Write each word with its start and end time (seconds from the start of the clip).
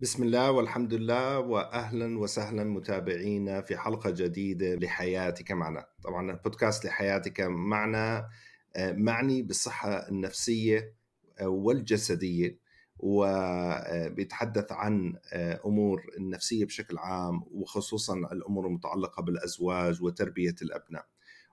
بسم 0.00 0.22
الله 0.22 0.50
والحمد 0.50 0.94
لله 0.94 1.38
واهلا 1.38 2.18
وسهلا 2.18 2.64
متابعينا 2.64 3.60
في 3.60 3.76
حلقة 3.76 4.10
جديدة 4.10 4.74
لحياتك 4.74 5.52
معنا، 5.52 5.86
طبعا 6.02 6.32
بودكاست 6.32 6.84
لحياتك 6.84 7.40
معنا 7.40 8.28
آه، 8.76 8.92
معني 8.92 9.42
بالصحة 9.42 10.08
النفسية 10.08 10.94
آه، 11.40 11.48
والجسدية 11.48 12.58
وبيتحدث 12.98 14.72
عن 14.72 15.14
آه، 15.32 15.60
أمور 15.66 16.02
النفسية 16.18 16.64
بشكل 16.64 16.98
عام 16.98 17.42
وخصوصا 17.50 18.14
الأمور 18.16 18.66
المتعلقة 18.66 19.22
بالأزواج 19.22 20.02
وتربية 20.02 20.54
الأبناء. 20.62 21.06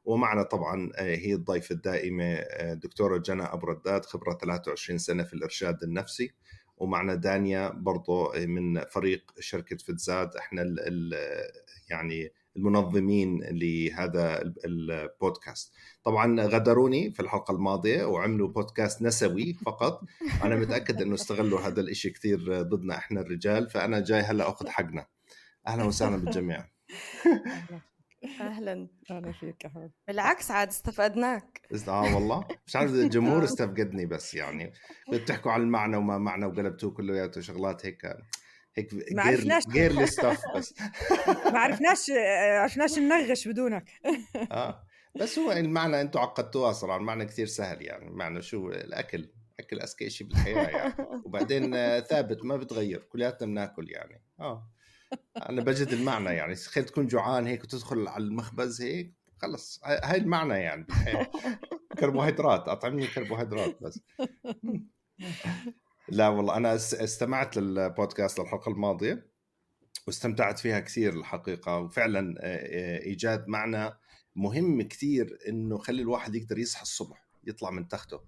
ومعنا 0.06 0.44
طبعا 0.44 0.92
هي 0.98 1.34
الضيفة 1.34 1.76
الدائمة 1.76 2.44
دكتورة 2.74 3.18
جنى 3.18 3.44
أبو 3.44 3.68
رداد 3.68 4.06
خبرة 4.06 4.34
23 4.34 4.98
سنة 4.98 5.24
في 5.24 5.34
الإرشاد 5.34 5.84
النفسي 5.84 6.34
ومعنا 6.78 7.16
دانيا 7.16 7.70
برضو 7.70 8.34
من 8.34 8.84
فريق 8.84 9.32
شركة 9.40 9.78
فتزاد 9.78 10.36
إحنا 10.36 10.62
ال 10.62 10.80
ال 10.80 11.14
يعني 11.90 12.32
المنظمين 12.58 13.44
لهذا 13.44 14.54
البودكاست. 14.66 15.74
طبعا 16.04 16.42
غدروني 16.42 17.12
في 17.12 17.20
الحلقة 17.20 17.52
الماضية 17.52 18.04
وعملوا 18.04 18.48
بودكاست 18.48 19.02
نسوي 19.02 19.54
فقط. 19.54 20.02
أنا 20.44 20.56
متأكد 20.56 21.02
أنه 21.02 21.14
استغلوا 21.14 21.60
هذا 21.60 21.82
الإشي 21.82 22.10
كثير 22.10 22.62
ضدنا 22.62 22.98
إحنا 22.98 23.22
الرجال 23.22 23.70
فأنا 23.70 24.00
جاي 24.00 24.22
هلأ 24.22 24.50
أخذ 24.50 24.68
حقنا. 24.68 25.06
أهلا 25.68 25.84
وسهلا 25.84 26.18
بالجميع. 26.18 26.66
أهلا. 28.40 28.88
أهلا 29.12 29.32
فيك 29.32 29.68
حبيبي 29.68 29.94
بالعكس 30.08 30.52
عاد 30.52 30.68
استفدناك. 30.68 31.62
آه 31.88 32.16
والله. 32.16 32.48
مش 32.68 32.76
عارف 32.76 32.92
الجمهور 32.92 33.44
استفقدني 33.44 34.06
بس 34.06 34.34
يعني. 34.34 34.74
بتحكوا 35.12 35.52
عن 35.52 35.62
المعنى 35.62 35.98
وما 35.98 36.18
معنى 36.18 36.46
وقلبتوه 36.46 36.92
كلياته 36.92 37.42
شغلات 37.42 37.86
هيك 37.86 38.06
هيك 38.76 38.94
ما 39.12 39.24
عرفناش. 39.24 39.64
غير 39.68 40.06
ستاف 40.06 40.42
بس. 40.56 40.74
ما 41.54 41.60
عرفناش 41.60 42.12
عرفناش 42.62 43.00
ننغش 43.00 43.48
بدونك. 43.48 43.90
آه. 44.52 44.84
بس 45.20 45.40
هو 45.40 45.52
المعنى 45.52 46.02
أنتم 46.02 46.20
عقدتوها 46.20 46.72
صراحة 46.74 47.00
المعنى 47.00 47.26
كثير 47.26 47.46
سهل 47.46 47.82
يعني. 47.82 48.12
معنى 48.12 48.42
شو؟ 48.42 48.70
الأكل. 48.70 49.30
أكل 49.60 49.80
أذكى 49.80 50.10
شيء 50.10 50.28
بالحياة 50.28 50.68
يعني. 50.68 50.94
وبعدين 51.26 51.72
ثابت 52.00 52.46
ما 52.46 52.58
بتغير. 52.58 53.00
كلياتنا 53.00 53.48
بناكل 53.48 53.90
يعني. 53.92 54.22
آه. 54.40 54.70
أنا 55.50 55.62
بجد 55.62 55.88
المعنى 55.88 56.30
يعني. 56.30 56.56
تخيل 56.56 56.86
تكون 56.86 57.08
جوعان 57.08 57.48
هيك 57.48 57.64
وتدخل 57.64 58.08
على 58.08 58.24
المخبز 58.24 58.82
هيك 58.82 59.14
خلص. 59.42 59.82
هاي 59.84 60.18
المعنى 60.18 60.54
يعني. 60.54 60.88
كربوهيدرات. 62.00 62.68
أطعمني 62.68 63.08
كربوهيدرات 63.08 63.84
بس. 63.84 64.00
لا 66.10 66.28
والله 66.28 66.58
أنا 66.58 66.76
استمعت 66.76 67.58
للبودكاست 67.58 68.40
الحلقة 68.40 68.72
الماضية 68.72 69.32
واستمتعت 70.08 70.60
فيها 70.60 70.80
كثير 70.80 71.14
الحقيقة. 71.14 71.80
وفعلا 71.80 72.36
إيجاد 73.04 73.48
معنى 73.48 73.90
مهم 74.36 74.82
كثير 74.82 75.38
إنه 75.48 75.78
خلي 75.78 76.02
الواحد 76.02 76.36
يقدر 76.36 76.58
يصحى 76.58 76.82
الصبح 76.82 77.28
يطلع 77.44 77.72
من 77.72 77.88
تخته. 77.88 78.16
آه، 78.16 78.24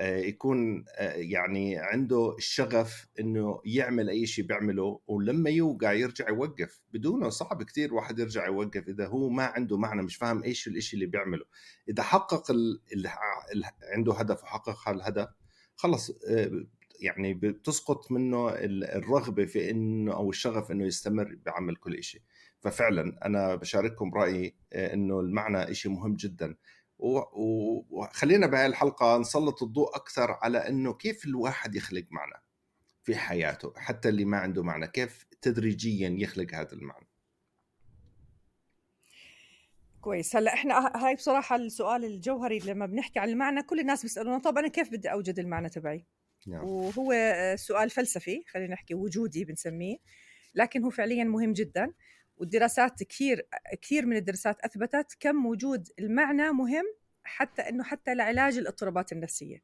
يكون 0.00 0.84
آه، 0.96 1.12
يعني 1.12 1.76
عنده 1.78 2.34
الشغف 2.36 3.06
إنه 3.20 3.60
يعمل 3.64 4.08
أي 4.08 4.26
شيء 4.26 4.44
بيعمله 4.44 5.00
ولما 5.06 5.50
يوقع 5.50 5.92
يرجع 5.92 6.28
يوقف. 6.28 6.80
بدونه 6.92 7.28
صعب 7.28 7.62
كثير 7.62 7.94
واحد 7.94 8.18
يرجع 8.18 8.46
يوقف 8.46 8.88
إذا 8.88 9.06
هو 9.06 9.28
ما 9.28 9.44
عنده 9.44 9.76
معنى 9.76 10.02
مش 10.02 10.16
فاهم 10.16 10.42
إيش 10.42 10.68
الشيء 10.68 11.00
اللي 11.00 11.10
بيعمله. 11.10 11.44
إذا 11.88 12.02
حقق 12.02 12.50
ال... 12.50 12.80
ال... 12.92 13.08
عنده 13.94 14.14
هدف 14.14 14.42
وحقق 14.42 14.88
هالهدف 14.88 15.28
خلص 15.76 16.10
آه، 16.10 16.50
يعني 17.00 17.34
بتسقط 17.34 18.12
منه 18.12 18.48
الرغبة 18.48 19.44
في 19.44 19.70
إنه 19.70 20.12
أو 20.12 20.30
الشغف 20.30 20.70
إنه 20.70 20.86
يستمر 20.86 21.38
بعمل 21.46 21.76
كل 21.76 22.02
شيء 22.02 22.22
ففعلا 22.60 23.26
أنا 23.26 23.54
بشارككم 23.54 24.14
رأيي 24.14 24.54
إنه 24.72 25.20
المعنى 25.20 25.74
شيء 25.74 25.92
مهم 25.92 26.16
جدا. 26.16 26.56
وخلينا 26.98 28.46
بهاي 28.46 28.66
الحلقة 28.66 29.18
نسلط 29.18 29.62
الضوء 29.62 29.96
أكثر 29.96 30.30
على 30.30 30.68
إنه 30.68 30.94
كيف 30.94 31.26
الواحد 31.26 31.74
يخلق 31.74 32.04
معنى 32.10 32.42
في 33.02 33.16
حياته 33.16 33.72
حتى 33.76 34.08
اللي 34.08 34.24
ما 34.24 34.38
عنده 34.38 34.62
معنى 34.62 34.86
كيف 34.86 35.26
تدريجيا 35.42 36.16
يخلق 36.18 36.54
هذا 36.54 36.72
المعنى؟ 36.72 37.06
كويس. 40.00 40.36
هلا 40.36 40.54
إحنا 40.54 40.92
هاي 40.96 41.14
بصراحة 41.14 41.56
السؤال 41.56 42.04
الجوهري 42.04 42.58
لما 42.58 42.86
بنحكي 42.86 43.18
عن 43.18 43.28
المعنى 43.28 43.62
كل 43.62 43.80
الناس 43.80 44.02
بيسألونا 44.02 44.38
طب 44.38 44.58
أنا 44.58 44.68
كيف 44.68 44.90
بدي 44.90 45.12
أوجد 45.12 45.38
المعنى 45.38 45.68
تبعي؟ 45.68 46.06
نعم. 46.46 46.64
وهو 46.64 47.14
سؤال 47.56 47.90
فلسفي 47.90 48.44
خلينا 48.48 48.72
نحكي 48.72 48.94
وجودي 48.94 49.44
بنسميه 49.44 49.96
لكن 50.54 50.84
هو 50.84 50.90
فعليا 50.90 51.24
مهم 51.24 51.52
جدا. 51.52 51.92
والدراسات 52.38 53.02
كثير 53.02 53.46
كثير 53.82 54.06
من 54.06 54.16
الدراسات 54.16 54.60
أثبتت 54.60 55.16
كم 55.20 55.46
وجود 55.46 55.88
المعنى 55.98 56.52
مهم 56.52 56.84
حتى 57.24 57.62
إنه 57.62 57.84
حتى 57.84 58.14
لعلاج 58.14 58.58
الاضطرابات 58.58 59.12
النفسية. 59.12 59.62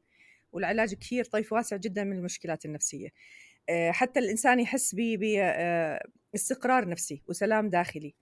والعلاج 0.51 0.93
كثير 0.93 1.25
طيف 1.25 1.53
واسع 1.53 1.77
جدا 1.77 2.03
من 2.03 2.17
المشكلات 2.17 2.65
النفسية. 2.65 3.09
آه، 3.69 3.91
حتى 3.91 4.19
الإنسان 4.19 4.59
يحس 4.59 4.95
باستقرار 4.95 6.83
آه، 6.83 6.87
نفسي 6.87 7.21
وسلام 7.27 7.69
داخلي. 7.69 8.15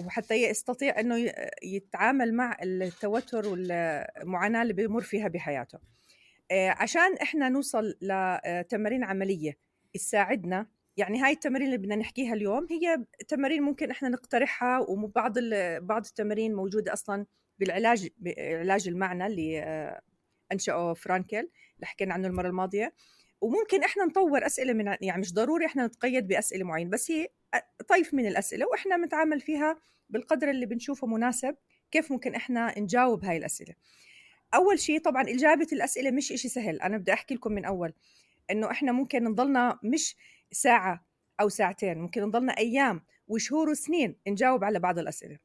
وحتى 0.00 0.34
يستطيع 0.34 1.00
إنه 1.00 1.32
يتعامل 1.62 2.34
مع 2.34 2.56
التوتر 2.62 3.48
والمعاناة 3.48 4.62
اللي 4.62 4.72
بيمر 4.72 5.02
فيها 5.02 5.28
بحياته. 5.28 5.78
آه، 6.50 6.70
عشان 6.70 7.16
إحنا 7.22 7.48
نوصل 7.48 7.94
لتمارين 8.02 9.04
عملية 9.04 9.58
تساعدنا 9.94 10.66
يعني 10.98 11.22
هاي 11.22 11.32
التمارين 11.32 11.66
اللي 11.66 11.78
بدنا 11.78 11.96
نحكيها 11.96 12.34
اليوم 12.34 12.66
هي 12.70 13.04
تمارين 13.28 13.62
ممكن 13.62 13.90
إحنا 13.90 14.08
نقترحها 14.08 14.78
وبعض 14.78 15.38
بعض 15.82 16.04
التمارين 16.06 16.54
موجودة 16.54 16.92
أصلا 16.92 17.26
بالعلاج 17.58 18.08
بعلاج 18.18 18.88
المعنى 18.88 19.26
اللي 19.26 19.60
آه، 19.62 20.00
أنشأه 20.52 20.94
فرانكل 20.94 21.36
اللي 21.76 21.86
حكينا 21.86 22.14
عنه 22.14 22.28
المرة 22.28 22.48
الماضية. 22.48 22.94
وممكن 23.40 23.84
إحنا 23.84 24.04
نطور 24.04 24.46
أسئلة 24.46 24.72
من 24.72 24.86
يعني 25.00 25.20
مش 25.20 25.34
ضروري 25.34 25.66
إحنا 25.66 25.86
نتقيد 25.86 26.28
بأسئلة 26.28 26.64
معينة 26.64 26.90
بس 26.90 27.10
هي 27.10 27.28
طيف 27.88 28.14
من 28.14 28.26
الأسئلة 28.26 28.66
وإحنا 28.66 28.96
بنتعامل 28.96 29.40
فيها 29.40 29.76
بالقدر 30.10 30.50
اللي 30.50 30.66
بنشوفه 30.66 31.06
مناسب 31.06 31.56
كيف 31.90 32.12
ممكن 32.12 32.34
إحنا 32.34 32.78
نجاوب 32.78 33.24
هاي 33.24 33.36
الأسئلة. 33.36 33.74
أول 34.54 34.78
شيء 34.78 35.00
طبعا 35.00 35.22
إجابة 35.22 35.66
الأسئلة 35.72 36.10
مش 36.10 36.32
إشي 36.32 36.48
سهل 36.48 36.80
أنا 36.80 36.96
بدي 36.96 37.12
أحكي 37.12 37.34
لكم 37.34 37.52
من 37.52 37.64
أول 37.64 37.92
إنه 38.50 38.70
إحنا 38.70 38.92
ممكن 38.92 39.24
نضلنا 39.24 39.78
مش 39.82 40.16
ساعة 40.52 41.04
أو 41.40 41.48
ساعتين 41.48 41.98
ممكن 41.98 42.22
نضلنا 42.22 42.58
أيام 42.58 43.02
وشهور 43.28 43.68
وسنين 43.68 44.16
نجاوب 44.28 44.64
على 44.64 44.78
بعض 44.78 44.98
الأسئلة. 44.98 45.38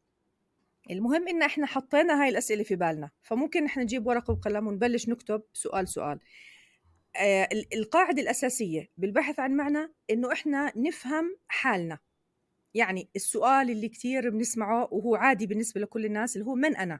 المهم 0.91 1.27
إن 1.27 1.43
إحنا 1.43 1.65
حطينا 1.65 2.23
هاي 2.23 2.29
الأسئلة 2.29 2.63
في 2.63 2.75
بالنا 2.75 3.09
فممكن 3.21 3.65
إحنا 3.65 3.83
نجيب 3.83 4.07
ورقة 4.07 4.31
وقلم 4.31 4.67
ونبلش 4.67 5.09
نكتب 5.09 5.43
سؤال 5.53 5.87
سؤال. 5.87 6.19
آه 7.15 7.49
القاعدة 7.73 8.21
الأساسية 8.21 8.89
بالبحث 8.97 9.39
عن 9.39 9.51
معنى 9.51 9.93
إنه 10.09 10.31
إحنا 10.31 10.73
نفهم 10.75 11.37
حالنا. 11.47 11.99
يعني 12.73 13.09
السؤال 13.15 13.69
اللي 13.69 13.89
كتير 13.89 14.29
بنسمعه 14.29 14.93
وهو 14.93 15.15
عادي 15.15 15.47
بالنسبة 15.47 15.81
لكل 15.81 16.05
الناس 16.05 16.35
اللي 16.35 16.47
هو 16.47 16.55
من 16.55 16.75
أنا؟ 16.75 16.99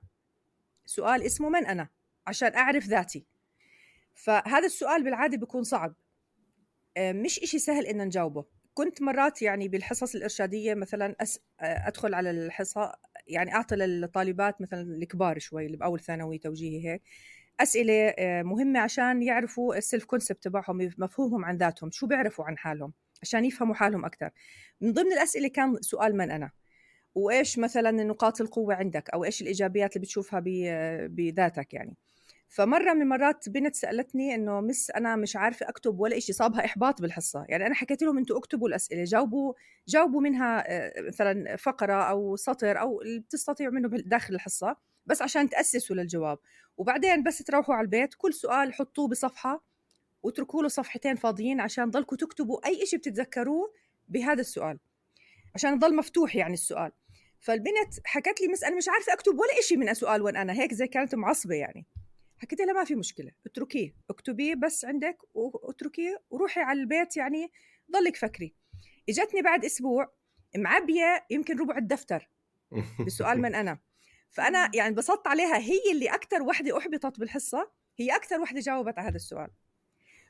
سؤال 0.85 1.23
اسمه 1.23 1.49
من 1.49 1.65
أنا؟ 1.65 1.89
عشان 2.27 2.55
أعرف 2.55 2.85
ذاتي. 2.85 3.25
فهذا 4.15 4.65
السؤال 4.65 5.03
بالعادة 5.03 5.37
بيكون 5.37 5.63
صعب. 5.63 5.95
مش 6.97 7.39
إشي 7.39 7.59
سهل 7.59 7.85
إن 7.85 8.05
نجاوبه. 8.05 8.45
كنت 8.73 9.01
مرات 9.01 9.41
يعني 9.41 9.67
بالحصص 9.67 10.15
الإرشادية 10.15 10.73
مثلا 10.73 11.15
أس... 11.21 11.39
آه، 11.59 11.87
أدخل 11.87 12.13
على 12.13 12.31
الحصة 12.31 12.93
يعني 13.27 13.53
أعطي 13.55 13.75
للطالبات 13.75 14.61
مثلا 14.61 14.81
الكبار 14.81 15.39
شوي 15.39 15.65
اللي 15.65 15.77
بأول 15.77 15.99
ثانوي 15.99 16.37
توجيهي 16.37 16.89
هيك 16.93 17.01
أسئلة 17.59 18.07
آه، 18.07 18.43
مهمة 18.43 18.79
عشان 18.79 19.23
يعرفوا 19.23 19.75
السيلف 19.75 20.05
كونسبت 20.05 20.43
تبعهم 20.43 20.89
مفهومهم 20.97 21.45
عن 21.45 21.57
ذاتهم 21.57 21.91
شو 21.91 22.07
بيعرفوا 22.07 22.45
عن 22.45 22.57
حالهم 22.57 22.93
عشان 23.21 23.45
يفهموا 23.45 23.75
حالهم 23.75 24.05
أكثر 24.05 24.29
من 24.81 24.93
ضمن 24.93 25.13
الأسئلة 25.13 25.47
كان 25.47 25.77
سؤال 25.81 26.17
من 26.17 26.31
أنا. 26.31 26.51
وإيش 27.15 27.59
مثلا 27.59 27.91
نقاط 27.91 28.41
القوة 28.41 28.75
عندك؟ 28.75 29.09
أو 29.09 29.25
إيش 29.25 29.41
الإيجابيات 29.41 29.95
اللي 29.95 30.05
بتشوفها 30.05 30.43
بذاتك 31.07 31.73
يعني؟ 31.73 31.97
فمرة 32.53 32.93
من 32.93 33.01
المرات 33.01 33.49
بنت 33.49 33.75
سألتني 33.75 34.35
إنه 34.35 34.61
مس 34.61 34.91
أنا 34.91 35.15
مش 35.15 35.35
عارفة 35.35 35.69
أكتب 35.69 35.99
ولا 35.99 36.19
شيء 36.19 36.35
صابها 36.35 36.65
إحباط 36.65 37.01
بالحصة. 37.01 37.45
يعني 37.49 37.67
أنا 37.67 37.75
حكيت 37.75 38.01
لهم 38.01 38.17
أنتم 38.17 38.35
اكتبوا 38.35 38.67
الأسئلة 38.67 39.03
جاوبوا 39.03 39.53
جاوبوا 39.87 40.21
منها 40.21 40.63
آه، 40.67 41.01
مثلا 41.01 41.55
فقرة 41.55 41.93
أو 41.93 42.35
سطر 42.35 42.79
أو 42.79 43.01
اللي 43.01 43.19
بتستطيعوا 43.19 43.73
منه 43.73 43.89
داخل 43.89 44.35
الحصة 44.35 44.75
بس 45.05 45.21
عشان 45.21 45.49
تأسسوا 45.49 45.95
للجواب. 45.95 46.39
وبعدين 46.77 47.23
بس 47.23 47.37
تروحوا 47.37 47.75
على 47.75 47.85
البيت 47.85 48.13
كل 48.17 48.33
سؤال 48.33 48.73
حطوه 48.73 49.07
بصفحة 49.07 49.63
واتركوا 50.23 50.61
له 50.61 50.67
صفحتين 50.67 51.15
فاضيين 51.15 51.59
عشان 51.59 51.89
ضلكم 51.89 52.15
تكتبوا 52.15 52.67
أي 52.67 52.85
شيء 52.85 52.99
بتتذكروه 52.99 53.73
بهذا 54.09 54.41
السؤال 54.41 54.79
عشان 55.55 55.73
يضل 55.73 55.95
مفتوح 55.95 56.35
يعني 56.35 56.53
السؤال. 56.53 56.91
فالبنت 57.39 57.93
حكت 58.05 58.41
لي 58.41 58.47
مس 58.47 58.63
أنا 58.63 58.75
مش 58.75 58.89
عارفة 58.89 59.13
أكتب 59.13 59.33
ولا 59.33 59.61
شيء 59.61 59.77
من 59.77 59.93
سؤال 59.93 60.21
وين 60.21 60.35
أنا 60.37 60.53
هيك 60.53 60.73
زي 60.73 60.87
كانت 60.87 61.15
معصبة 61.15 61.55
يعني. 61.55 61.85
حكيت 62.43 62.61
لها 62.61 62.73
ما 62.73 62.83
في 62.83 62.95
مشكلة 62.95 63.31
اتركيه 63.45 63.95
اكتبيه 64.09 64.55
بس 64.55 64.85
عندك 64.85 65.17
واتركيه 65.33 66.23
وروحي 66.29 66.61
على 66.61 66.79
البيت 66.79 67.17
يعني 67.17 67.51
ضلك 67.91 68.15
فكري. 68.15 68.55
إجتني 69.09 69.41
بعد 69.41 69.65
أسبوع 69.65 70.13
معبية 70.57 71.25
يمكن 71.29 71.59
ربع 71.59 71.77
الدفتر 71.77 72.29
بسؤال 73.07 73.41
من 73.41 73.55
أنا. 73.55 73.79
فأنا 74.29 74.71
يعني 74.75 74.89
انبسطت 74.89 75.27
عليها 75.27 75.57
هي 75.57 75.91
اللي 75.91 76.09
أكثر 76.09 76.41
وحدة 76.41 76.77
أحبطت 76.77 77.19
بالحصة 77.19 77.71
هي 77.97 78.15
أكثر 78.15 78.41
وحدة 78.41 78.59
جاوبت 78.59 78.99
على 78.99 79.07
هذا 79.07 79.15
السؤال. 79.15 79.49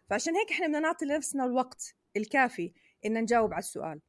فعشان 0.09 0.35
هيك 0.35 0.51
إحنا 0.51 0.67
بدنا 0.67 0.79
نعطي 0.79 1.05
لنفسنا 1.05 1.45
الوقت 1.45 1.95
الكافي 2.17 2.73
إن 3.05 3.13
نجاوب 3.21 3.53
على 3.53 3.59
السؤال. 3.59 4.01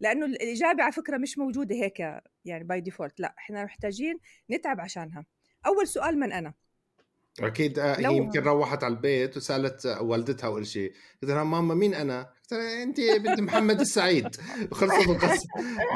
لأنه 0.00 0.26
الإجابة 0.26 0.82
على 0.82 0.92
فكرة 0.92 1.16
مش 1.16 1.38
موجودة 1.38 1.74
هيك 1.74 1.98
يعني 2.44 2.64
by 2.64 2.80
default 2.80 3.20
لا 3.20 3.34
إحنا 3.38 3.64
محتاجين 3.64 4.18
نتعب 4.50 4.80
عشانها. 4.80 5.26
أول 5.66 5.88
سؤال 5.88 6.18
من 6.18 6.32
أنا. 6.32 6.54
أكيد 7.40 7.78
آه، 7.78 7.98
هي 7.98 8.16
يمكن 8.16 8.40
روحت 8.40 8.84
على 8.84 8.94
البيت 8.94 9.36
وسألت 9.36 9.86
والدتها 10.00 10.46
أول 10.46 10.66
شيء 10.66 10.92
قلت 11.22 11.30
لها 11.30 11.44
ماما 11.44 11.74
مين 11.74 11.94
أنا؟ 11.94 12.22
قلت 12.22 12.52
لها 12.52 12.82
انت 12.82 13.00
بنت 13.00 13.40
محمد 13.40 13.80
السعيد 13.80 14.36
خلصت 14.72 15.08
القصة 15.08 15.48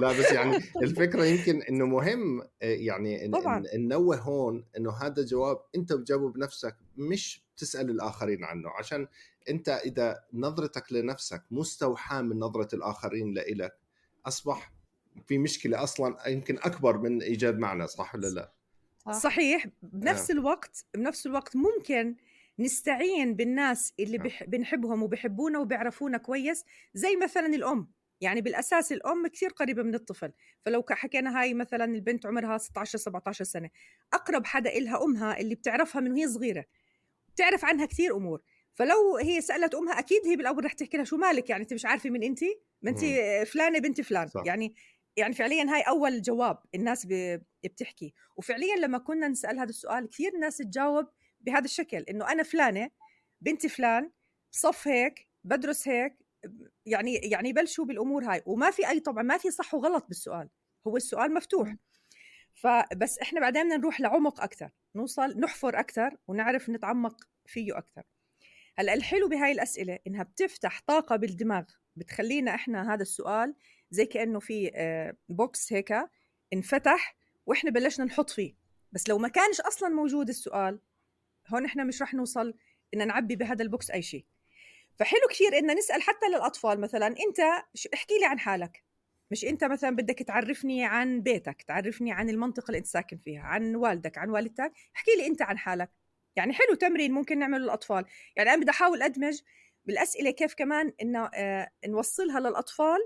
لا 0.03 0.09
بس 0.19 0.33
يعني 0.33 0.57
الفكرة 0.83 1.25
يمكن 1.25 1.63
إنه 1.63 1.87
مهم 1.87 2.41
آه، 2.41 2.47
يعني 2.63 3.29
طبعا. 3.29 3.65
ننوه 3.77 4.17
هون 4.17 4.65
إنه 4.77 4.93
هذا 4.93 5.25
جواب 5.25 5.59
أنت 5.77 5.93
بتجاوبه 5.93 6.33
بنفسك 6.33 6.77
مش 6.97 7.45
تسأل 7.57 7.91
الآخرين 7.91 8.45
عنه 8.45 8.71
عشان 8.71 9.07
أنت 9.49 9.69
إذا 9.69 10.25
نظرتك 10.33 10.93
لنفسك 10.93 11.43
مستوحاة 11.51 12.23
من 12.23 12.39
نظرة 12.39 12.75
الآخرين 12.75 13.35
لإلك 13.35 13.77
أصبح 14.27 14.73
في 15.27 15.39
مشكلة 15.39 15.83
أصلا 15.83 16.29
يمكن 16.29 16.59
أكبر 16.59 16.99
من 16.99 17.23
إيجاد 17.23 17.59
معنى 17.59 17.87
صح 17.87 18.15
ولا 18.15 18.27
لا؟ 18.27 18.53
صحيح 19.13 19.67
بنفس 19.83 20.31
آه. 20.31 20.35
الوقت 20.35 20.87
بنفس 20.95 21.27
الوقت 21.27 21.57
ممكن 21.57 22.17
نستعين 22.59 23.35
بالناس 23.35 23.93
اللي 24.01 24.19
بح 24.19 24.45
بنحبهم 24.45 25.03
وبحبونا 25.03 25.59
وبيعرفونا 25.59 26.19
كويس 26.19 26.65
زي 26.95 27.17
مثلا 27.17 27.47
الأم. 27.47 27.91
يعني 28.21 28.41
بالأساس 28.41 28.93
الأم 28.93 29.27
كثير 29.27 29.51
قريبة 29.51 29.83
من 29.83 29.95
الطفل. 29.95 30.33
فلو 30.63 30.85
حكينا 30.91 31.41
هاي 31.41 31.55
مثلا 31.55 31.85
البنت 31.85 32.27
عمرها 32.27 32.59
16 32.59 32.99
17 32.99 33.45
سنة. 33.45 33.71
أقرب 34.13 34.47
حدا 34.47 34.77
إلها 34.77 35.05
أمها 35.05 35.41
اللي 35.41 35.55
بتعرفها 35.55 36.01
من 36.01 36.13
وهي 36.13 36.29
صغيرة. 36.29 36.65
بتعرف 37.29 37.65
عنها 37.65 37.87
كثير 37.87 38.17
أمور. 38.17 38.41
فلو 38.75 39.17
هي 39.17 39.41
سألت 39.41 39.75
أمها 39.75 39.99
أكيد 39.99 40.27
هي 40.27 40.37
بالأول 40.37 40.65
رح 40.65 40.73
تحكي 40.73 40.97
لها 40.97 41.05
شو 41.05 41.17
مالك؟ 41.17 41.51
يعني 41.51 41.63
أنت 41.63 41.75
مش 41.75 41.85
عارفة 41.85 42.11
من 42.11 42.23
انت؟ 42.23 42.41
ما 42.83 42.91
انت 42.91 43.01
فلانة 43.49 43.79
بنت 43.79 44.01
فلان. 44.01 44.29
صح. 44.29 44.43
يعني 44.47 44.75
يعني 45.17 45.35
فعليا 45.35 45.75
هاي 45.75 45.81
أول 45.81 46.23
جواب 46.23 46.59
الناس 46.75 47.07
بتحكي. 47.65 48.15
وفعليا 48.37 48.77
لما 48.77 48.99
كنا 48.99 49.29
نسأل 49.29 49.59
هذا 49.59 49.69
السؤال 49.71 50.09
كثير 50.09 50.37
ناس 50.37 50.57
تجاوب 50.57 51.07
بهذا 51.41 51.65
الشكل 51.65 51.97
إنه 51.97 52.33
أنا 52.33 52.43
فلانة 52.43 52.91
بنت 53.41 53.67
فلان 53.67 54.11
صف 54.51 54.89
هيك 54.89 55.29
بدرس 55.45 55.89
هيك 55.89 56.17
يعني 56.87 57.15
يعني 57.15 57.49
يبلشوا 57.49 57.85
بالأمور 57.85 58.25
هاي. 58.25 58.43
وما 58.47 58.71
في 58.71 58.89
أي 58.89 59.01
طبعا 59.01 59.23
ما 59.23 59.39
في 59.39 59.51
صح 59.51 59.75
وغلط 59.75 60.07
بالسؤال. 60.09 60.49
هو 60.87 60.97
السؤال 60.97 61.35
مفتوح. 61.35 61.75
فبس 62.55 63.19
إحنا 63.19 63.41
بعدين 63.41 63.63
بدنا 63.65 63.77
نروح 63.77 64.01
لعمق 64.01 64.41
أكثر 64.41 64.71
نوصل 64.95 65.41
نحفر 65.41 65.81
أكثر 65.81 66.17
ونعرف 66.29 66.71
نتعمق 66.71 67.17
فيه 67.47 67.79
أكثر. 67.79 68.03
هلأ 68.79 68.95
الحلو 68.95 69.29
بهاي 69.29 69.53
الأسئلة 69.53 69.99
إنها 70.07 70.23
بتفتح 70.23 70.81
طاقة 70.87 71.17
بالدماغ 71.17 71.65
بتخلينا 71.97 72.55
إحنا 72.55 72.95
هذا 72.95 73.03
السؤال 73.03 73.55
زي 73.91 74.07
كأنه 74.07 74.41
في 74.41 74.71
box 75.29 75.73
آه، 75.73 75.77
هيك 75.77 75.95
انفتح 76.53 77.17
وإحنا 77.47 77.71
بلشنا 77.71 78.05
نحط 78.05 78.31
فيه. 78.31 78.55
بس 78.93 79.09
لو 79.09 79.19
ما 79.19 79.29
كانش 79.29 79.61
أصلا 79.61 79.89
موجود 79.89 80.29
السؤال 80.29 80.81
هون 81.49 81.65
إحنا 81.65 81.85
مش 81.85 82.03
رح 82.03 82.15
نوصل 82.15 82.55
ان 82.95 83.07
نعبي 83.07 83.37
بهذا 83.37 83.63
ال 83.63 83.70
box 83.70 83.91
أي 83.91 84.03
شيء. 84.03 84.25
فحلو 84.99 85.21
كثير 85.31 85.59
ان 85.59 85.77
نسأل 85.77 86.03
حتى 86.03 86.27
للأطفال 86.29 86.81
مثلا 86.81 87.07
أنت 87.07 87.41
احكي 87.95 88.19
لي 88.19 88.27
عن 88.27 88.39
حالك. 88.39 88.85
مش 89.31 89.45
أنت 89.45 89.65
مثلا 89.65 89.97
بدك 89.97 90.19
تعرفني 90.19 90.85
عن 90.85 91.21
بيتك 91.21 91.63
تعرفني 91.63 92.13
عن 92.13 92.31
المنطقة 92.31 92.67
اللي 92.67 92.79
أنت 92.79 92.87
ساكن 92.87 93.19
فيها 93.19 93.43
عن 93.43 93.77
والدك 93.77 94.19
عن 94.19 94.31
والدتك. 94.31 94.73
احكي 94.97 95.11
لي 95.17 95.27
أنت 95.27 95.43
عن 95.43 95.59
حالك. 95.59 95.91
يعني 96.37 96.53
حلو 96.53 96.75
تمرين 96.75 97.13
ممكن 97.13 97.39
نعمله 97.39 97.59
للأطفال. 97.65 98.05
يعني 98.37 98.51
أنا 98.51 98.61
بدي 98.61 98.71
أحاول 98.71 99.03
أدمج 99.03 99.41
بالأسئلة 99.85 100.31
كيف 100.31 100.55
كمان 100.55 100.93
إنه 101.03 101.31
آه 101.35 101.71
نوصلها 101.87 102.41
للأطفال 102.41 102.99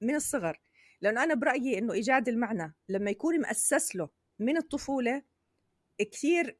من 0.00 0.14
الصغر 0.14 0.60
لأنه 1.00 1.22
أنا 1.24 1.34
برأيي 1.34 1.78
إنه 1.78 1.92
إيجاد 1.92 2.28
المعنى 2.28 2.74
لما 2.88 3.10
يكون 3.10 3.40
مؤسس 3.40 3.96
له 3.96 4.08
من 4.38 4.56
الطفولة 4.56 5.22
كثير 6.12 6.58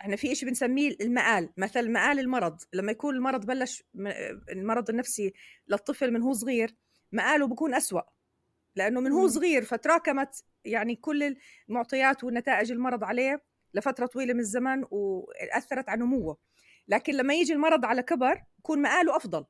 إحنا 0.00 0.16
في 0.16 0.34
شيء 0.34 0.48
بنسميه 0.48 0.96
المآل 1.00 1.52
مثل 1.56 1.90
مآل 1.90 2.18
المرض 2.18 2.60
لما 2.72 2.92
يكون 2.92 3.14
المرض 3.14 3.46
بلش 3.46 3.84
المرض 4.52 4.90
النفسي 4.90 5.32
للطفل 5.68 6.12
من 6.12 6.22
هو 6.22 6.32
صغير 6.32 6.74
مآله 7.12 7.46
بكون 7.46 7.74
أسوأ 7.74 8.02
لأنه 8.76 9.00
من 9.00 9.12
هو 9.12 9.28
صغير 9.28 9.64
فتراكمت 9.64 10.44
يعني 10.64 10.96
كل 10.96 11.36
المعطيات 11.68 12.24
ونتائج 12.24 12.72
المرض 12.72 13.04
عليه 13.04 13.42
لفترة 13.74 14.06
طويلة 14.06 14.34
من 14.34 14.40
الزمن 14.40 14.84
وأثرت 14.90 15.88
على 15.88 16.00
نموه. 16.00 16.38
لكن 16.88 17.14
لما 17.14 17.34
يجي 17.34 17.52
المرض 17.52 17.84
على 17.84 18.02
كبر 18.02 18.42
يكون 18.58 18.82
مآله 18.82 19.16
أفضل. 19.16 19.44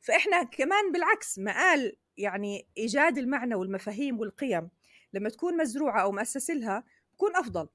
فإحنا 0.00 0.42
كمان 0.42 0.92
بالعكس 0.92 1.38
مآل 1.38 1.96
يعني 2.16 2.66
إيجاد 2.78 3.18
المعنى 3.18 3.54
والمفاهيم 3.54 4.20
والقيم 4.20 4.70
لما 5.12 5.28
تكون 5.28 5.56
مزروعة 5.56 6.02
أو 6.02 6.12
مؤسس 6.12 6.50
لها 6.50 6.84
بكون 7.14 7.36
أفضل. 7.36 7.68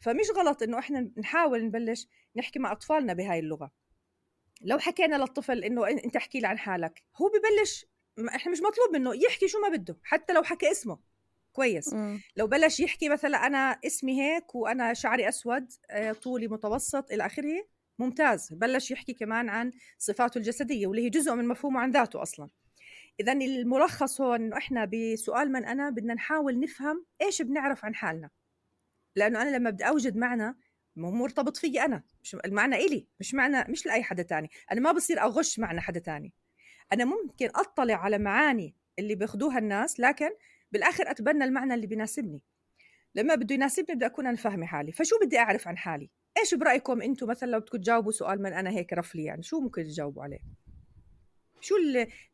فمش 0.00 0.30
غلط 0.36 0.62
إنه 0.62 0.78
إحنا 0.78 1.10
نحاول 1.18 1.64
نبلش 1.64 2.08
نحكي 2.36 2.58
مع 2.58 2.72
أطفالنا 2.72 3.12
بهاي 3.12 3.38
اللغة. 3.38 3.70
لو 4.60 4.78
حكينا 4.78 5.16
للطفل 5.16 5.64
إنه 5.64 5.88
أنت 5.88 6.16
احكي 6.16 6.40
لي 6.40 6.46
عن 6.46 6.58
حالك 6.58 7.02
هو 7.16 7.28
ببلش 7.28 7.86
إحنا 8.34 8.52
مش 8.52 8.58
مطلوب 8.58 8.92
منه 8.92 9.14
يحكي 9.14 9.48
شو 9.48 9.58
ما 9.60 9.68
بده 9.68 9.96
حتى 10.02 10.32
لو 10.32 10.42
حكى 10.42 10.70
اسمه. 10.70 10.98
كويس. 11.52 11.94
م. 11.94 12.20
لو 12.36 12.46
بلش 12.46 12.80
يحكي 12.80 13.08
مثلا 13.08 13.46
أنا 13.46 13.78
اسمي 13.86 14.22
هيك 14.22 14.54
وأنا 14.54 14.94
شعري 14.94 15.28
أسود 15.28 15.72
آه، 15.90 16.12
طولي 16.12 16.48
متوسط 16.48 17.12
إلى 17.12 17.26
آخره 17.26 17.66
ممتاز. 17.98 18.52
بلش 18.52 18.90
يحكي 18.90 19.12
كمان 19.12 19.48
عن 19.48 19.72
صفاته 19.98 20.38
الجسدية 20.38 20.86
واللي 20.86 21.04
هي 21.04 21.10
جزء 21.10 21.34
من 21.34 21.48
مفهومه 21.48 21.80
عن 21.80 21.90
ذاته 21.90 22.22
أصلاً. 22.22 22.48
إذا 23.20 23.32
الملخص 23.32 24.20
هون 24.20 24.42
إنه 24.42 24.56
إحنا 24.56 24.84
بسؤال 24.84 25.52
من 25.52 25.64
أنا 25.64 25.90
بدنا 25.90 26.14
نحاول 26.14 26.60
نفهم 26.60 27.06
إيش 27.22 27.42
بنعرف 27.42 27.84
عن 27.84 27.94
حالنا. 27.94 28.30
لأنه 29.16 29.42
أنا 29.42 29.56
لما 29.56 29.70
بدي 29.70 29.88
أوجد 29.88 30.16
معنى 30.16 30.56
مرتبط 30.96 31.56
فيي 31.56 31.84
أنا 31.84 32.02
مش 32.22 32.36
المعنى 32.44 32.76
إلي 32.76 33.06
مش 33.20 33.34
معنى 33.34 33.72
مش 33.72 33.86
لأي 33.86 34.02
حدا 34.02 34.22
تاني. 34.22 34.50
أنا 34.72 34.80
ما 34.80 34.92
بصير 34.92 35.20
أغش 35.20 35.58
معنى 35.58 35.80
حدا 35.80 36.00
تاني. 36.00 36.32
أنا 36.92 37.04
ممكن 37.04 37.48
أطلع 37.54 37.94
على 37.94 38.18
معاني 38.18 38.74
اللي 38.98 39.14
بياخذوها 39.14 39.58
الناس 39.58 40.00
لكن 40.00 40.30
بالآخر 40.72 41.10
أتبنى 41.10 41.44
المعنى 41.44 41.74
اللي 41.74 41.86
بيناسبني. 41.86 42.42
لما 43.14 43.34
بده 43.34 43.54
يناسبني 43.54 43.96
بدي 43.96 44.06
أكون 44.06 44.26
أنا 44.26 44.36
فاهمة 44.36 44.66
حالي. 44.66 44.92
فشو 44.92 45.16
بدي 45.22 45.38
أعرف 45.38 45.68
عن 45.68 45.78
حالي؟ 45.78 46.10
إيش 46.38 46.54
برأيكم 46.54 47.02
أنتم 47.02 47.26
مثلا 47.26 47.50
لو 47.50 47.58
بدكم 47.58 47.78
تجاوبوا 47.78 48.12
سؤال 48.12 48.42
من 48.42 48.52
أنا 48.52 48.70
هيك 48.70 48.92
رفلي 48.92 49.24
يعني؟ 49.24 49.42
شو 49.42 49.60
ممكن 49.60 49.84
تجاوبوا 49.84 50.22
عليه؟ 50.22 50.63
شو 51.64 51.74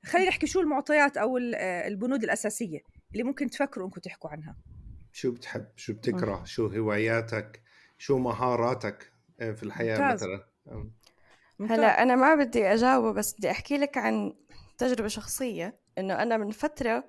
خلينا 0.05 0.29
نحكي 0.29 0.47
شو 0.47 0.61
المعطيات 0.61 1.17
أو 1.17 1.39
البنود 1.39 2.23
الأساسية 2.23 2.81
اللي 3.13 3.23
ممكن 3.23 3.51
تفكروا 3.51 3.87
إنكم 3.87 4.01
تحكوا 4.01 4.31
عنها. 4.31 4.57
شو 5.13 5.33
بتحب؟ 5.33 5.67
شو 5.77 5.93
بتكره؟ 5.93 6.45
شو 6.45 6.67
هواياتك؟ 6.67 7.63
شو 7.99 8.19
مهاراتك 8.19 9.13
آه، 9.41 9.53
في 9.53 9.63
الحياة 9.63 9.99
ممتاز. 10.01 10.25
مثلا؟ 10.25 10.45
هلا 11.71 12.03
أنا 12.03 12.17
ما 12.17 12.35
بدي 12.35 12.67
اجاوب 12.67 13.15
بس 13.15 13.35
بدي 13.35 13.51
أحكي 13.51 13.77
لك 13.79 13.99
عن 13.99 14.35
تجربة 14.79 15.09
شخصية 15.09 15.81
إنه 15.99 16.23
أنا 16.23 16.37
من 16.37 16.51
فترة 16.51 17.05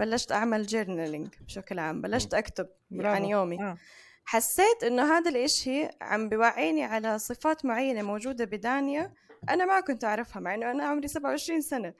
بلشت 0.00 0.32
أعمل 0.32 0.66
جورنالينج 0.66 1.28
بشكل 1.40 1.78
عام 1.78 2.02
بلشت 2.02 2.34
أكتب 2.34 2.68
عن 2.92 3.24
يومي. 3.24 3.60
آه. 3.60 3.76
حسيت 4.24 4.84
إنه 4.84 5.02
هذا 5.02 5.30
الإشي 5.30 5.88
عم 6.00 6.28
بوعيني 6.28 6.84
على 6.84 7.18
صفات 7.18 7.64
معينة 7.64 8.02
موجودة 8.02 8.44
بدانيا 8.44 9.12
أنا 9.50 9.64
ما 9.64 9.80
كنت 9.80 10.04
أعرفها 10.04 10.40
مع 10.40 10.54
إنه 10.54 10.70
أنا 10.70 10.84
عمري 10.84 11.08
27 11.08 11.60
سنة. 11.60 11.94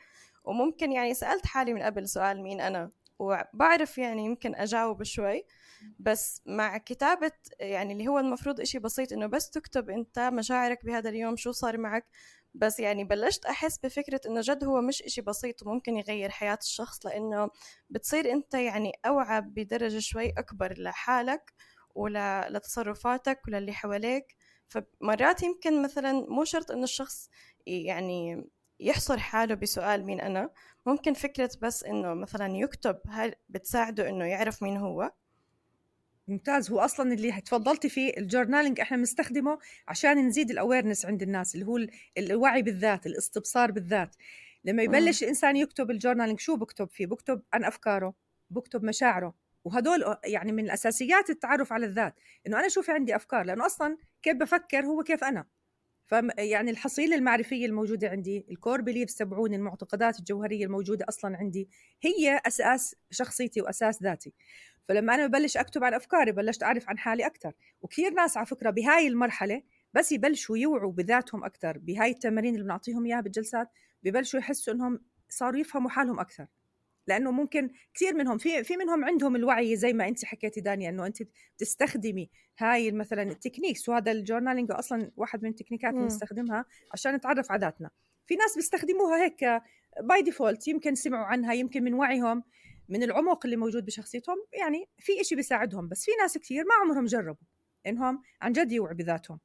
وممكن 0.45 0.93
يعني 0.93 1.15
سألت 1.15 1.47
حالي 1.47 1.73
من 1.75 1.83
قبل 1.83 2.09
سؤال 2.09 2.43
مين 2.43 2.61
أنا 2.61 2.91
وبعرف 3.19 3.99
يعني 3.99 4.25
يمكن 4.25 4.55
أجاوب 4.55 5.03
شوي. 5.03 5.45
بس 5.99 6.43
مع 6.47 6.79
كتابة 6.79 7.33
يعني 7.61 7.93
اللي 7.93 8.09
هو 8.09 8.19
المفروض 8.19 8.61
إشي 8.61 8.79
بسيط 8.79 9.13
إنه 9.13 9.27
بس 9.27 9.51
تكتب 9.51 9.91
أنت 9.91 10.19
مشاعرك 10.19 10.85
بهذا 10.85 11.09
اليوم 11.11 11.37
شو 11.37 11.53
صار 11.53 11.79
معك. 11.79 12.07
بس 12.55 12.81
يعني 12.81 13.05
بلشت 13.05 13.45
أحس 13.47 13.79
بفكرة 13.79 14.21
إنه 14.27 14.41
جد 14.41 14.65
هو 14.65 14.81
مش 14.81 15.03
إشي 15.03 15.21
بسيط 15.21 15.63
وممكن 15.63 15.97
يغير 15.97 16.31
حياة 16.31 16.59
الشخص 16.63 17.07
لأنه 17.07 17.51
بتصير 17.91 18.33
أنت 18.33 18.55
يعني 18.55 18.93
أوعى 19.07 19.41
بدرجة 19.41 19.99
شوي 19.99 20.31
أكبر 20.31 20.75
لحالك 20.79 21.53
ولتصرفاتك 21.95 23.41
وللي 23.49 23.73
حواليك. 23.73 24.37
فمرات 24.69 25.43
يمكن 25.43 25.83
مثلا 25.83 26.13
مو 26.13 26.45
شرط 26.45 26.71
إنه 26.71 26.85
الشخص 26.85 27.31
يعني 27.67 28.45
يحصر 28.81 29.19
حاله 29.19 29.55
بسؤال 29.55 30.05
مين 30.05 30.21
أنا. 30.21 30.51
ممكن 30.87 31.15
فكرة 31.15 31.51
بس 31.63 31.85
إنه 31.85 32.15
مثلا 32.15 32.57
يكتب 32.57 32.99
هل 33.09 33.35
بتساعده 33.49 34.09
إنه 34.09 34.25
يعرف 34.25 34.63
مين 34.63 34.77
هو. 34.77 35.13
ممتاز. 36.29 36.71
هو 36.71 36.81
أصلا 36.81 37.13
اللي 37.13 37.41
تفضلتي 37.41 37.89
فيه 37.89 38.13
ال 38.17 38.23
journaling 38.23 38.81
إحنا 38.81 38.97
بنستخدمه 38.97 39.59
عشان 39.89 40.27
نزيد 40.27 40.51
ال 40.51 40.56
awareness 40.56 41.07
عند 41.07 41.23
الناس 41.23 41.55
اللي 41.55 41.67
هو 41.67 41.79
الوعي 42.19 42.63
بالذات 42.63 43.07
الاستبصار 43.07 43.71
بالذات. 43.71 44.17
لما 44.65 44.83
يبلش 44.83 45.23
الانسان 45.23 45.57
يكتب 45.57 45.91
ال 45.91 45.95
journaling 45.95 46.41
شو 46.41 46.57
بكتب 46.57 46.89
فيه؟ 46.89 47.07
بكتب 47.07 47.43
عن 47.53 47.65
أفكاره 47.65 48.15
بكتب 48.51 48.85
مشاعره. 48.85 49.35
وهدول 49.65 50.17
يعني 50.25 50.53
من 50.53 50.65
الأساسيات 50.65 51.31
التعرف 51.31 51.73
على 51.73 51.87
الذات 51.87 52.15
إنه 52.47 52.61
أنا 52.61 52.69
شو 52.69 52.83
في 52.83 52.93
عندي 52.93 53.17
أفكار؟ 53.17 53.45
لأنه 53.45 53.67
أصلا 53.67 53.97
كيف 54.23 54.37
بفكر 54.37 54.87
هو 54.87 55.03
كيف 55.03 55.25
أنا؟ 55.25 55.47
ف 56.07 56.15
يعني 56.39 56.71
الحصيلة 56.71 57.17
المعرفية 57.17 57.67
الموجودة 57.67 58.09
عندي 58.09 58.47
الكور 58.51 58.81
بليفز 58.81 59.15
تبعوني 59.15 59.57
المعتقدات 59.57 60.19
الجوهرية 60.19 60.65
الموجودة 60.65 61.05
أصلا 61.09 61.37
عندي 61.37 61.69
هي 62.03 62.41
أساس 62.47 62.95
شخصيتي 63.11 63.61
وأساس 63.61 64.03
ذاتي. 64.03 64.35
فلما 64.89 65.15
أنا 65.15 65.27
ببلش 65.27 65.57
أكتب 65.57 65.85
عن 65.85 65.95
أفكاري 65.95 66.33
بلشت 66.33 66.63
أعرف 66.63 66.89
عن 66.89 66.99
حالي 66.99 67.27
أكثر 67.27 67.53
وكثير 67.83 68.13
ناس 68.13 68.37
على 68.37 68.47
فكرة 68.47 68.71
بهاي 68.71 69.07
المرحلة 69.07 69.63
بس 69.95 70.13
يبلشوا 70.13 70.57
يوعوا 70.57 70.93
بذاتهم 70.93 71.45
أكثر 71.45 71.79
بهاي 71.79 72.11
التمارين 72.11 72.55
اللي 72.55 72.65
بنعطيهم 72.65 73.07
إياها 73.07 73.21
بالجلسات 73.21 73.69
ببلشوا 74.03 74.41
يحسوا 74.41 74.75
إنهم 74.75 75.01
صاروا 75.29 75.61
يفهموا 75.61 75.91
حالهم 75.91 76.21
أكثر 76.21 76.47
لأنه 77.09 77.31
ممكن 77.31 77.71
كثير 77.95 78.15
منهم 78.15 78.39
في 78.39 78.65
في 78.65 78.77
منهم 78.77 79.05
عندهم 79.05 79.37
الوعي 79.37 79.77
زي 79.77 79.93
ما 79.93 80.09
انت 80.09 80.25
حكيتي 80.25 80.61
دانيا 80.61 80.91
إنه 80.91 81.07
انت 81.07 81.19
تستخدمي 81.59 82.31
هاي 82.59 82.93
مثلا 82.93 83.23
ال 83.23 83.29
techniques 83.29 83.89
وهذا 83.89 84.13
ال 84.13 84.18
journaling 84.18 84.71
أصلا 84.71 85.11
واحد 85.17 85.43
من 85.43 85.51
التكنيكات 85.51 85.95
اللي 85.95 86.07
نستخدمها 86.07 86.65
عشان 86.93 87.15
نتعرف 87.15 87.53
على 87.53 87.61
ذاتنا 87.61 87.91
في 88.27 88.37
ناس 88.37 88.57
بيستخدموها 88.57 89.25
هيك 89.25 89.63
by 90.01 90.23
default 90.23 90.69
يمكن 90.69 90.95
سمعوا 90.95 91.27
عنها 91.27 91.53
يمكن 91.53 91.85
من 91.85 91.95
وعيهم 91.95 92.43
من 92.89 93.03
العمق 93.03 93.47
اللي 93.47 93.57
موجود 93.57 93.85
بشخصيتهم. 93.85 94.37
يعني 94.53 94.89
في 94.99 95.21
إشي 95.21 95.35
بيساعدهم 95.35 95.89
بس 95.89 96.05
في 96.05 96.11
ناس 96.21 96.39
كثير 96.39 96.65
ما 96.65 96.75
عمرهم 96.83 97.05
جربوا 97.05 97.47
إنهم 97.87 98.23
عن 98.43 98.53
جد 98.53 98.73
يوعوا 98.73 98.95
بذاتهم. 98.95 99.41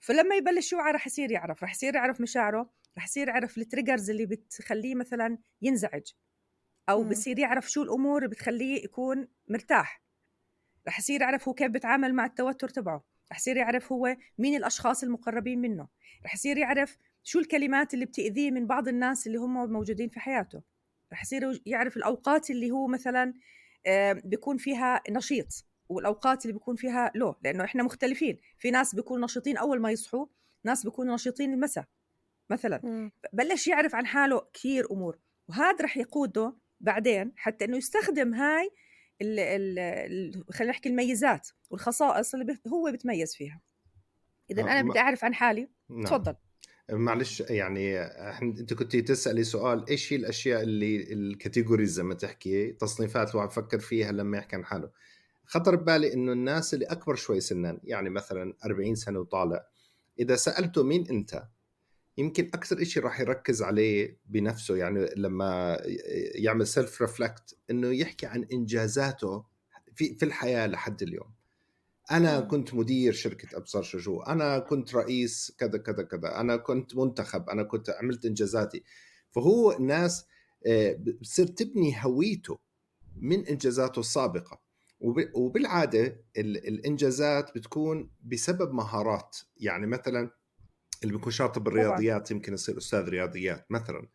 فلما 0.00 0.36
يبلش 0.36 0.72
يوعى 0.72 0.92
رح 0.92 1.06
يصير 1.06 1.30
يعرف 1.30 1.62
رح 1.62 1.72
يصير 1.72 1.94
يعرف 1.94 2.20
مشاعره 2.20 2.70
رح 2.98 3.04
يصير 3.04 3.28
يعرف 3.28 3.58
ال 3.58 3.64
triggers 3.64 4.10
اللي 4.10 4.26
بتخليه 4.26 4.94
مثلا 4.94 5.38
ينزعج. 5.62 6.02
أو 6.88 7.02
م. 7.02 7.08
بصير 7.08 7.38
يعرف 7.38 7.70
شو 7.70 7.82
الأمور 7.82 8.18
اللي 8.18 8.28
بتخليه 8.28 8.84
يكون 8.84 9.28
مرتاح. 9.48 10.02
رح 10.88 10.98
يصير 10.98 11.20
يعرف 11.20 11.48
هو 11.48 11.54
كيف 11.54 11.70
بيتعامل 11.70 12.14
مع 12.14 12.26
التوتر 12.26 12.68
تبعه. 12.68 13.04
رح 13.32 13.38
يصير 13.38 13.56
يعرف 13.56 13.92
هو 13.92 14.16
مين 14.38 14.56
الأشخاص 14.56 15.02
المقربين 15.02 15.60
منه. 15.60 15.88
رح 16.24 16.34
يصير 16.34 16.58
يعرف 16.58 16.98
شو 17.22 17.38
الكلمات 17.38 17.94
اللي 17.94 18.04
بتأذيه 18.04 18.50
من 18.50 18.66
بعض 18.66 18.88
الناس 18.88 19.26
اللي 19.26 19.38
هم 19.38 19.72
موجودين 19.72 20.08
في 20.08 20.20
حياته. 20.20 20.62
رح 21.12 21.22
يصير 21.22 21.62
يعرف 21.66 21.96
الأوقات 21.96 22.50
اللي 22.50 22.70
هو 22.70 22.86
مثلا 22.86 23.34
بيكون 24.24 24.56
فيها 24.56 25.02
نشيط 25.10 25.64
والأوقات 25.88 26.42
اللي 26.44 26.52
بيكون 26.52 26.76
فيها 26.76 27.12
لو 27.14 27.36
لأنه 27.44 27.64
إحنا 27.64 27.82
مختلفين. 27.82 28.38
في 28.58 28.70
ناس 28.70 28.94
بيكونوا 28.94 29.24
نشيطين 29.24 29.56
أول 29.56 29.80
ما 29.80 29.90
يصحوا 29.90 30.26
ناس 30.64 30.84
بيكونوا 30.84 31.14
نشيطين 31.14 31.52
المساء 31.52 31.84
مثلا. 32.50 33.10
بلش 33.32 33.66
يعرف 33.66 33.94
عن 33.94 34.06
حاله 34.06 34.42
كثير 34.52 34.92
أمور. 34.92 35.18
وهذا 35.48 35.84
رح 35.84 35.96
يقوده 35.96 36.54
بعدين 36.80 37.32
حتى 37.36 37.64
إنه 37.64 37.76
يستخدم 37.76 38.34
هاي 38.34 38.70
ال 39.22 39.38
ال 39.38 40.44
خلينا 40.52 40.72
نحكي 40.72 40.88
الميزات 40.88 41.48
والخصائص 41.70 42.34
اللي 42.34 42.58
هو 42.68 42.92
بتميز 42.92 43.34
فيها. 43.34 43.60
اذا 44.50 44.62
آه، 44.62 44.64
أنا 44.64 44.90
بدي 44.90 44.98
أعرف 44.98 45.24
عن 45.24 45.34
حالي. 45.34 45.68
نعم. 45.88 46.04
تفضل. 46.04 46.34
معلش 46.92 47.40
يعني 47.40 47.98
أنت 48.42 48.74
كنت 48.74 48.96
تسألي 48.96 49.44
سؤال 49.44 49.88
إيش 49.88 50.12
هي 50.12 50.16
الأشياء 50.16 50.62
اللي 50.62 51.12
الكاتيجوريز 51.12 51.92
زي 51.92 52.02
ما 52.02 52.14
تحكي 52.14 52.72
تصنيفات 52.72 53.30
الواحد 53.30 53.48
بفكر 53.48 53.78
فيها 53.78 54.12
لما 54.12 54.38
يحكي 54.38 54.56
عن 54.56 54.64
حاله؟ 54.64 54.90
خطر 55.44 55.76
ببالي 55.76 56.14
إنه 56.14 56.32
الناس 56.32 56.74
اللي 56.74 56.84
أكبر 56.84 57.14
شوي 57.14 57.40
سنا 57.40 57.80
يعني 57.84 58.10
مثلا 58.10 58.56
40 58.64 58.94
سنة 58.94 59.18
وطالع 59.20 59.66
إذا 60.18 60.36
سألته 60.36 60.82
مين 60.82 61.06
أنت؟ 61.10 61.42
يمكن 62.18 62.44
أكثر 62.54 62.84
شيء 62.84 63.02
راح 63.02 63.20
يركز 63.20 63.62
عليه 63.62 64.18
بنفسه 64.26 64.76
يعني 64.76 65.08
لما 65.16 65.78
يعمل 66.34 66.66
self 66.66 67.02
reflect 67.02 67.56
إنه 67.70 67.88
يحكي 67.88 68.26
عن 68.26 68.46
إنجازاته 68.52 69.44
في 69.94 70.14
في 70.14 70.24
الحياة 70.24 70.66
لحد 70.66 71.02
اليوم. 71.02 71.34
أنا 72.10 72.40
كنت 72.40 72.74
مدير 72.74 73.12
شركة 73.12 73.56
أبصر 73.56 73.82
شو 73.82 74.20
أنا 74.20 74.58
كنت 74.58 74.94
رئيس 74.94 75.52
كذا 75.58 75.78
كذا 75.78 76.02
كذا 76.02 76.40
أنا 76.40 76.56
كنت 76.56 76.96
منتخب 76.96 77.50
أنا 77.50 77.62
كنت 77.62 77.90
عملت 77.90 78.24
إنجازاتي. 78.24 78.82
فهو 79.30 79.72
الناس 79.72 80.26
آه، 80.66 80.92
بتصير 80.92 81.46
تبني 81.46 81.94
هويته 82.04 82.58
من 83.16 83.46
إنجازاته 83.46 84.00
السابقة. 84.00 84.60
وبالعادة 85.34 86.24
الإنجازات 86.36 87.54
بتكون 87.54 88.10
بسبب 88.24 88.72
مهارات. 88.72 89.36
يعني 89.56 89.86
مثلا 89.86 90.30
اللي 91.02 91.12
بيكون 91.16 91.32
شاطر 91.32 91.60
بالرياضيات 91.60 92.30
يمكن 92.30 92.54
يصير 92.54 92.78
أستاذ 92.78 93.08
رياضيات 93.08 93.66
مثلا. 93.70 94.08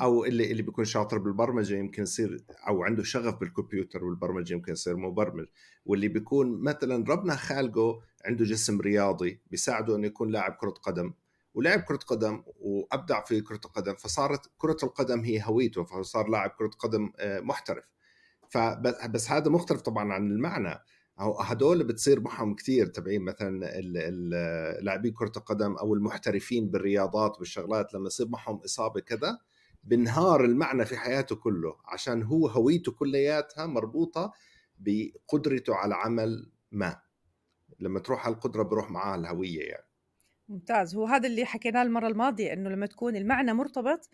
أو 0.00 0.24
اللي 0.24 0.50
اللي 0.50 0.62
بيكون 0.62 0.84
شاطر 0.84 1.18
بالبرمجة 1.18 1.74
يمكن 1.74 2.02
يصير 2.02 2.44
أو 2.68 2.84
عنده 2.84 3.02
شغف 3.02 3.34
بالكمبيوتر 3.34 4.04
والبرمجة 4.04 4.52
يمكن 4.52 4.72
يصير 4.72 4.96
مبرمج. 4.96 5.46
واللي 5.84 6.08
بيكون 6.08 6.62
مثلا 6.62 7.04
ربنا 7.08 7.36
خالقه 7.36 8.02
عنده 8.24 8.44
جسم 8.44 8.80
رياضي 8.80 9.40
بيساعده 9.50 9.96
إنه 9.96 10.06
يكون 10.06 10.30
لاعب 10.30 10.52
كرة 10.52 10.70
قدم. 10.70 11.12
ولعب 11.54 11.80
كرة 11.80 11.96
قدم 11.96 12.42
وأبدع 12.60 13.24
في 13.24 13.40
كرة 13.40 13.60
القدم 13.64 13.94
فصارت 13.94 14.50
كرة 14.58 14.76
القدم 14.82 15.20
هي 15.20 15.42
هويته 15.44 15.84
فصار 15.84 16.28
لاعب 16.28 16.50
كرة 16.50 16.70
قدم 16.78 17.12
آه، 17.18 17.40
محترف. 17.40 17.84
فبس 18.50 19.30
هذا 19.30 19.50
مختلف 19.50 19.80
طبعا 19.80 20.12
عن 20.12 20.30
المعنى. 20.30 20.78
هدول 21.18 21.84
بتصير 21.84 22.20
معهم 22.20 22.54
كثير 22.54 22.86
تبعين 22.86 23.22
مثلا 23.22 23.58
لاعبين 24.80 25.12
كرة 25.12 25.32
القدم 25.36 25.76
أو 25.76 25.94
المحترفين 25.94 26.70
بالرياضات 26.70 27.38
والشغلات 27.38 27.94
لما 27.94 28.06
يصير 28.06 28.28
معهم 28.28 28.60
إصابة 28.64 29.00
كذا 29.00 29.38
بنهار 29.84 30.44
المعنى 30.44 30.84
في 30.84 30.96
حياته 30.96 31.36
كله 31.36 31.76
عشان 31.84 32.22
هو 32.22 32.46
هويته 32.46 32.92
كلياتها 32.92 33.66
مربوطة 33.66 34.32
بقدرته 34.78 35.74
على 35.74 35.94
عمل 35.94 36.52
ما. 36.72 37.00
لما 37.80 38.00
تروح 38.00 38.26
هالقدره 38.26 38.62
بروح 38.62 38.90
معها 38.90 39.14
الهوية 39.14 39.60
يعني. 39.60 39.86
ممتاز. 40.48 40.96
هو 40.96 41.06
هذا 41.06 41.28
اللي 41.28 41.44
حكيناه 41.44 41.82
المرة 41.82 42.08
الماضية 42.08 42.52
إنه 42.52 42.70
لما 42.70 42.86
تكون 42.86 43.16
المعنى 43.16 43.52
مرتبط 43.52 44.10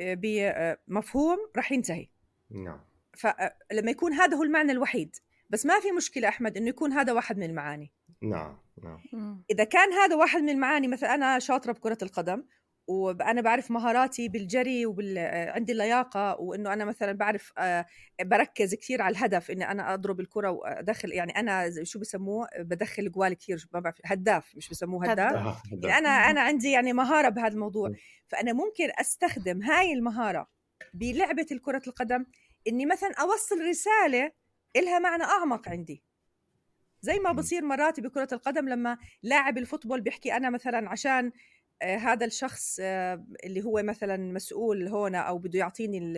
بمفهوم 0.00 1.38
راح 1.56 1.72
ينتهي. 1.72 2.08
نعم. 2.50 2.80
فلما 3.16 3.90
يكون 3.90 4.12
هذا 4.12 4.36
هو 4.36 4.42
المعنى 4.42 4.72
الوحيد 4.72 5.16
بس 5.50 5.66
ما 5.66 5.80
في 5.80 5.92
مشكلة 5.92 6.28
أحمد 6.28 6.56
إنه 6.56 6.68
يكون 6.68 6.92
هذا 6.92 7.12
واحد 7.12 7.38
من 7.38 7.46
المعاني. 7.46 7.92
نعم 8.22 8.58
نعم. 8.84 9.42
إذا 9.50 9.64
كان 9.64 9.92
هذا 9.92 10.16
واحد 10.16 10.40
من 10.40 10.48
المعاني 10.48 10.88
مثلا 10.88 11.14
أنا 11.14 11.38
شاطرة 11.38 11.72
بكرة 11.72 11.98
القدم 12.02 12.44
وأنا 12.88 13.40
بعرف 13.40 13.70
مهاراتي 13.70 14.28
بالجري 14.28 14.86
وبال 14.86 15.18
عندي 15.54 15.72
اللياقة 15.72 16.40
وإنه 16.40 16.72
أنا 16.72 16.84
مثلا 16.84 17.12
بعرف 17.12 17.52
آه، 17.58 17.86
بركز 18.22 18.74
كثير 18.74 19.02
على 19.02 19.12
الهدف 19.12 19.50
إني 19.50 19.70
أنا 19.70 19.94
أضرب 19.94 20.20
الكرة 20.20 20.50
وأدخل 20.50 21.12
يعني 21.12 21.32
أنا 21.32 21.84
شو 21.84 21.98
بسموه؟ 21.98 22.48
بدخل 22.58 23.10
جوال 23.10 23.34
كثير 23.34 23.68
ما 23.72 23.80
بعرف 23.80 23.96
هداف 24.04 24.56
مش 24.56 24.68
بسموه 24.68 25.10
هداف. 25.10 25.62
يعني 25.72 25.98
أنا 25.98 26.08
أنا 26.08 26.40
عندي 26.40 26.70
يعني 26.70 26.92
مهارة 26.92 27.28
بهذا 27.28 27.54
الموضوع. 27.54 27.92
فأنا 28.28 28.52
ممكن 28.52 28.88
أستخدم 29.00 29.62
هاي 29.62 29.92
المهارة 29.92 30.48
بلعبة 30.94 31.46
كره 31.62 31.82
القدم 31.86 32.26
إني 32.68 32.86
مثلا 32.86 33.14
أوصل 33.20 33.68
رسالة 33.68 34.32
إلها 34.76 34.98
معنى 34.98 35.22
أعمق 35.22 35.68
عندي. 35.68 36.02
زي 37.00 37.18
ما 37.18 37.32
بصير 37.32 37.64
مرات 37.64 38.00
بكرة 38.00 38.28
القدم 38.32 38.68
لما 38.68 38.98
لاعب 39.22 39.58
الفوتبول 39.58 40.00
بيحكي 40.00 40.36
أنا 40.36 40.50
مثلا 40.50 40.90
عشان 40.90 41.32
آه 41.82 41.96
هذا 41.96 42.26
الشخص 42.26 42.78
آه 42.82 43.24
اللي 43.44 43.64
هو 43.64 43.82
مثلا 43.82 44.32
مسؤول 44.32 44.88
هنا 44.88 45.18
أو 45.18 45.38
بده 45.38 45.58
يعطيني 45.58 46.14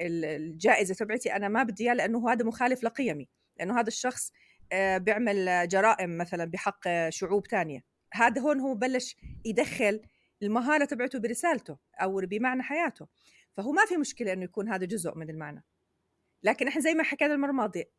الجائزة 0.00 0.94
تبعتي 0.94 1.36
أنا 1.36 1.48
ما 1.48 1.62
بدي 1.62 1.84
إياه 1.84 1.94
لأنه 1.94 2.32
هذا 2.32 2.44
مخالف 2.44 2.84
لقيمي. 2.84 3.28
لأنه 3.58 3.80
هذا 3.80 3.88
الشخص 3.88 4.32
آه 4.72 4.98
بيعمل 4.98 5.68
جرائم 5.68 6.18
مثلا 6.18 6.44
بحق 6.44 7.08
شعوب 7.08 7.46
تانية. 7.46 7.84
هذا 8.12 8.40
هون 8.40 8.60
هو 8.60 8.74
بلش 8.74 9.16
يدخل 9.44 10.00
المهارة 10.42 10.84
تبعته 10.84 11.18
برسالته 11.18 11.78
أو 12.02 12.20
بمعنى 12.20 12.62
حياته. 12.62 13.06
فهو 13.52 13.72
ما 13.72 13.84
في 13.84 13.96
مشكلة 13.96 14.32
أنه 14.32 14.44
يكون 14.44 14.68
هذا 14.68 14.86
جزء 14.86 15.14
من 15.14 15.30
المعنى. 15.30 15.64
لكن 16.42 16.68
إحنا 16.68 16.80
زي 16.80 16.94
ما 16.94 17.02
حكينا 17.02 17.34
المرة 17.34 17.50
الماضية 17.50 17.90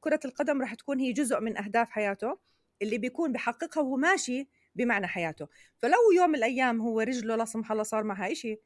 كرة 0.00 0.20
القدم 0.24 0.60
راح 0.60 0.74
تكون 0.74 1.00
هي 1.00 1.12
جزء 1.12 1.40
من 1.40 1.58
أهداف 1.58 1.90
حياته 1.90 2.38
اللي 2.82 2.98
بيكون 2.98 3.32
بحققها 3.32 3.80
وهو 3.80 3.96
ماشي 3.96 4.48
بمعنى 4.74 5.06
حياته. 5.06 5.48
فلو 5.78 6.12
يوم 6.16 6.28
من 6.28 6.34
الأيام 6.34 6.80
هو 6.80 7.00
رجله 7.00 7.36
لا 7.36 7.44
سمح 7.44 7.72
الله 7.72 7.82
صار 7.82 8.04
معها 8.04 8.34
شيء 8.34 8.60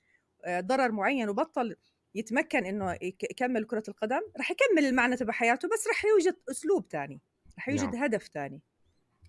آه، 0.44 0.61
ضرر 0.61 0.92
معين 0.92 1.28
وبطل 1.28 1.76
يتمكن 2.14 2.66
إنه 2.66 2.99
يكمل 3.02 3.64
كرة 3.64 3.83
القدم 3.88 4.21
راح 4.37 4.50
يكمل 4.50 4.85
المعنى 4.88 5.16
تبع 5.16 5.33
حياته 5.33 5.68
بس 5.68 5.87
راح 5.88 6.04
يوجد 6.04 6.37
أسلوب 6.50 6.87
ثاني 6.90 7.21
راح 7.56 7.68
يوجد 7.68 7.94
نعم. 7.94 8.02
هدف 8.02 8.30
ثاني 8.35 8.61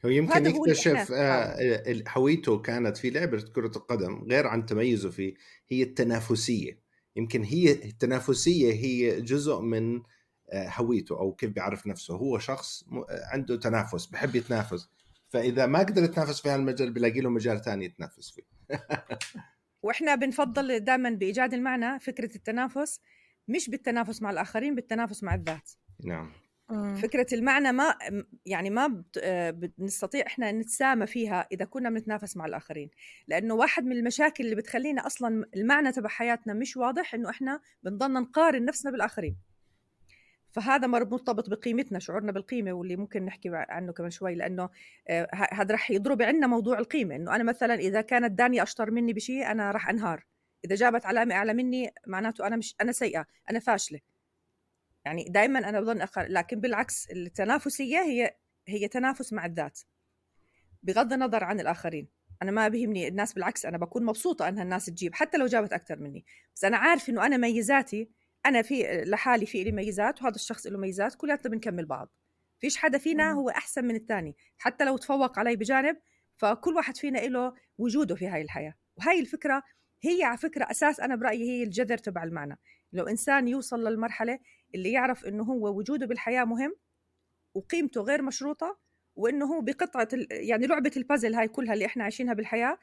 هو 0.05 0.09
يمكن 0.09 0.45
يكتشف 0.45 1.11
آه, 1.11 1.15
آه، 1.15 2.03
هويته 2.09 2.61
كانت 2.61 2.97
في 2.97 3.09
لعبة 3.09 3.41
كرة 3.55 3.71
القدم 3.75 4.23
غير 4.29 4.47
عن 4.47 4.65
تميزه 4.65 5.09
في 5.09 5.35
هي 5.69 5.83
التنافسية. 5.83 6.84
يمكن 7.15 7.43
هي 7.43 7.71
التنافسية 7.71 8.73
هي 8.73 9.21
جزء 9.21 9.59
من 9.59 10.01
آه، 10.49 10.69
هويته 10.69 11.19
أو 11.19 11.33
كيف 11.33 11.49
بيعرف 11.49 11.87
نفسه. 11.87 12.15
هو 12.15 12.39
شخص 12.39 12.85
عنده 13.09 13.55
تنافس 13.55 14.05
بحب 14.05 14.35
يتنافس. 14.35 14.89
فإذا 15.29 15.65
ما 15.65 15.79
قدر 15.79 16.03
يتنافس 16.03 16.41
في 16.41 16.49
هالمجال 16.49 16.91
بيلاقي 16.91 17.21
له 17.21 17.29
مجال 17.29 17.61
ثاني 17.61 17.85
يتنافس 17.85 18.31
فيه. 18.31 18.43
وإحنا 19.83 20.15
بنفضل 20.15 20.79
دائما 20.79 21.09
بإيجاد 21.09 21.53
المعنى 21.53 21.99
فكرة 21.99 22.35
التنافس 22.35 22.99
مش 23.47 23.69
بالتنافس 23.69 24.21
مع 24.21 24.31
الآخرين 24.31 24.75
بالتنافس 24.75 25.23
مع 25.23 25.35
الذات. 25.35 25.71
نعم. 26.03 26.31
فكرة 26.95 27.27
المعنى 27.33 27.71
ما 27.71 27.95
يعني 28.45 28.69
ما 28.69 29.03
آه، 29.19 29.51
بنستطيع 29.51 30.25
إحنا 30.27 30.51
نتسامى 30.51 31.07
فيها 31.07 31.47
إذا 31.51 31.65
كنا 31.65 31.89
بنتنافس 31.89 32.37
مع 32.37 32.45
الآخرين. 32.45 32.89
لأنه 33.27 33.53
واحد 33.53 33.85
من 33.85 33.91
المشاكل 33.91 34.43
اللي 34.43 34.55
بتخلينا 34.55 35.07
أصلا 35.07 35.45
المعنى 35.55 35.91
تبع 35.91 36.09
حياتنا 36.09 36.53
مش 36.53 36.77
واضح 36.77 37.13
إنه 37.13 37.29
إحنا 37.29 37.59
بنضلنا 37.83 38.19
نقارن 38.19 38.65
نفسنا 38.65 38.91
بالآخرين. 38.91 39.37
فهذا 40.51 40.87
مرتبط 40.87 41.49
بقيمتنا 41.49 41.99
شعورنا 41.99 42.31
بالقيمة 42.31 42.73
واللي 42.73 42.95
ممكن 42.95 43.25
نحكي 43.25 43.49
عنه 43.53 43.93
كمان 43.93 44.09
شوي 44.09 44.35
لأنه 44.35 44.69
آه، 45.09 45.27
هذا 45.33 45.73
رح 45.73 45.91
يضرب 45.91 46.21
عندنا 46.21 46.47
موضوع 46.47 46.79
القيمة. 46.79 47.15
إنه 47.15 47.35
أنا 47.35 47.43
مثلا 47.43 47.73
إذا 47.73 48.01
كانت 48.01 48.31
دانيا 48.31 48.63
أشطر 48.63 48.91
مني 48.91 49.13
بشيء 49.13 49.51
أنا 49.51 49.71
راح 49.71 49.89
أنهار. 49.89 50.25
إذا 50.65 50.75
جابت 50.75 51.05
علامة 51.05 51.35
أعلى 51.35 51.53
مني 51.53 51.91
معناته 52.07 52.47
أنا 52.47 52.55
مش 52.55 52.75
أنا 52.81 52.91
سيئة 52.91 53.25
أنا 53.49 53.59
فاشلة. 53.59 53.99
يعني 55.05 55.23
دائما 55.29 55.69
أنا 55.69 55.81
بظن 55.81 56.01
أقل 56.01 56.33
لكن 56.33 56.59
بالعكس 56.59 57.11
التنافسية 57.11 57.99
هي 57.99 58.35
هي 58.67 58.87
تنافس 58.87 59.33
مع 59.33 59.45
الذات 59.45 59.79
بغض 60.83 61.13
النظر 61.13 61.43
عن 61.43 61.59
الآخرين. 61.59 62.07
أنا 62.41 62.51
ما 62.51 62.67
بيهمني 62.67 63.07
الناس 63.07 63.33
بالعكس 63.33 63.65
أنا 63.65 63.77
بكون 63.77 64.05
مبسوطة 64.05 64.47
أنها 64.47 64.63
الناس 64.63 64.85
تجيب 64.85 65.15
حتى 65.15 65.37
لو 65.37 65.45
جابت 65.45 65.73
أكثر 65.73 65.99
مني. 65.99 66.25
بس 66.55 66.63
أنا 66.63 66.77
عارف 66.77 67.09
إنه 67.09 67.25
أنا 67.25 67.37
ميزاتي 67.37 68.09
أنا 68.45 68.61
في 68.61 69.03
لحالي 69.05 69.45
في 69.45 69.63
لي 69.63 69.71
ميزات 69.71 70.21
وهذا 70.21 70.35
الشخص 70.35 70.67
له 70.67 70.77
ميزات 70.77 71.15
كلياتنا 71.15 71.51
بنكمل 71.51 71.85
بعض. 71.85 72.11
فيش 72.59 72.77
حدا 72.77 72.97
فينا 72.97 73.31
هو 73.31 73.49
أحسن 73.49 73.85
من 73.85 73.95
الثاني. 73.95 74.35
حتى 74.57 74.85
لو 74.85 74.97
تفوق 74.97 75.39
علي 75.39 75.55
بجانب 75.55 75.97
فكل 76.37 76.73
واحد 76.75 76.97
فينا 76.97 77.19
له 77.19 77.53
وجوده 77.77 78.15
في 78.15 78.27
هاي 78.27 78.41
الحياة. 78.41 78.73
وهي 78.95 79.19
الفكرة 79.19 79.63
هي 80.01 80.23
على 80.23 80.37
فكرة 80.37 80.71
أساس 80.71 80.99
أنا 80.99 81.15
برأيي 81.15 81.49
هي 81.49 81.63
الجذر 81.63 81.97
تبع 81.97 82.23
المعنى. 82.23 82.59
لو 82.93 83.07
إنسان 83.07 83.47
يوصل 83.47 83.87
للمرحلة 83.87 84.39
اللي 84.75 84.91
يعرف 84.91 85.25
إنه 85.25 85.43
هو 85.43 85.77
وجوده 85.77 86.05
بالحياة 86.05 86.43
مهم 86.43 86.75
وقيمته 87.53 88.01
غير 88.01 88.21
مشروطة 88.21 88.77
وإنه 89.15 89.45
هو 89.45 89.61
بقطعة 89.61 90.07
يعني 90.31 90.67
لعبة 90.67 90.91
البازل 90.97 91.35
هاي 91.35 91.47
كلها 91.47 91.73
اللي 91.73 91.85
إحنا 91.85 92.03
عايشينها 92.03 92.33
بالحياة 92.33 92.77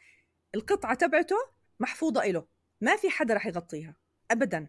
القطعة 0.55 0.95
تبعته 0.95 1.37
محفوظة 1.81 2.27
له 2.27 2.47
ما 2.81 2.97
في 2.97 3.11
حدا 3.11 3.35
رح 3.35 3.47
يغطيها 3.47 3.97
ابدا. 4.31 4.69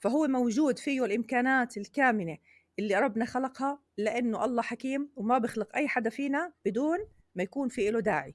فهو 0.00 0.26
موجود 0.26 0.78
فيه 0.78 1.04
الإمكانات 1.04 1.76
الكامنة 1.76 2.38
اللي 2.78 2.94
ربنا 2.94 3.24
خلقها 3.24 3.82
لأنه 3.98 4.44
الله 4.44 4.62
حكيم 4.62 5.10
وما 5.16 5.38
بيخلق 5.38 5.76
أي 5.76 5.88
حدا 5.88 6.10
فينا 6.10 6.52
بدون 6.64 6.98
ما 7.34 7.42
يكون 7.42 7.68
في 7.68 7.90
له 7.90 8.00
داعي. 8.00 8.34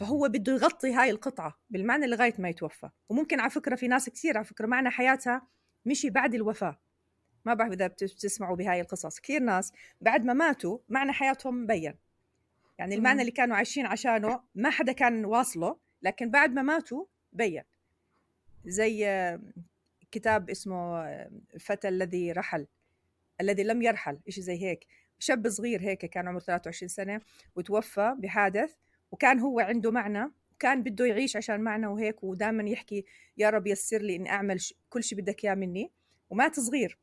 فهو 0.00 0.28
بده 0.28 0.52
يغطي 0.52 0.92
هاي 0.92 1.10
القطعة 1.10 1.60
بالمعنى 1.70 2.06
لغاية 2.06 2.34
ما 2.38 2.48
يتوفى. 2.48 2.90
وممكن 3.08 3.40
على 3.40 3.50
فكرة 3.50 3.74
في 3.76 3.88
ناس 3.88 4.10
كثير 4.10 4.36
على 4.36 4.44
فكرة 4.44 4.66
معنى 4.66 4.90
حياتها 4.90 5.48
مشي 5.86 6.10
بعد 6.10 6.34
الوفاة. 6.34 6.80
ما 7.44 7.54
بعرف 7.54 7.72
إذا 7.72 7.86
بتسمعوا 7.86 8.56
بهاي 8.56 8.80
القصص. 8.80 9.20
كثير 9.20 9.40
ناس 9.40 9.72
بعد 10.00 10.24
ما 10.24 10.32
ماتوا 10.32 10.78
معنى 10.88 11.12
حياتهم 11.12 11.62
مبين. 11.62 11.94
يعني 12.78 12.94
المعنى 12.94 13.20
اللي 13.20 13.32
كانوا 13.32 13.56
عايشين 13.56 13.86
عشانه 13.86 14.40
ما 14.54 14.70
حدا 14.70 14.92
كان 14.92 15.24
واصله 15.24 15.76
لكن 16.02 16.30
بعد 16.30 16.52
ما 16.52 16.62
ماتوا 16.62 17.04
بين. 17.32 17.62
زي 18.64 19.06
كتاب 20.10 20.50
اسمه 20.50 21.04
فتى 21.60 21.88
الذي 21.88 22.32
رحل 22.32 22.66
الذي 23.40 23.62
لم 23.62 23.82
يرحل 23.82 24.20
شيء 24.28 24.44
زي 24.44 24.62
هيك. 24.62 24.86
شاب 25.18 25.48
صغير 25.48 25.82
هيك 25.82 26.06
كان 26.06 26.28
عمره 26.28 26.40
23 26.40 26.88
سنة 26.88 27.20
وتوفى 27.56 28.14
بحادث 28.18 28.74
وكان 29.10 29.40
هو 29.40 29.60
عنده 29.60 29.90
معنى 29.90 30.32
كان 30.58 30.82
بده 30.82 31.06
يعيش 31.06 31.36
عشان 31.36 31.60
معنى 31.60 31.86
وهيك 31.86 32.24
ودائما 32.24 32.68
يحكي 32.68 33.04
يا 33.36 33.50
رب 33.50 33.66
يسر 33.66 34.02
لي 34.02 34.16
إني 34.16 34.30
أعمل 34.30 34.60
كل 34.88 35.04
شيء 35.04 35.18
بدك 35.18 35.44
إياه 35.44 35.54
مني. 35.54 35.90
ومات 36.30 36.60
صغير. 36.60 36.98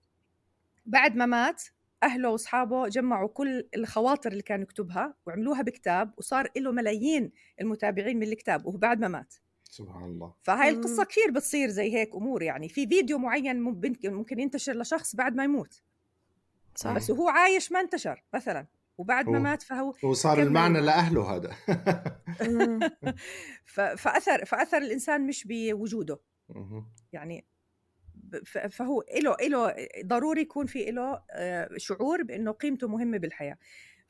بعد 0.92 1.16
ما 1.16 1.26
مات 1.26 1.64
أهله 2.04 2.30
وأصحابه 2.30 2.88
جمعوا 2.88 3.28
كل 3.28 3.68
الخواطر 3.76 4.32
اللي 4.32 4.44
كان 4.44 4.62
يكتبها 4.62 5.14
وعملوها 5.26 5.62
بكتاب 5.62 6.14
وصار 6.18 6.48
له 6.58 6.72
ملايين 6.72 7.32
المتابعين 7.62 8.18
من 8.18 8.24
الكتاب 8.24 8.66
وبعد 8.66 9.00
ما 9.00 9.08
مات. 9.08 9.34
سبحان 9.64 10.04
الله. 10.04 10.34
فهاي 10.42 10.70
القصة 10.70 11.04
كثير 11.04 11.32
بتصير 11.32 11.70
زي 11.70 11.94
هيك 11.94 12.16
أمور 12.16 12.44
يعني. 12.44 12.70
في 12.70 12.88
فيديو 12.88 13.18
معين 13.18 13.62
ممكن 13.62 14.14
ممكن 14.14 14.40
ينتشر 14.40 14.78
لشخص 14.78 15.16
بعد 15.16 15.36
ما 15.36 15.44
يموت. 15.44 15.82
صح. 16.76 16.96
بس 16.96 17.10
وهو 17.10 17.30
عايش 17.30 17.72
ما 17.72 17.80
انتشر 17.80 18.24
مثلا. 18.34 18.68
وبعد 18.98 19.30
ما 19.30 19.40
مات 19.40 19.62
فهو 19.62 19.94
وصار 20.04 20.42
المعنى 20.42 20.82
لأهله 20.82 21.36
هذا. 21.36 21.56
فأثر 23.98 24.46
فأثر 24.46 24.78
الإنسان 24.78 25.28
مش 25.28 25.48
بوجوده. 25.48 26.20
يعني 27.14 27.46
فهو 28.70 29.04
له 29.22 29.36
له 29.42 29.76
ضروري 30.06 30.42
يكون 30.42 30.66
في 30.66 30.92
له 30.92 31.24
آه، 31.32 31.70
شعور 31.78 32.24
بإنه 32.24 32.52
قيمته 32.52 32.88
مهمة 32.88 33.18
بالحياة. 33.18 33.58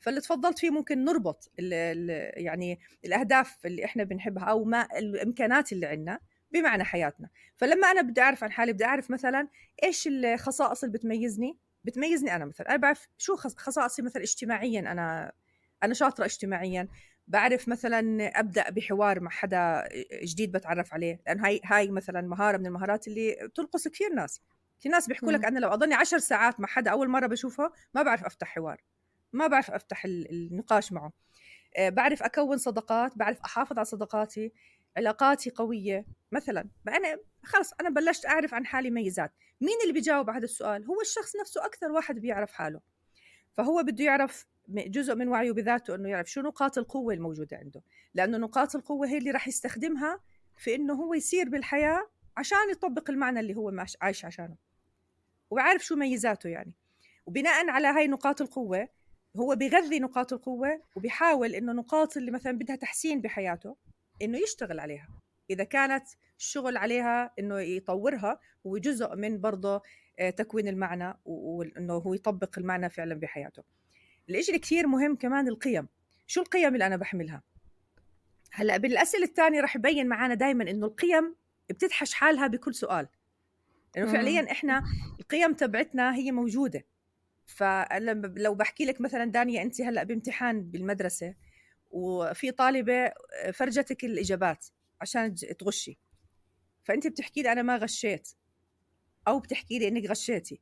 فاللي 0.00 0.20
تفضلت 0.20 0.58
فيه 0.58 0.70
ممكن 0.70 1.04
نربط 1.04 1.50
ال 1.58 1.74
ال 1.74 2.10
يعني 2.44 2.78
الأهداف 3.04 3.66
اللي 3.66 3.84
إحنا 3.84 4.04
بنحبها 4.04 4.44
أو 4.44 4.64
ما 4.64 4.88
الإمكانات 4.98 5.72
اللي 5.72 5.86
عندنا 5.86 6.20
بمعنى 6.52 6.84
حياتنا. 6.84 7.28
فلما 7.56 7.90
أنا 7.90 8.02
بدي 8.02 8.20
أعرف 8.20 8.44
عن 8.44 8.52
حالي 8.52 8.72
بدي 8.72 8.84
أعرف 8.84 9.10
مثلا 9.10 9.48
إيش 9.82 10.08
الخصائص 10.08 10.84
اللي 10.84 10.98
بتميزني؟ 10.98 11.58
بتميزني 11.84 12.36
أنا 12.36 12.44
مثلا. 12.44 12.68
أنا 12.68 12.76
بعرف 12.76 13.08
شو 13.18 13.36
خصائصي 13.36 14.02
مثلا 14.02 14.22
اجتماعيا 14.22 14.80
أنا 14.80 15.32
أنا 15.82 15.94
شاطرة 15.94 16.24
اجتماعيا. 16.24 16.88
بعرف 17.32 17.68
مثلا 17.68 18.26
أبدأ 18.40 18.70
بحوار 18.70 19.20
مع 19.20 19.30
حدا 19.30 19.88
جديد 20.22 20.52
بتعرف 20.52 20.94
عليه 20.94 21.20
لأن 21.26 21.40
هاي 21.40 21.60
هاي 21.64 21.90
مثلا 21.90 22.20
مهارة 22.20 22.56
من 22.56 22.66
المهارات 22.66 23.08
اللي 23.08 23.36
بتنقص 23.42 23.88
كثير 23.88 24.12
ناس. 24.12 24.40
في 24.80 24.88
ناس 24.88 25.08
بيحكوا 25.08 25.32
لك 25.32 25.44
أنا 25.44 25.58
لو 25.58 25.68
أضلني 25.68 25.94
عشر 25.94 26.18
ساعات 26.18 26.60
مع 26.60 26.68
حدا 26.68 26.90
أول 26.90 27.08
مرة 27.08 27.26
بشوفه 27.26 27.72
ما 27.94 28.02
بعرف 28.02 28.24
أفتح 28.24 28.48
حوار 28.48 28.82
ما 29.32 29.46
بعرف 29.46 29.70
أفتح 29.70 30.04
النقاش 30.04 30.92
معه. 30.92 31.12
آه، 31.76 31.88
بعرف 31.88 32.22
أكون 32.22 32.58
صداقات 32.58 33.18
بعرف 33.18 33.40
أحافظ 33.40 33.78
على 33.78 33.84
صداقاتي 33.84 34.52
علاقاتي 34.96 35.50
قوية. 35.50 36.06
مثلا 36.32 36.68
أنا 36.88 37.18
خلص 37.44 37.72
أنا 37.80 37.88
بلشت 37.90 38.26
أعرف 38.26 38.54
عن 38.54 38.66
حالي 38.66 38.90
ميزات. 38.90 39.32
مين 39.60 39.76
اللي 39.82 39.92
بيجاوب 39.92 40.30
على 40.30 40.38
هذا 40.38 40.44
السؤال؟ 40.44 40.84
هو 40.84 41.00
الشخص 41.00 41.36
نفسه 41.40 41.64
أكثر 41.64 41.92
واحد 41.92 42.18
بيعرف 42.18 42.52
حاله. 42.52 42.80
فهو 43.52 43.82
بده 43.82 44.04
يعرف 44.04 44.46
جزء 44.68 45.14
من 45.14 45.28
وعيه 45.28 45.52
بذاته 45.52 45.94
إنه 45.94 46.08
يعرف 46.08 46.30
شو 46.30 46.40
نقاط 46.40 46.78
القوة 46.78 47.14
الموجودة 47.14 47.56
عنده. 47.56 47.82
لأنه 48.14 48.38
نقاط 48.38 48.76
القوة 48.76 49.08
هي 49.08 49.18
اللي 49.18 49.30
راح 49.30 49.48
يستخدمها 49.48 50.20
في 50.56 50.74
إنه 50.74 50.94
هو 50.94 51.14
يسير 51.14 51.48
بالحياة 51.48 52.10
عشان 52.36 52.70
يطبق 52.70 53.10
المعنى 53.10 53.40
اللي 53.40 53.54
هو 53.54 53.84
عايش 54.00 54.24
عشانه. 54.24 54.56
وعارف 55.50 55.84
شو 55.84 55.96
ميزاته 55.96 56.48
يعني. 56.48 56.72
وبناء 57.26 57.70
على 57.70 57.88
هاي 57.88 58.08
نقاط 58.08 58.40
القوة 58.40 58.88
هو 59.36 59.56
بيغذي 59.56 59.98
نقاط 59.98 60.32
القوة 60.32 60.82
وبيحاول 60.96 61.54
إنه 61.54 61.72
نقاط 61.72 62.16
اللي 62.16 62.30
مثلا 62.30 62.58
بدها 62.58 62.76
تحسين 62.76 63.20
بحياته 63.20 63.76
إنه 64.22 64.38
يشتغل 64.38 64.80
عليها. 64.80 65.08
إذا 65.50 65.64
كانت 65.64 66.04
الشغل 66.38 66.76
عليها 66.76 67.32
إنه 67.38 67.60
يطورها 67.60 68.40
هو 68.66 68.78
جزء 68.78 69.16
من 69.16 69.40
برضه 69.40 69.82
آه، 70.18 70.30
تكوين 70.30 70.68
المعنى 70.68 71.14
وإنه 71.24 71.94
هو 71.94 72.14
يطبق 72.14 72.58
المعنى 72.58 72.90
فعلا 72.90 73.14
بحياته. 73.14 73.62
الإشي 74.30 74.58
كثير 74.58 74.86
مهم 74.86 75.16
كمان 75.16 75.48
القيم. 75.48 75.88
شو 76.26 76.40
القيم 76.40 76.74
اللي 76.74 76.86
أنا 76.86 76.96
بحملها؟ 76.96 77.42
هلأ 78.52 78.76
بالأسئلة 78.76 79.24
الثانية 79.24 79.60
رح 79.60 79.76
يبين 79.76 80.06
معنا 80.06 80.34
دائما 80.34 80.70
إنه 80.70 80.86
القيم 80.86 81.36
بتدحش 81.68 82.14
حالها 82.14 82.46
بكل 82.46 82.74
سؤال. 82.74 83.08
لأنه 83.96 84.12
فعليا 84.12 84.52
إحنا 84.52 84.84
القيم 85.20 85.54
تبعتنا 85.54 86.14
هي 86.14 86.32
موجودة. 86.32 86.86
فلو 87.46 88.54
بحكي 88.54 88.84
لك 88.84 89.00
مثلا 89.00 89.24
دانيا 89.24 89.62
أنت 89.62 89.80
هلأ 89.80 90.02
بامتحان 90.02 90.62
بالمدرسة 90.62 91.34
وفي 91.90 92.50
طالبة 92.50 93.12
فرجتك 93.52 94.04
الإجابات 94.04 94.66
عشان 95.00 95.34
تغشي. 95.34 95.98
فأنت 96.82 97.06
بتحكي 97.06 97.42
لي 97.42 97.52
أنا 97.52 97.62
ما 97.62 97.76
غشيت. 97.76 98.28
أو 99.28 99.38
بتحكي 99.38 99.78
لي 99.78 99.88
إنك 99.88 100.10
غشيتي. 100.10 100.60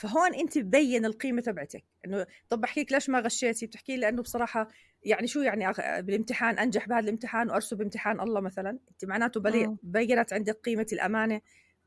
فهون 0.00 0.34
أنت 0.34 0.58
ببين 0.58 1.04
القيمة 1.04 1.40
تبعتك. 1.40 1.84
إنه 2.06 2.26
طب 2.48 2.60
بحكي 2.60 2.80
لك 2.80 2.92
ليش 2.92 3.10
ما 3.10 3.20
غشيتي؟ 3.20 3.66
بتحكي 3.66 3.92
لي 3.92 4.00
لأنه 4.00 4.22
بصراحة 4.22 4.68
يعني 5.02 5.26
شو 5.26 5.40
يعني 5.40 5.72
بالامتحان 6.02 6.58
أنجح 6.58 6.88
بهذا 6.88 7.04
الامتحان 7.04 7.50
وارسل 7.50 7.76
بامتحان 7.76 8.20
الله 8.20 8.40
مثلا. 8.40 8.70
أنت 8.70 9.04
معناته 9.04 9.40
بينت 9.82 10.32
عندك 10.32 10.60
قيمة 10.64 10.86
الأمانة 10.92 11.40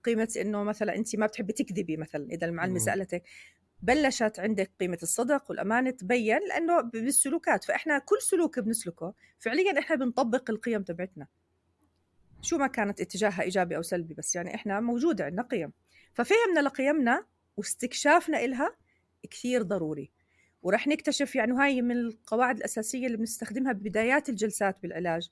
قيمة 0.03 0.33
إنه 0.41 0.63
مثلا 0.63 0.95
أنت 0.95 1.15
ما 1.15 1.25
بتحبي 1.25 1.53
تكذبي 1.53 1.97
مثلا 1.97 2.27
إذا 2.31 2.47
المعلمه 2.47 2.79
سألتك. 2.79 3.23
بلشت 3.81 4.39
عندك 4.39 4.71
قيمة 4.79 4.99
الصدق 5.03 5.49
والأمانة 5.49 5.89
تبين 5.89 6.39
لأنه 6.49 6.81
بالسلوكات. 6.81 7.63
فإحنا 7.63 7.97
كل 7.97 8.21
سلوك 8.21 8.59
بنسلكه. 8.59 9.13
فعليا 9.39 9.79
إحنا 9.79 9.95
بنطبق 9.95 10.49
القيم 10.49 10.83
تبعتنا. 10.83 11.27
شو 12.41 12.57
ما 12.57 12.67
كانت 12.67 13.01
اتجاهها 13.01 13.41
إيجابي 13.41 13.77
أو 13.77 13.81
سلبي 13.81 14.13
بس 14.13 14.35
يعني 14.35 14.55
إحنا 14.55 14.79
موجودة 14.79 15.25
عندنا 15.25 15.41
قيم. 15.41 15.71
ففهمنا 16.13 16.59
لقيمنا 16.59 17.25
واستكشافنا 17.57 18.45
إلها 18.45 18.75
كثير 19.31 19.61
ضروري. 19.61 20.11
ورح 20.61 20.87
نكتشف 20.87 21.35
يعني 21.35 21.53
هاي 21.53 21.81
من 21.81 21.97
القواعد 21.97 22.57
الأساسية 22.57 23.05
اللي 23.07 23.17
بنستخدمها 23.17 23.71
ببدايات 23.71 24.29
الجلسات 24.29 24.77
بالعلاج 24.81 25.29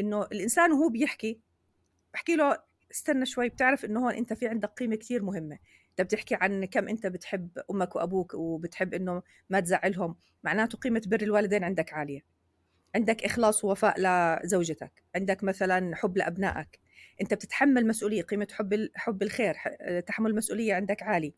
إنه 0.00 0.22
الإنسان 0.22 0.72
وهو 0.72 0.88
بيحكي 0.88 1.40
بحكي 2.14 2.36
له 2.36 2.58
استنى 2.92 3.26
شوي 3.26 3.48
بتعرف 3.48 3.84
إنه 3.84 4.00
هون 4.06 4.14
أنت 4.14 4.32
في 4.32 4.48
عندك 4.48 4.68
قيمة 4.68 4.96
كثير 4.96 5.22
مهمة. 5.22 5.58
انت 5.90 6.00
بتحكي 6.00 6.34
عن 6.34 6.64
كم 6.64 6.88
أنت 6.88 7.06
بتحب 7.06 7.58
أمك 7.70 7.96
وأبوك 7.96 8.34
وبتحب 8.34 8.94
إنه 8.94 9.22
ما 9.50 9.60
تزعلهم 9.60 10.16
معناته 10.44 10.78
قيمة 10.78 11.02
بر 11.06 11.22
الوالدين 11.22 11.64
عندك 11.64 11.92
عالية. 11.92 12.20
عندك 12.94 13.24
إخلاص 13.24 13.64
ووفاء 13.64 14.00
لزوجتك 14.00 15.02
عندك 15.14 15.44
مثلا 15.44 15.96
حب 15.96 16.16
لأبنائك. 16.16 16.80
أنت 17.20 17.34
بتتحمل 17.34 17.86
مسؤولية 17.86 18.22
قيمة 18.22 18.48
حب 18.52 18.88
حب 18.94 19.22
الخير 19.22 19.54
تحمل 20.06 20.30
المسؤوليه 20.30 20.74
عندك 20.74 21.02
عالي 21.02 21.34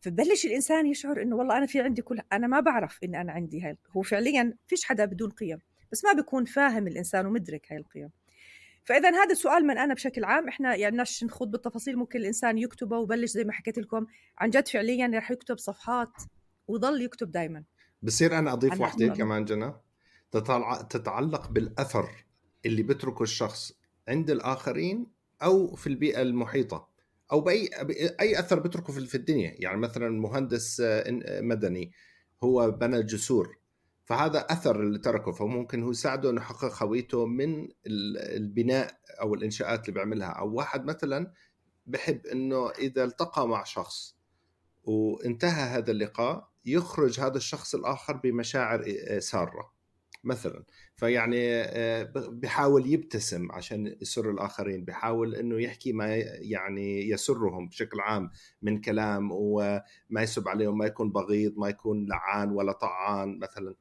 فبلش 0.00 0.46
الإنسان 0.46 0.86
يشعر 0.86 1.22
إنه 1.22 1.36
والله 1.36 1.56
أنا 1.56 1.66
في 1.66 1.80
عندي 1.80 2.02
كل 2.02 2.20
أنا 2.32 2.46
ما 2.46 2.60
بعرف 2.60 2.98
إن 3.04 3.14
أنا 3.14 3.32
عندي 3.32 3.62
هاي 3.62 3.76
هو 3.96 4.02
فعليا 4.02 4.54
فيش 4.66 4.84
حدا 4.84 5.04
بدون 5.04 5.30
قيم 5.30 5.58
بس 5.92 6.04
ما 6.04 6.12
بيكون 6.12 6.44
فاهم 6.44 6.86
الإنسان 6.86 7.26
ومدرك 7.26 7.72
هاي 7.72 7.78
القيم. 7.78 8.10
فاذا 8.84 9.10
هذا 9.10 9.32
السؤال 9.32 9.66
من 9.66 9.78
أنا 9.78 9.94
بشكل 9.94 10.24
عام 10.24 10.48
إحنا 10.48 10.74
يعني 10.74 10.96
نش 10.96 11.24
نخوض 11.24 11.50
بالتفاصيل 11.50 11.96
ممكن 11.96 12.18
الإنسان 12.18 12.58
يكتبه 12.58 12.98
وبلش 12.98 13.30
زي 13.30 13.44
ما 13.44 13.52
حكيت 13.52 13.78
لكم 13.78 14.06
عن 14.38 14.50
جد 14.50 14.68
فعليا 14.68 15.10
رح 15.14 15.30
يكتب 15.30 15.58
صفحات 15.58 16.12
وضل 16.68 17.02
يكتب 17.02 17.30
دائما 17.30 17.64
بصير 18.02 18.38
أنا 18.38 18.52
أضيف 18.52 18.80
وحده 18.80 19.08
كمان 19.08 19.44
جنى 19.44 19.72
تتعلق 20.90 21.50
بالأثر 21.50 22.10
اللي 22.66 22.82
بتركه 22.82 23.22
الشخص 23.22 23.72
عند 24.08 24.30
الآخرين 24.30 25.06
أو 25.42 25.74
في 25.74 25.86
البيئة 25.86 26.22
المحيطة. 26.22 26.88
أو 27.32 27.40
باي 27.40 27.70
أي 28.20 28.38
أثر 28.38 28.58
بتركه 28.58 28.92
في 28.92 29.14
الدنيا. 29.14 29.54
يعني 29.58 29.76
مثلا 29.76 30.08
مهندس 30.08 30.82
مدني 31.40 31.92
هو 32.44 32.70
بنى 32.70 33.02
جسور 33.02 33.58
فهذا 34.04 34.38
أثر 34.38 34.80
اللي 34.80 34.98
تركه 34.98 35.32
فممكن 35.32 35.82
هو 35.82 35.90
يساعده 35.90 36.30
إنه 36.30 36.40
يحقق 36.40 36.82
هويته 36.82 37.26
من 37.26 37.68
البناء 37.86 39.00
أو 39.20 39.34
الإنشاءات 39.34 39.80
اللي 39.80 39.92
بيعملها. 39.92 40.28
أو 40.28 40.54
واحد 40.54 40.84
مثلا 40.84 41.32
بحب 41.86 42.26
إنه 42.26 42.70
إذا 42.70 43.04
التقى 43.04 43.48
مع 43.48 43.64
شخص 43.64 44.16
وانتهى 44.84 45.62
هذا 45.78 45.90
اللقاء 45.90 46.48
يخرج 46.64 47.20
هذا 47.20 47.36
الشخص 47.36 47.74
الآخر 47.74 48.16
بمشاعر 48.16 48.84
سارة. 49.18 49.75
مثلا. 50.26 50.64
فيعني 50.96 51.54
آه، 51.54 52.12
بحاول 52.14 52.86
يبتسم 52.92 53.52
عشان 53.52 53.96
يسر 54.00 54.30
الآخرين 54.30 54.84
بحاول 54.84 55.34
إنه 55.34 55.62
يحكي 55.62 55.92
ما 55.92 56.16
يعني 56.16 57.08
يسرهم 57.10 57.68
بشكل 57.68 58.00
عام 58.00 58.30
من 58.62 58.80
كلام 58.80 59.28
وما 59.32 59.82
يسب 60.22 60.48
عليهم 60.48 60.78
ما 60.78 60.86
يكون 60.86 61.12
بغيض 61.12 61.58
ما 61.58 61.68
يكون 61.68 62.06
لعان 62.06 62.50
ولا 62.50 62.72
طعان 62.72 63.38
مثلا. 63.38 63.74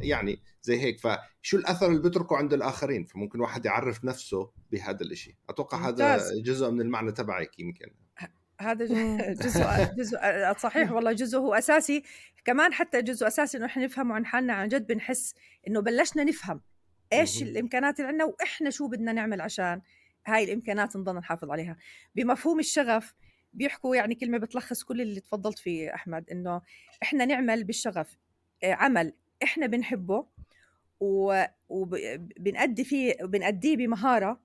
يعني 0.00 0.40
زي 0.62 0.80
هيك. 0.80 1.00
فشو 1.00 1.56
الأثر 1.56 1.86
اللي 1.86 2.02
بتركه 2.02 2.36
عند 2.36 2.52
الآخرين؟ 2.52 3.04
فممكن 3.04 3.40
واحد 3.40 3.64
يعرف 3.64 4.04
نفسه 4.04 4.50
بهذا 4.72 5.02
الشيء 5.02 5.34
أتوقع 5.48 5.88
هذا 5.88 6.18
جزء 6.42 6.70
من 6.70 6.80
المعنى 6.80 7.12
تبعك 7.12 7.58
يمكن. 7.58 8.01
هذا 8.70 8.84
جزء 9.44 9.64
جزء 9.96 10.18
صحيح 10.58 10.92
والله 10.92 11.12
جزء 11.12 11.38
هو 11.38 11.54
أساسي. 11.54 12.02
كمان 12.44 12.72
حتى 12.72 13.02
جزء 13.02 13.26
أساسي 13.26 13.58
إنه 13.58 13.66
إحنا 13.66 13.84
نفهمه 13.84 14.14
عن 14.14 14.26
حالنا 14.26 14.52
عن 14.52 14.68
جد 14.68 14.86
بنحس 14.86 15.34
إنه 15.68 15.80
بلشنا 15.80 16.24
نفهم 16.24 16.60
إيش 17.12 17.42
الإمكانات 17.42 18.00
اللي 18.00 18.08
عندنا 18.08 18.24
وإحنا 18.24 18.70
شو 18.70 18.88
بدنا 18.88 19.12
نعمل 19.12 19.40
عشان 19.40 19.82
هاي 20.26 20.44
الإمكانات 20.44 20.96
نضل 20.96 21.16
نحافظ 21.16 21.50
عليها. 21.50 21.76
بمفهوم 22.14 22.58
الشغف 22.58 23.14
بيحكوا 23.52 23.96
يعني 23.96 24.14
كلمة 24.14 24.38
بتلخص 24.38 24.82
كل 24.82 25.00
اللي 25.00 25.20
تفضلت 25.20 25.58
فيه 25.58 25.94
أحمد 25.94 26.30
إنه 26.30 26.60
إحنا 27.02 27.24
نعمل 27.24 27.64
بالشغف 27.64 28.18
آه، 28.64 28.72
عمل 28.72 29.12
إحنا 29.42 29.66
بنحبه 29.66 30.26
وبنأدي 31.68 32.84
فيه 32.84 33.14
بنأديه 33.22 33.76
بمهارة. 33.76 34.40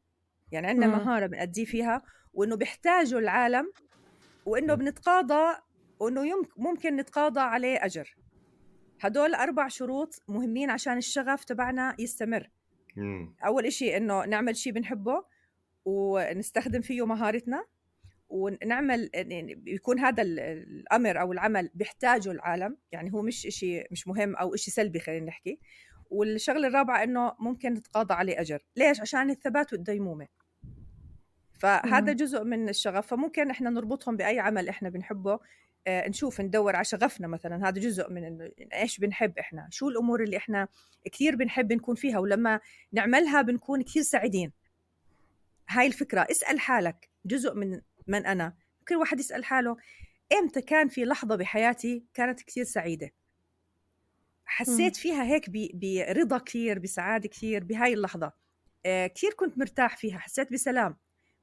يعني 0.52 0.68
عندنا 0.68 0.88
مهارة 0.88 1.26
بنأديه 1.26 1.66
فيها 1.66 2.02
وإنه 2.34 2.56
بيحتاجه 2.56 3.18
العالم 3.18 3.72
وإنه 4.48 4.74
بنتقاضى 4.74 5.58
وإنه 6.00 6.22
ممكن 6.58 6.96
نتقاضى 6.96 7.40
عليه 7.40 7.86
أجر. 7.86 8.16
هدول 9.02 9.36
أربع 9.36 9.68
شروط 9.68 10.22
مهمين 10.28 10.70
عشان 10.70 10.98
الشغف 10.98 11.44
تبعنا 11.44 11.96
يستمر. 12.00 12.50
مم. 12.96 13.36
أول 13.46 13.66
إشي 13.66 13.98
إنه 13.98 14.26
نعمل 14.26 14.56
شيء 14.56 14.74
بنحبه 14.74 15.24
ونستخدم 15.86 16.82
فيه 16.82 17.06
مهارتنا 17.06 17.66
ونعمل 18.30 19.10
يعني 19.14 19.64
يكون 19.68 20.00
هذا 20.00 20.24
الأمر 20.24 21.22
أو 21.22 21.32
العمل 21.32 21.70
بيحتاجه 21.74 22.32
العالم. 22.32 22.78
يعني 22.92 23.14
هو 23.14 23.22
مش 23.22 23.42
شيء 23.42 23.88
مش 23.92 24.08
مهم 24.08 24.36
أو 24.36 24.56
شيء 24.56 24.74
سلبي 24.74 25.00
خلينا 25.00 25.26
نحكي. 25.26 25.60
والشغلة 26.10 26.68
الرابعة 26.68 27.04
إنه 27.04 27.36
ممكن 27.40 27.74
نتقاضى 27.74 28.14
عليه 28.14 28.42
أجر. 28.42 28.66
ليش؟ 28.76 29.02
عشان 29.02 29.30
الثبات 29.30 29.74
والديمومة. 29.74 30.28
فهذا 31.60 32.14
جزء 32.14 32.44
من 32.44 32.70
الشغف 32.70 33.08
فممكن 33.08 33.50
إحنا 33.50 33.70
نربطهم 33.70 34.18
بأي 34.18 34.40
عمل 34.40 34.70
إحنا 34.70 34.90
بنحبه 34.90 35.40
آه، 35.88 36.08
نشوف 36.10 36.42
ندور 36.42 36.76
على 36.76 36.86
شغفنا 36.86 37.28
مثلا. 37.28 37.70
هذا 37.70 37.82
جزء 37.82 38.10
من 38.12 38.24
إنه 38.24 38.52
إيش 38.74 39.00
بنحب 39.00 39.38
إحنا؟ 39.38 39.68
شو 39.72 39.90
الأمور 39.90 40.24
اللي 40.24 40.38
إحنا 40.38 40.68
كثير 41.12 41.36
بنحب 41.36 41.74
نكون 41.74 41.96
فيها؟ 41.96 42.20
ولما 42.20 42.60
نعملها 42.92 43.42
بنكون 43.42 43.82
كثير 43.82 44.04
سعيدين. 44.04 44.52
هاي 45.70 45.88
الفكرة. 45.88 46.28
اسأل 46.32 46.60
حالك. 46.60 47.10
جزء 47.26 47.56
من 47.56 47.82
من 48.08 48.26
أنا. 48.26 48.56
كل 48.88 48.96
واحد 48.96 49.20
يسأل 49.20 49.46
حاله. 49.46 49.78
إمتى 50.40 50.62
كان 50.62 50.88
في 50.88 51.06
لحظة 51.06 51.36
بحياتي 51.36 52.06
كانت 52.14 52.42
كثير 52.42 52.64
سعيدة؟ 52.64 53.12
حسيت 54.46 54.96
فيها 54.96 55.24
هيك 55.24 55.50
برضا 55.50 56.38
كثير 56.38 56.80
بسعادة 56.80 57.30
كثير 57.30 57.64
بهاي 57.64 57.94
اللحظة. 57.94 58.32
آه، 58.86 59.08
كثير 59.08 59.34
كنت 59.34 59.58
مرتاح 59.58 59.98
فيها. 59.98 60.18
حسيت 60.18 60.54
بسلام. 60.54 60.98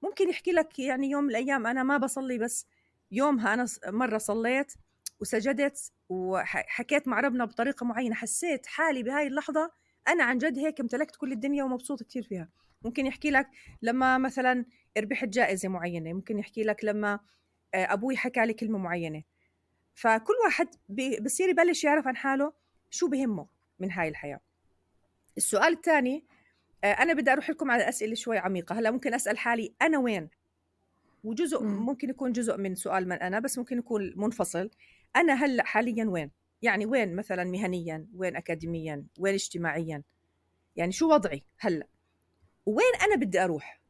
ممكن 0.04 0.28
يحكي 0.28 0.52
لك 0.52 0.78
يعني 0.78 1.10
يوم 1.10 1.24
من 1.24 1.30
الأيام 1.30 1.66
أنا 1.66 1.82
ما 1.82 1.96
بصلي 1.96 2.38
بس 2.38 2.66
يومها 3.10 3.54
أنا 3.54 3.66
مرة 3.86 4.18
صليت 4.18 4.72
وسجدت 5.20 5.92
وحكيت 6.08 7.08
مع 7.08 7.20
ربنا 7.20 7.44
بطريقة 7.44 7.86
معينة 7.86 8.14
حسيت 8.14 8.66
حالي 8.66 9.02
بهاي 9.02 9.26
اللحظة 9.26 9.70
أنا 10.08 10.24
عن 10.24 10.38
جد 10.38 10.58
هيك 10.58 10.80
امتلكت 10.80 11.16
كل 11.16 11.32
الدنيا 11.32 11.64
ومبسوط 11.64 12.02
كثير 12.02 12.22
فيها. 12.22 12.48
ممكن 12.82 13.06
يحكي 13.06 13.30
لك 13.30 13.48
لما 13.82 14.18
مثلا 14.18 14.64
ربحت 14.98 15.28
جائزة 15.28 15.68
معينة 15.68 16.12
ممكن 16.12 16.38
يحكي 16.38 16.62
لك 16.62 16.84
لما 16.84 17.20
آه، 17.74 17.92
أبوي 17.92 18.16
حكى 18.16 18.46
لي 18.46 18.52
كلمة 18.52 18.78
معينة. 18.78 19.22
فكل 19.94 20.34
واحد 20.44 20.68
بصير 21.22 21.48
يبلش 21.48 21.84
يعرف 21.84 22.06
عن 22.06 22.16
حاله 22.16 22.52
شو 22.90 23.08
بهمه 23.08 23.46
من 23.78 23.92
هاي 23.92 24.08
الحياة. 24.08 24.40
السؤال 25.36 25.72
الثاني 25.72 26.26
أنا 26.84 27.12
بدي 27.12 27.32
أروح 27.32 27.50
لكم 27.50 27.70
على 27.70 27.88
أسئلة 27.88 28.14
شوي 28.14 28.38
عميقة. 28.38 28.78
هلأ 28.78 28.90
ممكن 28.90 29.14
أسأل 29.14 29.38
حالي 29.38 29.74
أنا 29.82 29.98
وين؟ 29.98 30.28
وجزء 31.24 31.62
ممكن 31.62 32.10
يكون 32.10 32.32
جزء 32.32 32.56
من 32.56 32.74
سؤال 32.74 33.08
من 33.08 33.16
أنا 33.16 33.40
بس 33.40 33.58
ممكن 33.58 33.78
يكون 33.78 34.12
منفصل. 34.16 34.70
أنا 35.16 35.34
هلأ 35.34 35.64
حاليا 35.64 36.04
وين؟ 36.04 36.30
يعني 36.62 36.86
وين 36.86 37.16
مثلا 37.16 37.44
مهنيا؟ 37.44 38.06
وين 38.14 38.36
اكاديميا؟ 38.36 39.06
وين 39.18 39.34
اجتماعيا؟ 39.34 40.02
يعني 40.76 40.92
شو 40.92 41.12
وضعي 41.12 41.42
هلأ؟ 41.58 41.86
وين 42.66 42.94
أنا 43.02 43.16
بدي 43.16 43.44
أروح؟ 43.44 43.80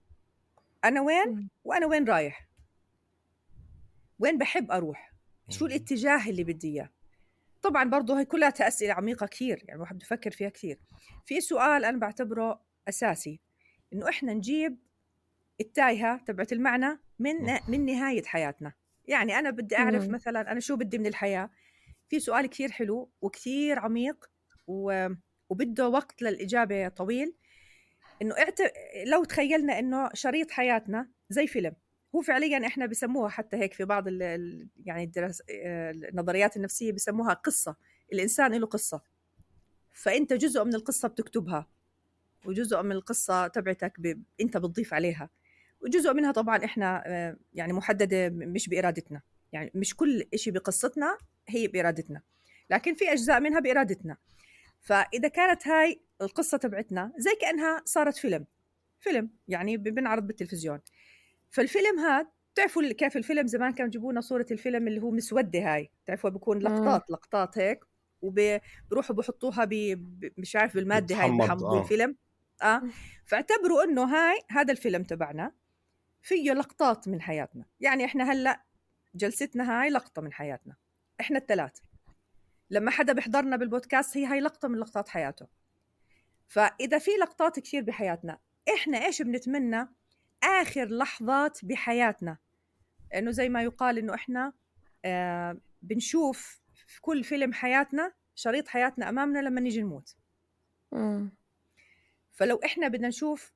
أنا 0.85 1.01
وين؟ 1.01 1.49
وأنا 1.65 1.87
وين 1.87 2.05
رايح؟ 2.05 2.49
وين 4.19 4.39
بحب 4.39 4.71
أروح؟ 4.71 5.13
شو 5.49 5.67
الاتجاه 5.67 6.29
اللي 6.29 6.45
بدي 6.45 6.69
إياه؟ 6.69 6.91
طبعا 7.63 7.85
برضه 7.85 8.21
هي 8.21 8.25
كلها 8.25 8.49
أسئلة 8.49 8.95
عميقة 8.95 9.27
كثير 9.27 9.59
يعني 9.59 9.75
الواحد 9.75 9.99
بفكر 9.99 10.31
فيها 10.31 10.49
كثير. 10.49 10.79
في 11.27 11.41
سؤال 11.41 11.85
أنا 11.85 11.99
بعتبره 11.99 12.61
أساسي. 12.89 13.41
إنه 13.93 14.09
إحنا 14.09 14.35
نجيب 14.35 14.79
التايهة 15.61 16.17
تبعت 16.17 16.53
المعنى 16.53 16.99
من 17.19 17.35
من 17.69 17.87
نهاية 17.87 18.23
حياتنا. 18.23 18.73
يعني 19.05 19.39
أنا 19.39 19.51
بدي 19.51 19.77
أعرف 19.77 20.09
مثلا 20.09 20.53
أنا 20.53 20.61
شو 20.61 20.77
بدي 20.77 20.99
من 20.99 21.07
الحياة. 21.07 21.51
في 22.09 22.21
سؤال 22.21 22.47
كثير 22.47 22.71
حلو 22.71 23.11
وكثير 23.21 23.79
عميق 23.79 24.31
و... 24.67 25.09
وبده 25.49 25.89
وقت 25.89 26.23
للإجابة 26.23 26.89
طويل. 26.89 27.37
إنه 28.23 28.35
اعت... 28.39 28.59
لو 29.07 29.25
تخيلنا 29.25 29.79
إنه 29.79 30.11
شريط 30.15 30.51
حياتنا 30.51 31.11
زي 31.29 31.47
فيلم. 31.47 31.77
هو 32.15 32.23
فعليا 32.23 32.67
إحنا 32.67 32.87
بسموها 32.87 33.29
حتى 33.29 33.57
هيك 33.57 33.75
في 33.75 33.85
بعض 33.85 34.09
ال... 34.09 34.69
يعني 34.85 35.05
الدرس... 35.05 35.43
النظريات 35.51 36.57
النفسية 36.57 36.93
بسموها 36.93 37.35
قصة. 37.35 37.77
الإنسان 38.13 38.53
له 38.53 38.67
قصة. 38.67 39.03
فأنت 39.93 40.33
جزء 40.33 40.65
من 40.65 40.75
القصة 40.75 41.09
بتكتبها. 41.09 41.74
وجزء 42.47 42.83
من 42.83 42.93
القصة 42.93 43.47
تبعتك 43.47 44.01
ب... 44.01 44.23
أنت 44.41 44.57
بتضيف 44.57 44.95
عليها. 44.95 45.31
وجزء 45.81 46.15
منها 46.15 46.33
طبعا 46.33 46.65
إحنا 46.65 47.03
آه، 47.07 47.37
يعني 47.53 47.73
محددة 47.73 48.29
مش 48.29 48.69
بإرادتنا. 48.69 49.23
يعني 49.53 49.71
مش 49.75 49.97
كل 49.97 50.25
شيء 50.35 50.53
بقصتنا 50.53 51.19
هي 51.49 51.67
بإرادتنا 51.67 52.23
لكن 52.71 52.95
في 52.95 53.13
أجزاء 53.13 53.41
منها 53.41 53.61
بإرادتنا. 53.61 54.17
فإذا 54.81 55.29
كانت 55.29 55.69
هاي 55.69 56.01
القصة 56.23 56.59
تبعتنا 56.59 57.13
زي 57.19 57.31
كأنها 57.41 57.83
صارت 57.85 58.17
فيلم. 58.17 58.47
فيلم 59.01 59.31
يعني 59.49 59.77
بنعرض 59.77 60.27
بالتلفزيون. 60.27 60.81
فالفيلم 61.51 61.99
هذا 61.99 62.29
بتعرفوا 62.55 62.93
كيف 62.93 63.17
الفيلم؟ 63.17 63.47
زمان 63.47 63.73
كانوا 63.73 63.89
يجيبوا 63.89 64.13
لنا 64.13 64.21
صورة 64.21 64.47
الفيلم 64.51 64.89
اللي 64.89 65.03
هو 65.03 65.11
مسودة 65.11 65.75
هاي. 65.75 65.91
بتعرفوا 66.05 66.31
بيكون 66.31 66.59
لقطات 66.59 67.11
لقطات 67.11 67.59
هيك 67.59 67.85
وبروحوا 68.23 69.17
بحطوها 69.17 69.65
ب... 69.65 69.73
مش 70.39 70.57
عارف 70.57 70.75
بالمادة 70.75 71.17
هاي 71.17 71.31
بحمضوا 71.31 71.77
آه. 71.77 71.83
الفيلم. 71.83 72.17
آه. 72.63 72.83
فاعتبروا 73.27 73.85
إنه 73.85 74.05
هاي 74.05 74.41
هذا 74.51 74.73
الفيلم 74.73 75.03
تبعنا 75.03 75.53
فيه 76.23 76.53
لقطات 76.53 77.09
من 77.09 77.21
حياتنا. 77.21 77.65
يعني 77.81 78.05
إحنا 78.05 78.33
هلأ 78.33 78.61
جلستنا 79.15 79.83
هاي 79.83 79.91
لقطة 79.91 80.23
من 80.23 80.33
حياتنا. 80.33 80.77
إحنا 81.21 81.39
الثلاث 81.39 81.79
لما 82.71 82.91
حدا 82.91 83.13
بيحضرنا 83.13 83.57
بالبودكاست 83.57 84.17
هي 84.17 84.27
هاي 84.27 84.41
لقطة 84.41 84.69
من 84.69 84.79
لقطات 84.79 85.09
حياته. 85.09 85.47
فإذا 86.49 86.99
في 86.99 87.11
لقطات 87.11 87.61
كثير 87.61 87.83
بحياتنا 87.83 88.39
إحنا 88.75 89.05
إيش 89.05 89.23
بنتمنى 89.23 89.89
آخر 90.43 90.85
لحظات 90.85 91.65
بحياتنا؟ 91.65 92.39
إنه 93.15 93.31
زي 93.31 93.49
ما 93.49 93.63
يقال 93.63 93.99
إنه 93.99 94.15
إحنا 94.15 94.53
آه 95.05 95.57
بنشوف 95.83 96.61
في 96.87 97.01
كل 97.01 97.25
فيلم 97.25 97.53
حياتنا 97.53 98.13
شريط 98.35 98.69
حياتنا 98.69 99.09
أمامنا 99.09 99.39
لما 99.39 99.61
نيجي 99.61 99.83
نموت. 99.83 100.17
فلو 102.35 102.61
إحنا 102.65 102.89
بدنا 102.89 103.09
نشوف 103.09 103.53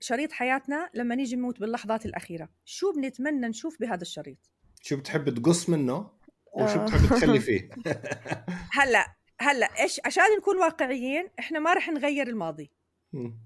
شريط 0.00 0.32
حياتنا 0.32 0.90
لما 0.94 1.14
نيجي 1.14 1.36
نموت 1.36 1.60
باللحظات 1.60 2.06
الأخيرة 2.06 2.48
شو 2.64 2.92
بنتمنى 2.92 3.48
نشوف 3.48 3.80
بهذا 3.80 4.02
الشريط؟ 4.02 4.38
شو 4.82 4.96
بتحب 4.96 5.34
تقص 5.34 5.68
منه 5.68 6.10
وشو 6.52 6.80
آه. 6.80 6.84
بتحب 6.84 7.06
تخلي 7.06 7.40
فيه؟ 7.40 7.70
هلأ 8.78 9.16
هلأ 9.40 9.82
إيش 9.82 10.00
عشان 10.04 10.24
نكون 10.38 10.56
واقعيين 10.56 11.28
إحنا 11.38 11.58
ما 11.58 11.74
رح 11.74 11.88
نغير 11.88 12.28
الماضي. 12.28 12.72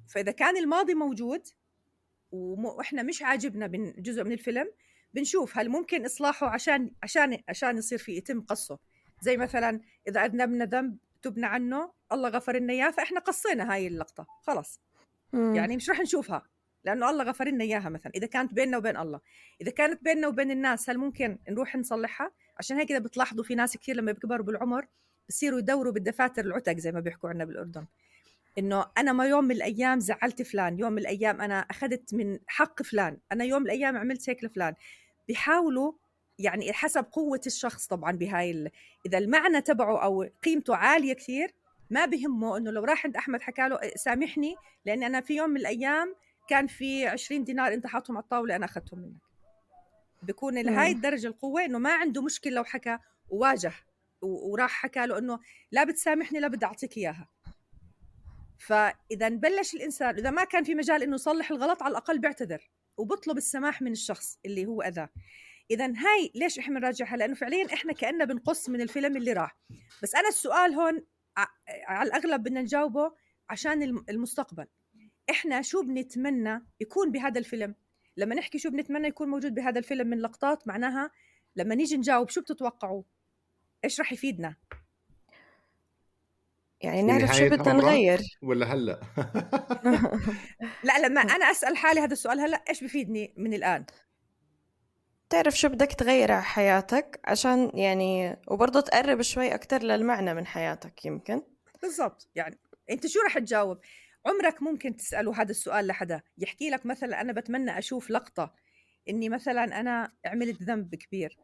فإذا 0.09 0.33
كان 0.33 0.57
الماضي 0.57 0.95
موجود 0.95 1.43
وإحنا 2.33 3.03
مش 3.03 3.23
عاجبنا 3.23 3.67
جزء 3.99 4.25
من 4.25 4.33
الفيلم 4.33 4.67
بنشوف 5.15 5.59
هل 5.59 5.69
ممكن 5.69 6.05
إصلاحه 6.05 6.47
عشان 6.47 6.91
عشان 7.03 7.43
عشان 7.49 7.79
يصير 7.79 7.99
في 7.99 8.17
يتم 8.17 8.41
قصه. 8.41 8.79
زي 9.21 9.37
مثلا 9.37 9.81
إذا 10.09 10.25
أذنبنا 10.25 10.65
ذنب 10.65 10.99
تبنا 11.23 11.47
عنه 11.47 11.93
الله 12.13 12.29
غفر 12.29 12.57
لنا 12.57 12.73
اياه 12.73 12.91
فإحنا 12.91 13.21
قصينا 13.21 13.73
هاي 13.73 13.87
اللقطة 13.87 14.27
خلص 14.43 14.81
مم. 15.33 15.55
يعني 15.55 15.77
مش 15.77 15.91
رح 15.91 16.01
نشوفها 16.01 16.47
لأنه 16.85 17.11
الله 17.11 17.25
غفر 17.25 17.49
لنا 17.49 17.65
إياها 17.65 17.89
مثلا 17.89 18.13
إذا 18.15 18.27
كانت 18.27 18.55
بيننا 18.55 18.77
وبين 18.77 18.97
الله. 18.97 19.21
إذا 19.61 19.71
كانت 19.71 20.05
بيننا 20.05 20.29
وبين 20.29 20.51
الناس 20.51 20.91
هل 20.91 20.99
ممكن 20.99 21.39
نروح 21.49 21.77
نصلحها؟ 21.77 22.33
عشان 22.59 22.77
هيك 22.77 22.91
إذا 22.91 22.99
بتلاحظوا 22.99 23.45
في 23.45 23.55
ناس 23.55 23.77
كثير 23.77 23.97
لما 23.97 24.13
بيكبروا 24.13 24.47
بالعمر 24.47 24.87
بصيروا 25.29 25.59
يدوروا 25.59 25.93
بالدفاتر 25.93 26.45
العتق 26.45 26.77
زي 26.77 26.93
ما 26.93 27.01
بيحكوا 27.01 27.31
عنا 27.31 27.45
بالأردن. 27.45 27.87
إنه 28.59 28.87
أنا 28.99 29.13
ما 29.13 29.27
يوم 29.27 29.45
من 29.45 29.51
الأيام 29.51 30.01
زعلت 30.01 30.43
فلان 30.43 30.79
يوم 30.79 30.93
من 30.93 30.99
الأيام 30.99 31.41
أنا 31.41 31.59
أخذت 31.61 32.15
من 32.15 32.39
حق 32.47 32.83
فلان 32.83 33.19
أنا 33.33 33.45
يوم 33.45 33.63
من 33.63 33.67
الأيام 33.67 33.97
عملت 33.97 34.31
هيك 34.31 34.45
لفلان. 34.45 34.75
بيحاولوا 35.29 35.93
يعني 36.40 36.72
حسب 36.72 37.05
قوة 37.12 37.40
الشخص 37.46 37.87
طبعا 37.87 38.12
بهاي 38.12 38.50
ال... 38.50 38.70
إذا 39.07 39.18
المعنى 39.18 39.61
تبعه 39.61 40.05
أو 40.05 40.29
قيمته 40.44 40.76
عالية 40.76 41.12
كثير 41.12 41.55
ما 41.90 42.07
بهمه 42.07 42.57
إنه 42.57 42.70
لو 42.70 42.85
راح 42.85 43.07
عند 43.07 43.16
أحمد 43.16 43.42
حكى 43.42 43.68
له 43.68 43.81
سامحني 43.96 44.57
لأني 44.87 45.07
أنا 45.07 45.20
في 45.20 45.37
يوم 45.37 45.50
من 45.50 45.57
الأيام 45.57 46.14
كان 46.48 46.66
في 46.66 47.07
20 47.07 47.44
دينار 47.44 47.72
أنت 47.72 47.87
حاطهم 47.87 48.16
على 48.16 48.24
الطاولة 48.24 48.57
أنا 48.57 48.64
أخذتهم 48.64 48.98
منك. 49.00 49.20
بكون 50.22 50.59
لهي 50.59 50.90
الدرجة 50.92 51.26
القوة 51.26 51.64
إنه 51.64 51.79
ما 51.79 51.92
عنده 51.92 52.22
مشكلة 52.22 52.53
لو 52.53 52.64
حكى 52.64 52.98
وواجه 53.31 53.72
وراح 54.22 54.70
حكى 54.70 55.07
له 55.07 55.18
إنه 55.18 55.38
لا 55.72 55.85
بتسامحني 55.85 56.40
لا 56.40 56.48
بدي 56.48 56.66
أعطيك 56.66 56.96
إياها. 56.96 57.29
فإذا 58.59 59.29
بلش 59.29 59.74
الإنسان 59.74 60.14
إذا 60.14 60.31
ما 60.31 60.44
كان 60.44 60.64
في 60.64 60.74
مجال 60.74 61.03
إنه 61.03 61.14
يصلح 61.14 61.50
الغلط 61.50 61.83
على 61.83 61.90
الأقل 61.92 62.18
بيعتذر 62.18 62.70
وبطلب 62.96 63.37
السماح 63.37 63.83
من 63.83 63.92
الشخص 63.92 64.38
اللي 64.46 64.66
هو 64.66 64.83
أذاه. 64.83 65.09
إذا 65.71 65.87
هاي 65.87 66.33
ليش 66.35 66.59
إحنا 66.59 66.79
بنراجعها؟ 66.79 67.17
لأنه 67.17 67.35
فعليا 67.35 67.75
إحنا 67.75 67.93
كأننا 67.93 68.25
بنقص 68.25 68.69
من 68.69 68.81
الفيلم 68.81 69.17
اللي 69.17 69.33
راح. 69.33 69.57
بس 70.03 70.15
أنا 70.15 70.29
السؤال 70.29 70.75
هون 70.75 71.05
على 71.67 72.09
الأغلب 72.09 72.43
بدنا 72.43 72.63
نجاوبه 72.63 73.13
عشان 73.51 73.83
المستقبل. 74.09 74.67
إحنا 75.31 75.63
شو 75.63 75.83
بنتمنى 75.83 76.67
يكون 76.81 77.13
بهذا 77.13 77.39
الفيلم؟ 77.39 77.75
لما 78.17 78.35
نحكي 78.35 78.59
شو 78.59 78.71
بنتمنى 78.71 79.09
يكون 79.09 79.29
موجود 79.29 79.55
بهذا 79.55 79.79
الفيلم 79.79 80.07
من 80.07 80.19
لقطات 80.19 80.69
معناها 80.69 81.11
لما 81.57 81.75
نيجي 81.75 81.97
نجاوب 81.97 82.29
شو 82.29 82.41
بتتوقعوا؟ 82.41 83.03
إيش 83.85 84.01
راح 84.01 84.13
يفيدنا؟ 84.13 84.57
يعني 86.81 87.03
نعرف 87.03 87.37
شو 87.37 87.49
بدنا 87.49 87.73
نغير. 87.73 88.21
ولا 88.43 88.67
هلأ؟ 88.67 89.01
لا 90.85 91.07
لما 91.07 91.21
أنا 91.21 91.51
أسأل 91.51 91.77
حالي 91.77 92.01
هذا 92.01 92.13
السؤال 92.13 92.41
هلأ 92.41 92.65
إيش 92.69 92.85
بفيدني 92.85 93.35
من 93.37 93.55
الآن؟ 93.55 93.85
تعرف 95.31 95.59
شو 95.59 95.69
بدك 95.69 95.93
تغير 95.93 96.33
على 96.33 96.43
حياتك 96.43 97.21
عشان 97.25 97.71
يعني 97.75 98.37
وبرضه 98.49 98.81
تقرب 98.81 99.23
شوي 99.23 99.55
أكتر 99.55 99.83
للمعنى 99.83 100.35
من 100.35 100.47
حياتك 100.47 101.05
يمكن. 101.05 101.43
بالضبط. 101.83 102.29
يعني 102.35 102.59
أنت 102.90 103.07
شو 103.07 103.19
رح 103.27 103.38
تجاوب؟ 103.38 103.79
عمرك 104.27 104.62
ممكن 104.62 104.97
تسأله 104.97 105.43
هذا 105.43 105.51
السؤال 105.51 105.87
لحدا 105.87 106.23
يحكي 106.38 106.71
لك 106.71 106.87
مثلا 106.87 107.21
أنا 107.21 107.33
بتمنى 107.33 107.79
أشوف 107.79 108.11
لقطة 108.11 108.55
إني 109.09 109.29
مثلا 109.29 109.81
أنا 109.81 110.12
عملت 110.27 110.62
ذنب 110.62 110.95
كبير. 110.95 111.38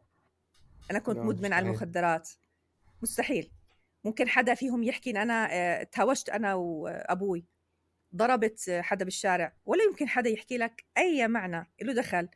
أنا 0.91 0.99
كنت 0.99 1.17
نعم، 1.17 1.27
مدمن 1.27 1.53
على 1.53 1.65
المخدرات. 1.65 2.29
مستحيل. 3.01 3.51
ممكن 4.03 4.29
حدا 4.29 4.53
فيهم 4.53 4.83
يحكي 4.83 5.11
إن 5.11 5.17
أنا 5.17 5.47
آه، 5.51 5.83
تهاوشت 5.83 6.29
أنا 6.29 6.53
وأبوي 6.53 7.45
ضربت 8.15 8.79
حدا 8.81 9.05
بالشارع 9.05 9.53
ولا 9.65 9.83
يمكن 9.83 10.07
حدا 10.07 10.29
يحكي 10.29 10.57
لك 10.57 10.85
أي 10.97 11.27
معنى 11.27 11.71
له 11.81 11.93
دخل. 11.93 12.29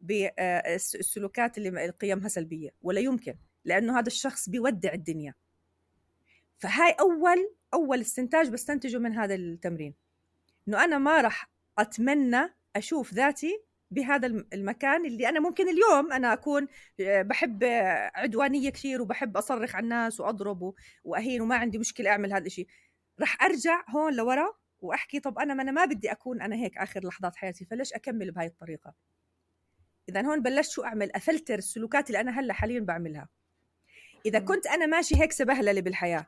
بالسلوكات 0.00 1.58
اللي 1.58 1.90
قيمها 1.90 2.28
سلبية 2.28 2.70
ولا 2.82 3.00
يمكن 3.00 3.34
لأنه 3.64 3.98
هذا 3.98 4.06
الشخص 4.06 4.48
بيودع 4.48 4.92
الدنيا. 4.92 5.34
فهاي 6.58 6.92
أول 6.92 7.54
أول 7.74 8.00
استنتاج 8.00 8.48
بستنتجه 8.48 8.98
من 8.98 9.12
هذا 9.12 9.34
التمرين. 9.34 9.94
إنه 10.68 10.84
أنا 10.84 10.98
ما 10.98 11.20
راح 11.20 11.50
أتمنى 11.78 12.54
أشوف 12.76 13.14
ذاتي 13.14 13.68
بهذا 13.90 14.26
المكان 14.26 15.06
اللي 15.06 15.28
أنا 15.28 15.40
ممكن 15.40 15.68
اليوم 15.68 16.12
أنا 16.12 16.32
أكون 16.32 16.68
آه، 17.00 17.22
بحب 17.22 17.64
عدوانية 18.14 18.70
كثير 18.70 19.02
وبحب 19.02 19.36
أصرخ 19.36 19.74
على 19.74 19.84
الناس 19.84 20.20
وأضرب 20.20 20.74
وأهين 21.04 21.40
وما 21.40 21.56
عندي 21.56 21.78
مشكلة 21.78 22.10
أعمل 22.10 22.32
هذا 22.32 22.46
الشيء 22.46 22.66
راح 23.20 23.42
أرجع 23.42 23.84
هون 23.88 24.14
لورا 24.14 24.52
وأحكي 24.80 25.20
طب 25.20 25.38
أنا 25.38 25.54
ما 25.54 25.62
أنا 25.62 25.70
ما 25.70 25.84
بدي 25.84 26.12
أكون 26.12 26.42
أنا 26.42 26.56
هيك 26.56 26.78
آخر 26.78 27.06
لحظات 27.06 27.36
حياتي 27.36 27.64
فليش 27.64 27.92
أكمل 27.92 28.30
بهاي 28.30 28.46
الطريقة؟ 28.46 28.94
إذا 30.08 30.22
هون 30.22 30.42
بلشت 30.42 30.70
شو 30.70 30.84
أعمل؟ 30.84 31.12
أفلتر 31.12 31.54
السلوكات 31.54 32.06
اللي 32.06 32.20
أنا 32.20 32.40
هلأ 32.40 32.52
حاليا 32.52 32.80
بعملها. 32.80 33.28
إذا 34.26 34.38
كنت 34.38 34.66
أنا 34.66 34.86
ماشي 34.86 35.20
هيك 35.20 35.32
سبهللة 35.32 35.80
بالحياة 35.80 36.26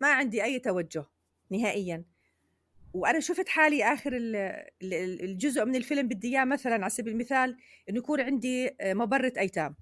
ما 0.00 0.08
عندي 0.08 0.44
أي 0.44 0.58
توجه 0.58 1.04
نهائيا. 1.50 2.04
وأنا 2.94 3.20
شفت 3.20 3.48
حالي 3.48 3.84
آخر 3.84 4.12
الجزء 4.82 5.64
من 5.64 5.76
الفيلم 5.76 6.08
بدي 6.08 6.28
إياه 6.28 6.44
مثلا 6.44 6.74
على 6.74 6.90
سبيل 6.90 7.12
المثال 7.12 7.56
إنه 7.88 7.98
يكون 7.98 8.20
عندي 8.20 8.70
آه، 8.80 8.94
مبرة 8.94 9.32
أيتام. 9.38 9.76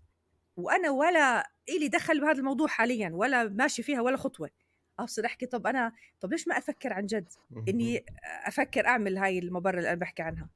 وأنا 0.56 0.90
ولا 0.90 1.50
إلي 1.68 1.88
دخل 1.88 2.20
بهذا 2.20 2.38
الموضوع 2.38 2.66
حاليا 2.66 3.10
ولا 3.12 3.48
ماشي 3.48 3.82
فيها 3.82 4.00
ولا 4.00 4.16
خطوة. 4.16 4.50
ابصر 4.98 5.26
أحكي 5.26 5.46
طب 5.46 5.66
أنا 5.66 5.92
طب 6.20 6.32
ليش 6.32 6.48
ما 6.48 6.58
أفكر 6.58 6.92
عن 6.92 7.06
جد 7.06 7.28
إني 7.68 8.04
أفكر 8.46 8.86
أعمل 8.86 9.18
هاي 9.18 9.38
المبرر 9.38 9.78
اللي 9.78 9.88
أنا 9.88 10.00
بحكي 10.00 10.22
عنها؟ 10.22 10.48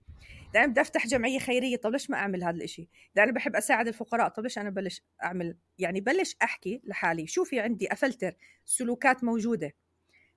أنا 0.59 0.67
بدي 0.67 0.81
أفتح 0.81 1.07
جمعية 1.07 1.39
خيرية 1.39 1.77
طب 1.77 1.93
ليش 1.93 2.11
ما 2.11 2.17
أعمل 2.17 2.45
هذا 2.45 2.65
الشيء 2.65 2.89
اذا 3.17 3.25
أنا 3.25 3.33
بحب 3.33 3.57
أساعد 3.57 3.89
الفقراء 3.89 4.29
طب 4.29 4.43
ليش 4.43 4.59
أنا 4.59 4.71
بلش 4.71 5.03
أعمل؟ 5.23 5.57
يعني 5.79 6.01
بلش 6.01 6.37
أحكي 6.43 6.81
لحالي 6.85 7.27
شو 7.27 7.45
في 7.45 7.61
عندي؟ 7.61 7.93
أفلتر 7.93 8.37
سلوكات 8.65 9.25
موجودة 9.25 9.73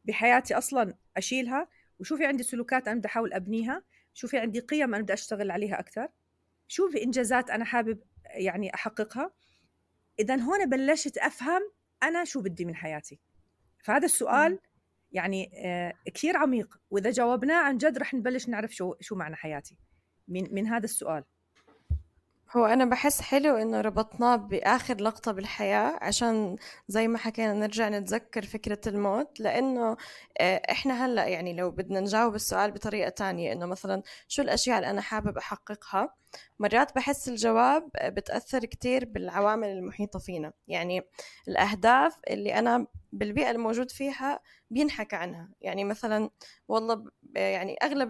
بحياتي 0.05 0.57
أصلا 0.57 0.93
أشيلها 1.17 1.67
وشو 1.99 2.17
في 2.17 2.25
عندي 2.25 2.43
سلوكات 2.43 2.87
أنا 2.87 2.99
بدي 2.99 3.07
أحاول 3.07 3.33
أبنيها؟ 3.33 3.83
شو 4.13 4.27
في 4.27 4.37
عندي 4.37 4.59
قيم 4.59 4.95
أنا 4.95 5.03
بدي 5.03 5.13
أشتغل 5.13 5.51
عليها 5.51 5.79
أكثر؟ 5.79 6.07
شو 6.67 6.89
في 6.89 7.03
إنجازات 7.03 7.49
أنا 7.49 7.65
حابب 7.65 7.99
يعني 8.25 8.73
أحققها؟ 8.73 9.31
اذا 10.19 10.35
هون 10.35 10.69
بلشت 10.69 11.17
أفهم 11.17 11.61
أنا 12.03 12.23
شو 12.23 12.41
بدي 12.41 12.65
من 12.65 12.75
حياتي. 12.75 13.19
فهذا 13.83 14.05
السؤال 14.05 14.59
يعني 15.11 15.51
آه 15.65 15.93
كثير 16.13 16.37
عميق 16.37 16.79
وإذا 16.89 17.11
جاوبناه 17.11 17.63
عن 17.63 17.77
جد 17.77 17.97
رح 17.97 18.13
نبلش 18.13 18.49
نعرف 18.49 18.75
شو 18.75 18.95
شو 19.01 19.15
معنى 19.15 19.35
حياتي. 19.35 19.77
من 20.27 20.53
من 20.55 20.67
هذا 20.67 20.85
السؤال. 20.85 21.23
هو 22.57 22.65
أنا 22.65 22.85
بحس 22.85 23.21
حلو 23.21 23.55
إنه 23.55 23.81
ربطناه 23.81 24.35
بآخر 24.35 25.01
لقطة 25.01 25.31
بالحياة 25.31 25.99
عشان 26.01 26.55
زي 26.87 27.07
ما 27.07 27.17
حكينا 27.17 27.53
نرجع 27.53 27.89
نتذكر 27.89 28.45
فكرة 28.45 28.79
الموت 28.87 29.39
لأنه 29.39 29.97
آه، 30.37 30.61
إحنا 30.71 31.05
هلأ 31.05 31.25
يعني 31.27 31.53
لو 31.53 31.71
بدنا 31.71 31.99
نجاوب 31.99 32.35
السؤال 32.35 32.71
بطريقة 32.71 33.09
تانية 33.09 33.53
إنه 33.53 33.65
مثلا 33.65 34.03
شو 34.27 34.41
الأشياء 34.41 34.77
اللي 34.77 34.89
أنا 34.89 35.01
حابب 35.01 35.37
أحققها؟ 35.37 36.15
مرات 36.59 36.95
بحس 36.95 37.29
الجواب 37.29 37.89
بتأثر 38.05 38.65
كتير 38.65 39.05
بالعوامل 39.05 39.67
المحيطة 39.67 40.19
فينا. 40.19 40.53
يعني 40.67 41.01
الأهداف 41.47 42.19
اللي 42.29 42.59
أنا 42.59 42.87
بالبيئة 43.11 43.51
الموجود 43.51 43.91
فيها 43.91 44.39
بينحكى 44.69 45.15
عنها. 45.15 45.49
يعني 45.61 45.83
مثلا 45.83 46.29
والله 46.67 47.05
يعني 47.35 47.75
أغلب 47.83 48.09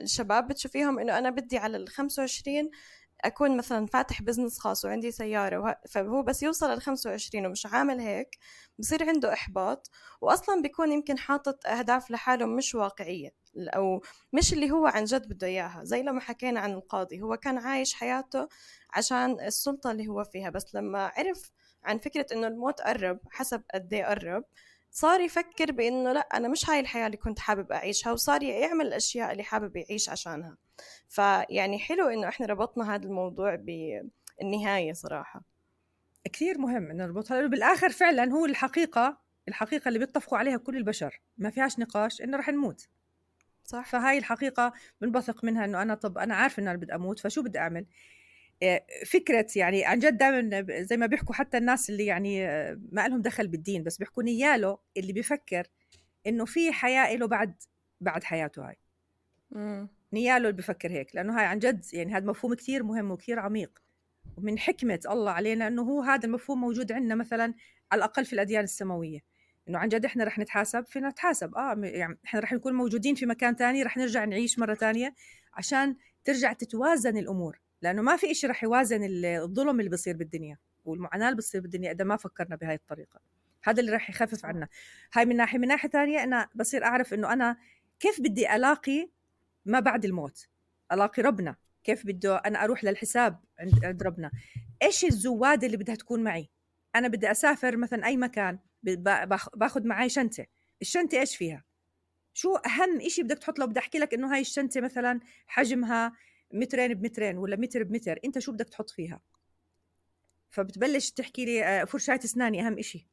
الشباب 0.00 0.48
بتشوفيهم 0.48 0.98
إنه 0.98 1.18
أنا 1.18 1.30
بدي 1.30 1.58
على 1.58 1.76
ال 1.76 1.88
25 1.88 2.70
أكون 3.24 3.56
مثلا 3.56 3.86
فاتح 3.86 4.22
بزنس 4.22 4.58
خاص 4.58 4.84
وعندي 4.84 5.10
سيارة 5.10 5.76
فهو 5.88 6.22
بس 6.22 6.42
يوصل 6.42 6.70
ل 6.76 6.80
25 6.82 7.46
ومش 7.46 7.66
عامل 7.66 8.00
هيك 8.00 8.38
بصير 8.78 9.08
عنده 9.08 9.32
إحباط 9.32 9.90
واصلا 10.20 10.62
بيكون 10.62 10.92
يمكن 10.92 11.18
حاطط 11.18 11.66
أهداف 11.66 12.10
لحاله 12.10 12.46
مش 12.46 12.74
واقعية 12.74 13.34
أو 13.58 14.02
مش 14.32 14.52
اللي 14.52 14.70
هو 14.70 14.86
عن 14.86 15.04
جد 15.04 15.28
بده 15.28 15.46
إياها 15.46 15.84
زي 15.84 16.02
لما 16.02 16.20
حكينا 16.20 16.60
عن 16.60 16.72
القاضي 16.72 17.22
هو 17.22 17.36
كان 17.36 17.58
عايش 17.58 17.94
حياته 17.94 18.48
عشان 18.90 19.40
السلطة 19.40 19.90
اللي 19.90 20.08
هو 20.08 20.24
فيها 20.24 20.50
بس 20.50 20.74
لما 20.74 21.12
عرف 21.16 21.52
عن 21.84 21.98
فكرة 21.98 22.26
إنه 22.32 22.46
الموت 22.46 22.80
قرب 22.80 23.18
حسب 23.30 23.62
قد 23.74 23.94
إيه 23.94 24.04
قرب 24.04 24.44
صار 24.90 25.20
يفكر 25.20 25.72
بإنه 25.72 26.12
لا 26.12 26.20
أنا 26.20 26.48
مش 26.48 26.70
هاي 26.70 26.80
الحياة 26.80 27.06
اللي 27.06 27.16
كنت 27.16 27.38
حابب 27.38 27.72
أعيشها 27.72 28.12
وصار 28.12 28.42
يعمل 28.42 28.86
الأشياء 28.86 29.32
اللي 29.32 29.42
حابب 29.42 29.76
يعيش 29.76 30.08
عشانها. 30.08 30.56
فيعني 31.08 31.78
حلو 31.78 32.08
إنه 32.08 32.28
إحنا 32.28 32.46
ربطنا 32.46 32.94
هذا 32.94 33.04
الموضوع 33.04 33.54
بالنهاية 33.54 34.92
صراحة. 34.92 35.42
كثير 36.32 36.58
مهم 36.58 36.90
إنه 36.90 37.06
نربطها 37.06 37.36
لأنه 37.36 37.48
بالآخر 37.48 37.90
فعلا 37.90 38.32
هو 38.32 38.46
الحقيقة 38.46 39.20
الحقيقة 39.48 39.88
اللي 39.88 39.98
بيتفقوا 39.98 40.38
عليها 40.38 40.56
كل 40.56 40.76
البشر. 40.76 41.20
ما 41.38 41.50
فيهاش 41.50 41.78
نقاش 41.78 42.22
إنه 42.22 42.36
رح 42.36 42.48
نموت. 42.48 42.88
صح. 43.64 43.86
فهاي 43.86 44.18
الحقيقة 44.18 44.72
بنبثق 45.00 45.44
منها 45.44 45.64
إنه 45.64 45.82
أنا 45.82 45.94
طب 45.94 46.18
أنا 46.18 46.34
عارف 46.34 46.58
إنه 46.58 46.70
أنا 46.70 46.78
بدي 46.78 46.94
أموت 46.94 47.18
فشو 47.18 47.42
بدي 47.42 47.58
أعمل؟ 47.58 47.86
فكرة 49.06 49.46
يعني 49.56 49.84
عن 49.84 49.98
جد 49.98 50.16
دائما 50.18 50.66
زي 50.82 50.96
ما 50.96 51.06
بيحكوا 51.06 51.34
حتى 51.34 51.58
الناس 51.58 51.90
اللي 51.90 52.06
يعني 52.06 52.46
آه، 52.46 52.80
ما 52.92 53.08
لهم 53.08 53.22
دخل 53.22 53.48
بالدين 53.48 53.82
بس 53.82 53.98
بيحكوا 53.98 54.22
نياله 54.22 54.78
اللي 54.96 55.12
بيفكر 55.12 55.66
إنه 56.26 56.44
في 56.44 56.72
حياة 56.72 57.16
له 57.16 57.26
بعد 57.26 57.54
بعد 58.00 58.24
حياته 58.24 58.68
هاي. 58.68 58.76
نياله 60.12 60.36
اللي 60.36 60.52
بيفكر 60.52 60.90
هيك 60.90 61.14
لأنه 61.16 61.38
هاي 61.38 61.44
عن 61.44 61.58
جد 61.58 61.84
يعني 61.92 62.14
هذا 62.14 62.26
مفهوم 62.26 62.54
كثير 62.54 62.82
مهم 62.82 63.10
وكثير 63.10 63.38
عميق. 63.38 63.82
ومن 64.36 64.58
حكمة 64.58 65.00
الله 65.10 65.30
علينا 65.30 65.66
إنه 65.66 65.82
هو 65.82 66.02
هذا 66.02 66.26
المفهوم 66.26 66.60
موجود 66.60 66.92
عندنا 66.92 67.14
مثلا 67.14 67.54
على 67.92 67.98
الأقل 67.98 68.24
في 68.24 68.32
الأديان 68.32 68.64
السماوية. 68.64 69.20
إنه 69.68 69.78
عن 69.78 69.88
جد 69.88 70.04
إحنا 70.04 70.24
رح 70.24 70.38
نتحاسب 70.38 70.86
فينا 70.86 71.08
نتحاسب. 71.08 71.54
آه 71.54 71.80
يعني 71.84 72.18
إحنا 72.24 72.40
رح 72.40 72.52
نكون 72.52 72.72
موجودين 72.72 73.14
في 73.14 73.26
مكان 73.26 73.56
تاني 73.56 73.82
رح 73.82 73.96
نرجع 73.96 74.24
نعيش 74.24 74.58
مرة 74.58 74.74
تانية 74.74 75.14
عشان 75.54 75.96
ترجع 76.24 76.52
تتوازن 76.52 77.16
الأمور. 77.16 77.60
لأنه 77.82 78.02
ما 78.02 78.16
في 78.16 78.34
شيء 78.34 78.50
رح 78.50 78.64
يوازن 78.64 79.00
الظلم 79.24 79.80
اللي 79.80 79.90
بيصير 79.90 80.16
بالدنيا 80.16 80.58
والمعاناة 80.84 81.26
اللي 81.26 81.36
بتصير 81.36 81.60
بالدنيا 81.60 81.92
إذا 81.92 82.04
ما 82.04 82.16
فكرنا 82.16 82.56
بهاي 82.56 82.74
الطريقة. 82.74 83.20
هذا 83.62 83.80
اللي 83.80 83.92
رح 83.92 84.10
يخفف 84.10 84.44
عنا. 84.46 84.68
هاي 85.14 85.24
من 85.24 85.36
ناحية 85.36 85.58
من 85.58 85.68
ناحية 85.68 85.88
ثانية 85.88 86.22
أنا 86.24 86.48
بصير 86.54 86.84
أعرف 86.84 87.14
إنه 87.14 87.32
أنا 87.32 87.56
كيف 88.00 88.20
بدي 88.20 88.56
ألاقي 88.56 89.10
ما 89.66 89.80
بعد 89.80 90.04
الموت؟ 90.04 90.48
ألاقي 90.92 91.22
ربنا. 91.22 91.56
كيف 91.84 92.06
بده 92.06 92.36
أنا 92.36 92.64
أروح 92.64 92.84
للحساب 92.84 93.40
عند 93.58 93.84
عند 93.84 94.02
ربنا؟ 94.02 94.30
إيش 94.82 95.04
الزواده 95.04 95.66
اللي 95.66 95.76
بدها 95.76 95.94
تكون 95.94 96.22
معي؟ 96.22 96.50
أنا 96.96 97.08
بدي 97.08 97.30
أسافر 97.30 97.76
مثلا 97.76 98.06
أي 98.06 98.16
مكان 98.16 98.58
باخذ 99.54 99.86
معي 99.86 100.08
شنطة. 100.08 100.46
الشنطة 100.82 101.20
إيش 101.20 101.36
فيها؟ 101.36 101.64
شو 102.34 102.56
أهم 102.56 103.08
شيء 103.08 103.24
بدك 103.24 103.38
تحط 103.38 103.58
لو 103.58 103.66
بدي 103.66 103.78
أحكي 103.80 103.98
لك 103.98 104.14
إنه 104.14 104.34
هاي 104.34 104.40
الشنطة 104.40 104.80
مثلا 104.80 105.20
حجمها 105.46 106.12
مترين 106.52 106.94
بمترين 106.94 107.38
ولا 107.38 107.56
متر 107.56 107.82
بمتر 107.82 108.18
أنت 108.24 108.38
شو 108.38 108.52
بدك 108.52 108.68
تحط 108.68 108.90
فيها؟ 108.90 109.20
فبتبلش 110.50 111.10
تحكي 111.10 111.44
لي 111.44 111.64
آه، 111.64 111.84
فرشاة 111.84 112.20
أسناني 112.24 112.66
أهم 112.66 112.82
شيء 112.82 113.06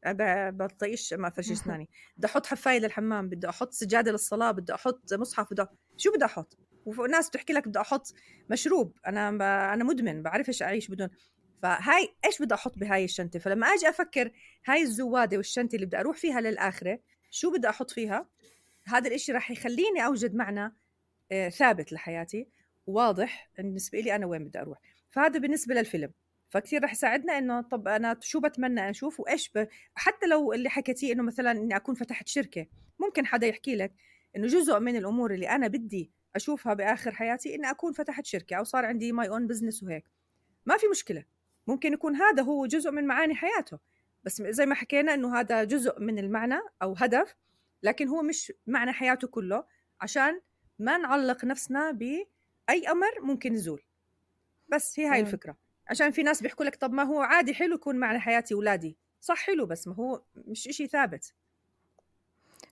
بطيش 0.50 1.14
ما 1.14 1.30
فرش 1.30 1.52
أسناني. 1.52 1.90
بدي 2.18 2.28
أحط 2.28 2.46
حفاية 2.46 2.80
للحمام 2.80 3.30
بدي 3.30 3.50
أحط 3.50 3.72
سجادة 3.74 4.12
للصلاة 4.12 4.52
بدي 4.52 4.74
أحط 4.74 5.14
مصحف 5.14 5.52
بدي 5.52 5.66
شو 5.98 6.12
بدي 6.12 6.26
أحط؟ 6.26 6.58
وناس 6.86 7.30
بتحكي 7.30 7.54
لك 7.54 7.68
بدي 7.68 7.80
أحط 7.80 8.14
مشروب. 8.50 8.98
أنا 9.08 9.32
ب... 9.32 9.42
أنا 9.42 9.84
مدمن 9.84 10.24
بعرف 10.24 10.48
إيش 10.48 10.64
أعيش 10.64 10.88
بدون. 10.88 11.10
فهاي 11.64 12.10
إيش 12.26 12.42
بدي 12.42 12.54
أحط 12.54 12.78
بهاي 12.78 13.04
الشنطة؟ 13.04 13.40
فلما 13.40 13.68
أجي 13.68 13.90
أفكر 13.90 14.32
هاي 14.66 14.82
الزوادة 14.82 15.38
والشنطة 15.38 15.76
اللي 15.76 15.86
بدي 15.86 16.00
أروح 16.00 16.18
فيها 16.18 16.42
للآخرة 16.42 17.00
شو 17.32 17.52
بدي 17.52 17.70
أحط 17.70 17.92
فيها؟ 17.92 18.30
هذا 18.86 19.08
الإشي 19.08 19.32
راح 19.32 19.52
يخليني 19.52 20.06
أوجد 20.06 20.36
معنى 20.36 20.76
آه، 21.32 21.50
ثابت 21.50 21.94
لحياتي. 21.94 22.48
واضح 22.88 23.50
بالنسبة 23.58 24.00
لي 24.00 24.16
أنا 24.16 24.26
وين 24.26 24.44
بدي 24.44 24.60
أروح. 24.60 24.80
فهذا 25.12 25.40
بالنسبة 25.40 25.76
للفيلم. 25.76 26.12
فكثير 26.50 26.84
رح 26.84 26.92
يساعدنا 26.92 27.38
إنه 27.38 27.62
طب 27.62 27.88
أنا 27.88 28.18
شو 28.22 28.40
بتمنى 28.40 28.90
أشوف 28.90 29.20
وإيش 29.20 29.52
ب... 29.56 29.68
حتى 29.96 30.26
لو 30.28 30.54
اللي 30.54 30.70
حكيتيه 30.70 31.14
إنه 31.14 31.24
مثلا 31.24 31.52
إني 31.52 31.76
أكون 31.76 31.96
فتحت 31.96 32.28
شركة 32.28 32.68
ممكن 33.00 33.26
حدا 33.26 33.48
يحكي 33.48 33.76
لك 33.76 33.94
إنه 34.36 34.48
جزء 34.48 34.80
من 34.80 34.96
الأمور 34.96 35.34
اللي 35.34 35.50
أنا 35.50 35.68
بدي 35.68 36.12
أشوفها 36.36 36.74
بآخر 36.74 37.12
حياتي 37.12 37.56
إني 37.56 37.70
أكون 37.70 37.94
فتحت 37.94 38.26
شركة 38.26 38.56
أو 38.56 38.64
صار 38.64 38.86
عندي 38.86 39.12
my 39.12 39.30
own 39.30 39.48
business 39.48 39.84
وهيك. 39.84 40.06
ما 40.66 40.78
في 40.78 40.88
مشكلة. 40.88 41.26
ممكن 41.68 41.94
يكون 41.94 42.16
هذا 42.16 42.44
هو 42.44 42.66
جزء 42.66 42.92
من 42.92 43.08
معاني 43.08 43.36
حياته. 43.36 43.80
بس 44.24 44.42
زي 44.42 44.66
ما 44.66 44.76
حكينا 44.76 45.14
إنه 45.14 45.40
هذا 45.40 45.64
جزء 45.64 46.00
من 46.00 46.20
المعنى 46.20 46.60
أو 46.82 46.94
هدف 46.98 47.36
لكن 47.84 48.08
هو 48.08 48.22
مش 48.22 48.54
معنى 48.68 48.92
حياته 48.92 49.28
كله 49.28 49.64
عشان 50.02 50.42
ما 50.80 50.98
نعلق 50.98 51.46
نفسنا 51.46 51.92
باي 52.68 52.88
أمر 52.88 53.22
ممكن 53.22 53.54
يزول. 53.54 53.84
بس 54.70 55.00
هي 55.00 55.06
هاي 55.06 55.20
الفكرة. 55.20 55.58
عشان 55.90 56.12
في 56.12 56.24
ناس 56.24 56.42
بيحكوا 56.42 56.66
لك 56.66 56.76
طب 56.76 56.94
ما 56.94 57.04
هو 57.04 57.22
عادي 57.22 57.54
حلو 57.54 57.76
يكون 57.76 57.96
معنى 57.96 58.20
حياتي 58.20 58.54
اولادي 58.54 58.98
صح 59.22 59.38
حلو 59.38 59.66
بس 59.66 59.88
ما 59.88 59.96
هو 59.96 60.22
مش 60.36 60.68
إشي 60.68 60.88
ثابت. 60.88 61.34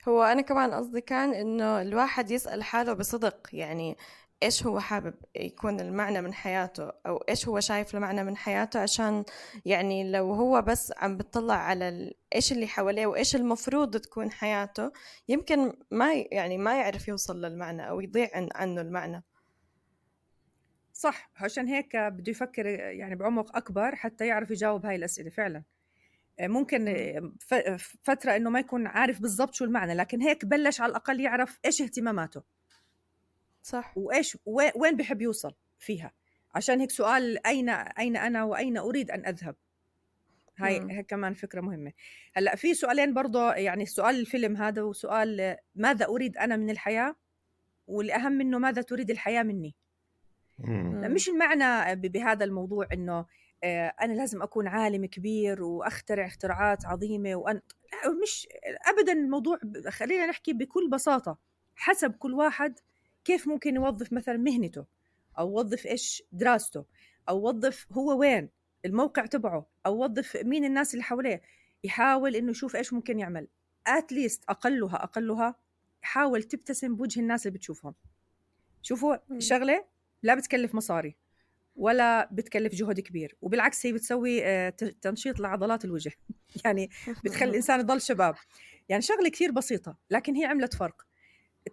هو 0.07 0.23
أنا 0.23 0.41
كمان 0.41 0.71
قصدي 0.73 1.01
كان 1.01 1.33
إنه 1.33 1.81
الواحد 1.81 2.31
يسأل 2.31 2.63
حاله 2.63 2.93
بصدق. 2.93 3.49
يعني 3.53 3.97
إيش 4.43 4.65
هو 4.65 4.79
حابب 4.79 5.13
يكون 5.35 5.79
المعنى 5.79 6.21
من 6.21 6.33
حياته؟ 6.33 6.91
أو 7.05 7.17
إيش 7.17 7.47
هو 7.47 7.59
شايف 7.59 7.95
المعنى 7.95 8.23
من 8.23 8.37
حياته؟ 8.37 8.79
عشان 8.79 9.23
يعني 9.65 10.11
لو 10.11 10.33
هو 10.33 10.61
بس 10.61 10.93
عم 10.97 11.17
بتطلع 11.17 11.55
على 11.55 12.13
إيش 12.35 12.51
اللي 12.51 12.67
حواليه 12.67 13.05
وإيش 13.05 13.35
المفروض 13.35 13.97
تكون 13.97 14.31
حياته 14.31 14.91
يمكن 15.27 15.73
ما 15.91 16.13
يعني 16.13 16.57
ما 16.57 16.79
يعرف 16.79 17.07
يوصل 17.07 17.41
للمعنى 17.41 17.89
أو 17.89 18.01
يضيع 18.01 18.29
عنه 18.55 18.81
المعنى. 18.81 19.23
صح 20.97 21.31
عشان 21.35 21.67
هيك 21.67 21.95
بده 21.97 22.31
يفكر 22.31 22.65
يعني 22.65 23.15
بعمق 23.15 23.55
أكبر 23.55 23.95
حتى 23.95 24.27
يعرف 24.27 24.51
يجاوب 24.51 24.85
هاي 24.85 24.95
الأسئلة 24.95 25.29
فعلا. 25.29 25.63
ممكن 26.41 26.95
فترة 28.03 28.35
إنه 28.35 28.49
ما 28.49 28.59
يكون 28.59 28.87
عارف 28.87 29.21
بالضبط 29.21 29.53
شو 29.53 29.65
المعنى 29.65 29.93
لكن 29.93 30.21
هيك 30.21 30.45
بلش 30.45 30.81
على 30.81 30.89
الأقل 30.89 31.19
يعرف 31.19 31.59
إيش 31.65 31.81
اهتماماته. 31.81 32.43
صح. 33.61 33.93
وإيش 33.97 34.37
وين 34.45 34.97
بحب 34.97 35.21
يوصل 35.21 35.55
فيها. 35.79 36.11
عشان 36.55 36.79
هيك 36.79 36.91
سؤال 36.91 37.47
أين 37.47 37.69
أين 37.69 38.17
أنا 38.17 38.43
وأين 38.43 38.77
أريد 38.77 39.11
أن 39.11 39.25
أذهب. 39.25 39.55
هاي 40.57 40.91
هي 40.91 41.03
كمان 41.03 41.33
فكرة 41.33 41.61
مهمة. 41.61 41.91
هلأ 42.33 42.55
في 42.55 42.73
سؤالين 42.73 43.13
برضه 43.13 43.53
يعني 43.53 43.85
سؤال 43.85 44.19
الفيلم 44.19 44.57
هذا 44.57 44.81
وسؤال 44.81 45.57
ماذا 45.75 46.05
أريد 46.05 46.37
أنا 46.37 46.57
من 46.57 46.69
الحياة؟ 46.69 47.15
والأهم 47.87 48.31
منه 48.31 48.59
ماذا 48.59 48.81
تريد 48.81 49.11
الحياة 49.11 49.43
مني؟ 49.43 49.75
مش 50.59 51.29
المعنى 51.29 51.95
بهذا 51.95 52.45
الموضوع 52.45 52.87
إنه 52.93 53.25
آه، 53.63 53.87
أنا 54.01 54.13
لازم 54.13 54.41
أكون 54.41 54.67
عالم 54.67 55.05
كبير 55.05 55.63
وأخترع 55.63 56.25
اختراعات 56.25 56.85
عظيمة 56.85 57.35
وأن 57.35 57.61
مش 58.23 58.47
ابدا 58.87 59.11
الموضوع 59.11 59.59
خلينا 59.89 60.25
نحكي 60.25 60.53
بكل 60.53 60.89
بساطة 60.89 61.37
حسب 61.75 62.11
كل 62.11 62.33
واحد 62.33 62.79
كيف 63.23 63.47
ممكن 63.47 63.75
يوظف 63.75 64.13
مثلا 64.13 64.37
مهنته 64.37 64.85
أو 65.39 65.49
يوظف 65.49 65.85
إيش 65.85 66.23
دراسته 66.31 66.85
أو 67.29 67.37
يوظف 67.37 67.87
هو 67.91 68.19
وين 68.19 68.49
الموقع 68.85 69.25
تبعه 69.25 69.67
أو 69.85 69.95
يوظف 69.95 70.37
مين 70.43 70.65
الناس 70.65 70.93
اللي 70.93 71.03
حواليه 71.03 71.41
يحاول 71.83 72.35
إنه 72.35 72.51
يشوف 72.51 72.75
إيش 72.75 72.93
ممكن 72.93 73.19
يعمل. 73.19 73.47
اتليست 73.87 74.43
أقلها 74.49 75.03
أقلها 75.03 75.55
حاول 76.01 76.43
تبتسم 76.43 76.95
بوجه 76.95 77.19
الناس 77.19 77.47
اللي 77.47 77.57
بتشوفهم. 77.57 77.95
شوفوا 78.81 79.15
شغلة 79.39 79.85
لا 80.25 80.35
بتكلف 80.35 80.75
مصاري 80.75 81.15
ولا 81.75 82.29
بتكلف 82.31 82.75
جهد 82.75 82.99
كبير 82.99 83.35
وبالعكس 83.41 83.85
هي 83.85 83.93
بتسوي 83.93 84.45
آه، 84.45 84.69
تنشيط 85.01 85.39
لعضلات 85.39 85.85
الوجه. 85.85 86.11
يعني 86.65 86.89
بتخلي 87.23 87.49
الإنسان 87.49 87.79
يضل 87.79 88.01
شباب. 88.01 88.35
يعني 88.89 89.01
شغلة 89.01 89.29
كثير 89.29 89.51
بسيطة 89.51 89.97
لكن 90.09 90.35
هي 90.35 90.45
عملت 90.45 90.73
فرق. 90.73 91.01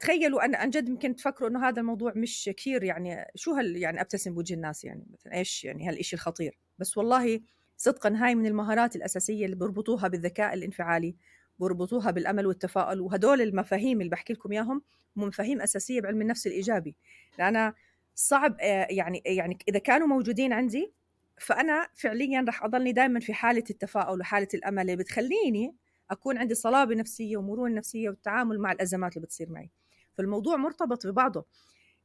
تخيلوا 0.01 0.45
أنا 0.45 0.59
عن 0.59 0.71
جد 0.71 0.89
يمكن 0.89 1.17
تفكروا 1.17 1.51
إنه 1.51 1.69
هذا 1.69 1.81
الموضوع 1.81 2.13
مش 2.17 2.51
كثير 2.57 2.85
يعني 2.85 3.25
شو 3.35 3.53
هال 3.53 3.77
يعني 3.77 4.01
أبتسم 4.01 4.35
بوجه 4.35 4.55
الناس 4.55 4.85
يعني؟ 4.85 5.07
مثلا 5.13 5.35
إيش 5.35 5.65
يعني 5.65 5.89
هالشيء 5.89 6.19
الخطير؟ 6.19 6.59
بس 6.79 6.99
والله 6.99 7.41
صدقا 7.77 8.15
هاي 8.17 8.35
من 8.35 8.47
المهارات 8.47 8.97
الأساسية 8.97 9.45
اللي 9.45 9.57
بيربطوها 9.57 10.09
بالذكاء 10.09 10.55
الانفعالي 10.55 11.17
بيربطوها 11.61 12.11
بالأمل 12.11 12.47
والتفاؤل 12.47 13.01
وهدول 13.01 13.41
المفاهيم 13.41 14.01
اللي 14.01 14.11
بحكي 14.11 14.33
لكم 14.33 14.53
إياهم 14.53 14.83
مفاهيم 15.17 15.61
أساسية 15.61 16.01
بعلم 16.01 16.23
النفس 16.23 16.47
الإيجابي. 16.47 16.97
لأنا 17.39 17.75
صعب 18.15 18.57
آه، 18.61 18.87
يعني 18.91 19.23
يعني 19.27 19.59
إذا 19.69 19.79
كانوا 19.79 20.07
موجودين 20.07 20.53
عندي 20.53 20.93
فأنا 21.41 21.89
فعليا 21.95 22.45
راح 22.47 22.65
أضلني 22.65 22.93
دائما 22.93 23.21
في 23.21 23.35
حالة 23.35 23.65
التفاؤل 23.71 24.21
وحالة 24.21 24.49
الأمل 24.55 24.83
اللي 24.83 24.97
بتخليني 24.97 25.75
أكون 26.11 26.39
عندي 26.39 26.55
صلابة 26.55 26.95
نفسية 26.95 27.37
ومرونة 27.37 27.75
نفسية 27.75 28.09
والتعامل 28.09 28.59
مع 28.61 28.73
الأزمات 28.73 29.17
اللي 29.17 29.27
بتصير 29.27 29.51
معي. 29.51 29.71
فالموضوع 30.15 30.57
مرتبط 30.57 31.07
ببعضه. 31.07 31.47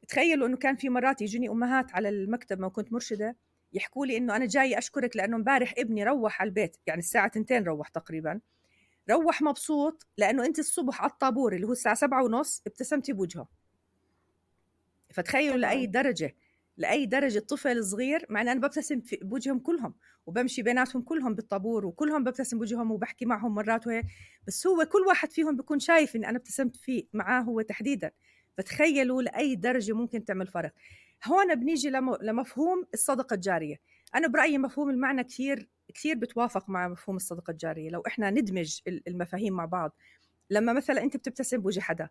تخيلوا 0.07 0.47
إنه 0.47 0.57
كان 0.57 0.75
في 0.75 0.89
مرات 0.89 1.21
يجوني 1.21 1.49
أمهات 1.49 1.95
على 1.95 2.09
المكتب 2.09 2.59
ما 2.59 2.69
كنت 2.69 2.93
مرشدة 2.93 3.35
يحكوا 3.73 4.05
لي 4.05 4.17
إنه 4.17 4.35
أنا 4.35 4.45
جاي 4.45 4.77
أشكرك 4.77 5.15
لأنه 5.17 5.35
امبارح 5.37 5.73
ابني 5.77 6.03
روح 6.03 6.41
على 6.41 6.47
البيت 6.47 6.77
يعني 6.87 6.99
الساعة 6.99 7.31
2 7.35 7.63
روح 7.63 7.87
تقريبا. 7.89 8.39
روح 9.11 9.41
مبسوط 9.41 10.07
لأنه 10.17 10.45
أنت 10.45 10.59
الصبح 10.59 11.01
على 11.01 11.11
الطابور 11.11 11.53
اللي 11.55 11.67
هو 11.67 11.71
الساعة 11.71 11.95
سبعة 11.95 12.23
ونص 12.23 12.61
ابتسمتي 12.67 13.13
بوجهه. 13.13 13.47
فتخيلوا 15.09 15.57
لأي 15.57 15.85
درجة 15.85 16.35
لأي 16.77 17.05
درجة 17.05 17.39
طفل 17.39 17.83
صغير 17.83 18.25
مع 18.29 18.41
إن 18.41 18.47
أنا 18.47 18.59
ببتسم 18.59 19.01
بوجههم 19.21 19.59
كلهم 19.59 19.93
وبمشي 20.25 20.61
بيناتهم 20.61 21.01
كلهم 21.01 21.35
بالطابور 21.35 21.85
وكلهم 21.85 22.23
ببتسم 22.23 22.57
بوجههم 22.57 22.91
وبحكي 22.91 23.25
معهم 23.25 23.55
مرات 23.55 23.87
وهيك 23.87 24.05
بس 24.47 24.67
هو 24.67 24.85
كل 24.85 24.99
واحد 25.07 25.31
فيهم 25.31 25.55
بيكون 25.55 25.79
شايف 25.79 26.15
إني 26.15 26.29
أنا 26.29 26.37
ابتسمت 26.37 26.75
فيه 26.75 27.03
معاه 27.13 27.41
هو 27.41 27.61
تحديدا. 27.61 28.11
فتخيلوا 28.57 29.21
لأي 29.21 29.55
درجة 29.55 29.93
ممكن 29.93 30.25
تعمل 30.25 30.47
فرق. 30.47 30.71
هون 31.25 31.55
بنيجي 31.55 31.89
لمفهوم 32.21 32.85
الصدقة 32.93 33.33
الجارية. 33.33 33.75
أنا 34.15 34.27
برأيي 34.27 34.57
مفهوم 34.57 34.89
المعنى 34.89 35.23
كثير 35.23 35.69
كثير 35.93 36.15
بتوافق 36.15 36.69
مع 36.69 36.87
مفهوم 36.87 37.15
الصدقة 37.15 37.51
الجارية. 37.51 37.89
لو 37.89 38.03
إحنا 38.07 38.29
ندمج 38.29 38.79
المفاهيم 39.07 39.53
مع 39.53 39.65
بعض 39.65 39.95
لما 40.49 40.73
مثلا 40.73 41.03
أنت 41.03 41.17
بتبتسم 41.17 41.57
بوجه 41.57 41.79
حدا 41.79 42.09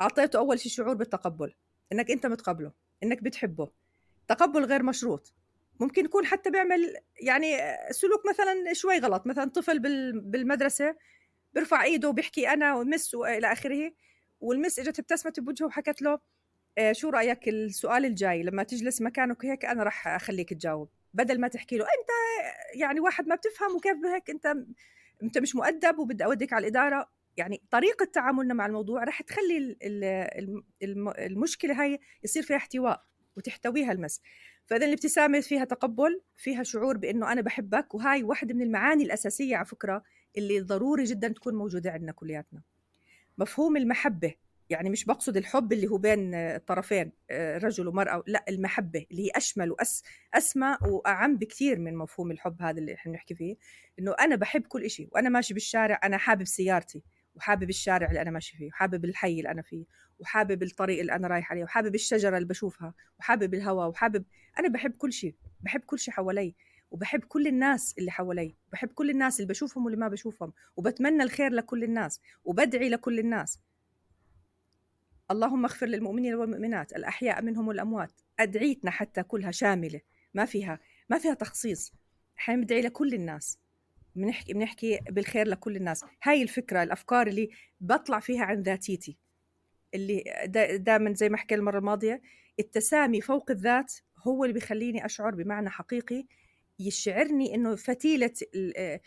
أعطيته 0.00 0.38
أول 0.38 0.60
شيء 0.60 0.72
شعور 0.72 0.94
بالتقبل. 0.94 1.54
إنك 1.92 2.10
أنت 2.10 2.26
متقبله 2.26 2.72
إنك 3.02 3.22
بتحبه. 3.22 3.70
تقبل 4.28 4.64
غير 4.64 4.82
مشروط. 4.82 5.34
ممكن 5.80 6.04
يكون 6.04 6.26
حتى 6.26 6.50
بيعمل 6.50 6.96
يعني 7.20 7.56
سلوك 7.90 8.22
مثلا 8.28 8.72
شوي 8.72 8.98
غلط 8.98 9.26
مثلا 9.26 9.44
طفل 9.50 9.78
بالمدرسة 10.14 10.96
بيرفع 11.54 11.84
إيده 11.84 12.08
وبيحكي 12.08 12.48
أنا 12.48 12.74
ومس 12.74 13.14
وإلى 13.14 13.52
آخره 13.52 13.92
والمس 14.40 14.78
إجت 14.78 14.98
ابتسمت 14.98 15.40
بوجهه 15.40 15.66
وحكت 15.66 16.02
له 16.02 16.18
آه، 16.78 16.92
شو 16.92 17.08
رأيك 17.10 17.48
السؤال 17.48 18.04
الجاي؟ 18.04 18.42
لما 18.42 18.62
تجلس 18.62 19.02
مكانك 19.02 19.44
هيك 19.44 19.64
أنا 19.64 19.82
راح 19.82 20.08
أخليك 20.08 20.50
تجاوب. 20.54 20.88
بدل 21.14 21.40
ما 21.40 21.48
تحكي 21.48 21.76
له 21.78 21.84
أنت 21.84 22.08
يعني 22.80 23.00
واحد 23.00 23.28
ما 23.28 23.34
بتفهم 23.34 23.76
وكيف 23.76 23.96
هيك 24.14 24.30
أنت 24.30 24.54
أنت 25.22 25.38
مش 25.38 25.56
مؤدب 25.56 25.98
وبدي 25.98 26.24
أوديك 26.24 26.52
على 26.52 26.62
الإدارة. 26.62 27.08
يعني 27.40 27.62
طريقة 27.70 28.04
تعاملنا 28.04 28.54
مع 28.54 28.66
الموضوع 28.66 29.04
راح 29.04 29.22
تخلي 29.22 29.76
المشكلة 31.18 31.82
هاي 31.82 31.98
يصير 32.24 32.42
فيها 32.42 32.56
احتواء 32.56 33.04
وتحتويها 33.36 33.92
المس. 33.92 34.20
فإذا 34.66 34.86
الابتسامة 34.86 35.40
فيها 35.40 35.64
تقبل 35.64 36.20
فيها 36.36 36.62
شعور 36.62 36.96
بإنه 36.96 37.32
أنا 37.32 37.40
بحبك 37.40 37.94
وهاي 37.94 38.22
واحدة 38.22 38.54
من 38.54 38.62
المعاني 38.62 39.04
الأساسية 39.04 39.56
على 39.56 39.66
فكرة 39.66 40.02
اللي 40.36 40.60
ضروري 40.60 41.04
جدا 41.04 41.28
تكون 41.28 41.54
موجودة 41.54 41.90
عندنا 41.90 42.12
كلياتنا. 42.12 42.62
مفهوم 43.38 43.76
المحبة 43.76 44.34
يعني 44.70 44.90
مش 44.90 45.04
بقصد 45.04 45.36
الحب 45.36 45.72
اللي 45.72 45.88
هو 45.88 45.98
بين 45.98 46.34
الطرفين 46.34 47.12
رجل 47.32 47.88
ومرأة 47.88 48.22
لا 48.26 48.44
المحبة 48.48 49.06
اللي 49.10 49.26
هي 49.26 49.30
أشمل 49.36 49.70
وأس 49.70 50.02
أسمى 50.34 50.76
وأعم 50.82 51.36
بكثير 51.36 51.78
من 51.78 51.96
مفهوم 51.96 52.30
الحب 52.30 52.62
هذا 52.62 52.78
اللي 52.78 52.94
إحنا 52.94 53.12
بنحكي 53.12 53.34
فيه 53.34 53.56
إنه 53.98 54.14
أنا 54.20 54.36
بحب 54.36 54.66
كل 54.66 54.90
شيء 54.90 55.08
وأنا 55.12 55.28
ماشي 55.28 55.54
بالشارع 55.54 56.00
أنا 56.04 56.16
حابب 56.18 56.44
سيارتي. 56.44 57.02
وحابب 57.34 57.68
الشارع 57.70 58.08
اللي 58.08 58.22
أنا 58.22 58.30
ماشي 58.30 58.56
فيه 58.56 58.68
وحابب 58.68 59.04
الحي 59.04 59.38
اللي 59.38 59.50
أنا 59.50 59.62
فيه 59.62 59.84
وحابب 60.18 60.62
الطريق 60.62 61.00
اللي 61.00 61.12
أنا 61.12 61.28
رايح 61.28 61.52
عليه 61.52 61.64
وحابب 61.64 61.94
الشجرة 61.94 62.36
اللي 62.36 62.48
بشوفها 62.48 62.94
وحابب 63.18 63.54
الهواء 63.54 63.88
وحابب 63.88 64.24
أنا 64.58 64.68
بحب 64.68 64.92
كل 64.92 65.12
شيء 65.12 65.34
بحب 65.60 65.80
كل 65.80 65.98
شيء 65.98 66.14
حوالي 66.14 66.54
وبحب 66.90 67.24
كل 67.24 67.46
الناس 67.46 67.94
اللي 67.98 68.10
حوالي 68.10 68.56
بحب 68.72 68.88
كل 68.88 69.10
الناس 69.10 69.40
اللي 69.40 69.48
بشوفهم 69.48 69.84
واللي 69.84 69.98
ما 70.00 70.08
بشوفهم 70.08 70.52
وبتمنى 70.76 71.22
الخير 71.22 71.52
لكل 71.52 71.84
الناس 71.84 72.20
وبدعي 72.44 72.88
لكل 72.88 73.18
الناس. 73.18 73.60
اللهم 75.30 75.64
اغفر 75.64 75.86
للمؤمنين 75.86 76.34
والمؤمنات 76.34 76.92
الأحياء 76.92 77.42
منهم 77.42 77.68
والأموات 77.68 78.12
أدعيتنا 78.40 78.90
حتى 78.90 79.22
كلها 79.22 79.50
شاملة 79.50 80.00
ما 80.34 80.44
فيها 80.44 80.80
ما 81.10 81.18
فيها 81.18 81.34
تخصيص 81.34 81.92
إحنا 82.38 82.56
بندعي 82.56 82.80
لكل 82.80 83.14
الناس. 83.14 83.58
بنحكي 84.14 84.52
بنحكي 84.52 84.98
بالخير 85.10 85.48
لكل 85.48 85.76
الناس. 85.76 86.04
هاي 86.22 86.42
الفكرة 86.42 86.82
الأفكار 86.82 87.26
اللي 87.26 87.50
بطلع 87.80 88.20
فيها 88.20 88.44
عن 88.44 88.62
ذاتيتي. 88.62 89.18
اللي 89.94 90.24
دائما 90.80 91.14
زي 91.14 91.28
ما 91.28 91.36
حكي 91.36 91.54
المرة 91.54 91.78
الماضية 91.78 92.22
التسامي 92.60 93.20
فوق 93.20 93.50
الذات 93.50 93.94
هو 94.18 94.44
اللي 94.44 94.54
بيخليني 94.54 95.04
أشعر 95.04 95.34
بمعنى 95.34 95.70
حقيقي 95.70 96.26
يشعرني 96.78 97.54
إنه 97.54 97.76
فتيلة 97.76 98.32
آه، 98.76 99.00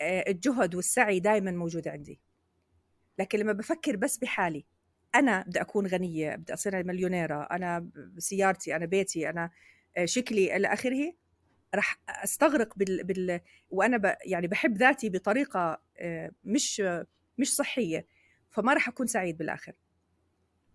الجهد 0.00 0.74
والسعي 0.74 1.20
دائما 1.20 1.50
موجودة 1.50 1.90
عندي. 1.90 2.20
لكن 3.18 3.38
لما 3.38 3.52
بفكر 3.52 3.96
بس 3.96 4.18
بحالي 4.18 4.64
أنا 5.14 5.44
بدي 5.46 5.60
أكون 5.60 5.86
غنية 5.86 6.36
بدي 6.36 6.54
أصير 6.54 6.84
مليونيرة 6.84 7.42
أنا 7.42 7.90
سيارتي 8.18 8.76
أنا 8.76 8.86
بيتي 8.86 9.30
أنا 9.30 9.50
آه، 9.96 10.04
شكلي 10.04 10.56
إلى 10.56 10.68
آخره 10.68 11.12
راح 11.74 11.98
أستغرق 12.08 12.78
بال, 12.78 13.04
بال... 13.04 13.40
وأنا 13.70 13.96
ب... 13.96 14.14
يعني 14.24 14.46
بحب 14.46 14.76
ذاتي 14.78 15.08
بطريقة 15.08 15.80
آه، 15.98 16.30
مش 16.44 16.82
مش 17.38 17.54
صحية 17.54 18.06
فما 18.50 18.74
راح 18.74 18.88
أكون 18.88 19.06
سعيد 19.06 19.38
بالآخر. 19.38 19.72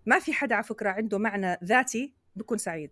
ما 0.06 0.20
في 0.20 0.34
حدا 0.34 0.56
على 0.56 0.64
فكرة 0.64 0.89
عنده 0.89 1.18
معنى 1.18 1.58
ذاتي 1.64 2.14
بكون 2.36 2.58
سعيد. 2.58 2.91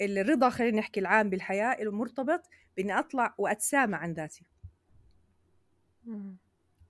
الرضا 0.00 0.50
خلينا 0.50 0.78
نحكي 0.78 1.00
العام 1.00 1.30
بالحياة 1.30 1.82
له 1.82 1.92
مرتبط 1.92 2.48
بإني 2.76 2.98
أطلع 2.98 3.34
وأتسامى 3.38 3.96
عن 3.96 4.12
ذاتي. 4.12 4.44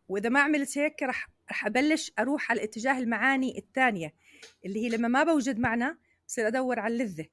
وإذا 0.08 0.28
ما 0.28 0.40
عملت 0.40 0.78
هيك 0.78 1.02
راح 1.02 1.28
رح 1.50 1.66
أبلش 1.66 2.12
أروح 2.18 2.50
على 2.50 2.60
الاتجاه 2.60 2.98
المعاني 2.98 3.58
الثانية 3.58 4.14
اللي 4.64 4.84
هي 4.84 4.88
لما 4.88 5.08
ما 5.08 5.24
بوجد 5.24 5.58
معنى 5.58 5.98
بصير 6.28 6.46
أدور 6.46 6.78
على 6.78 6.94
اللذة. 6.94 7.26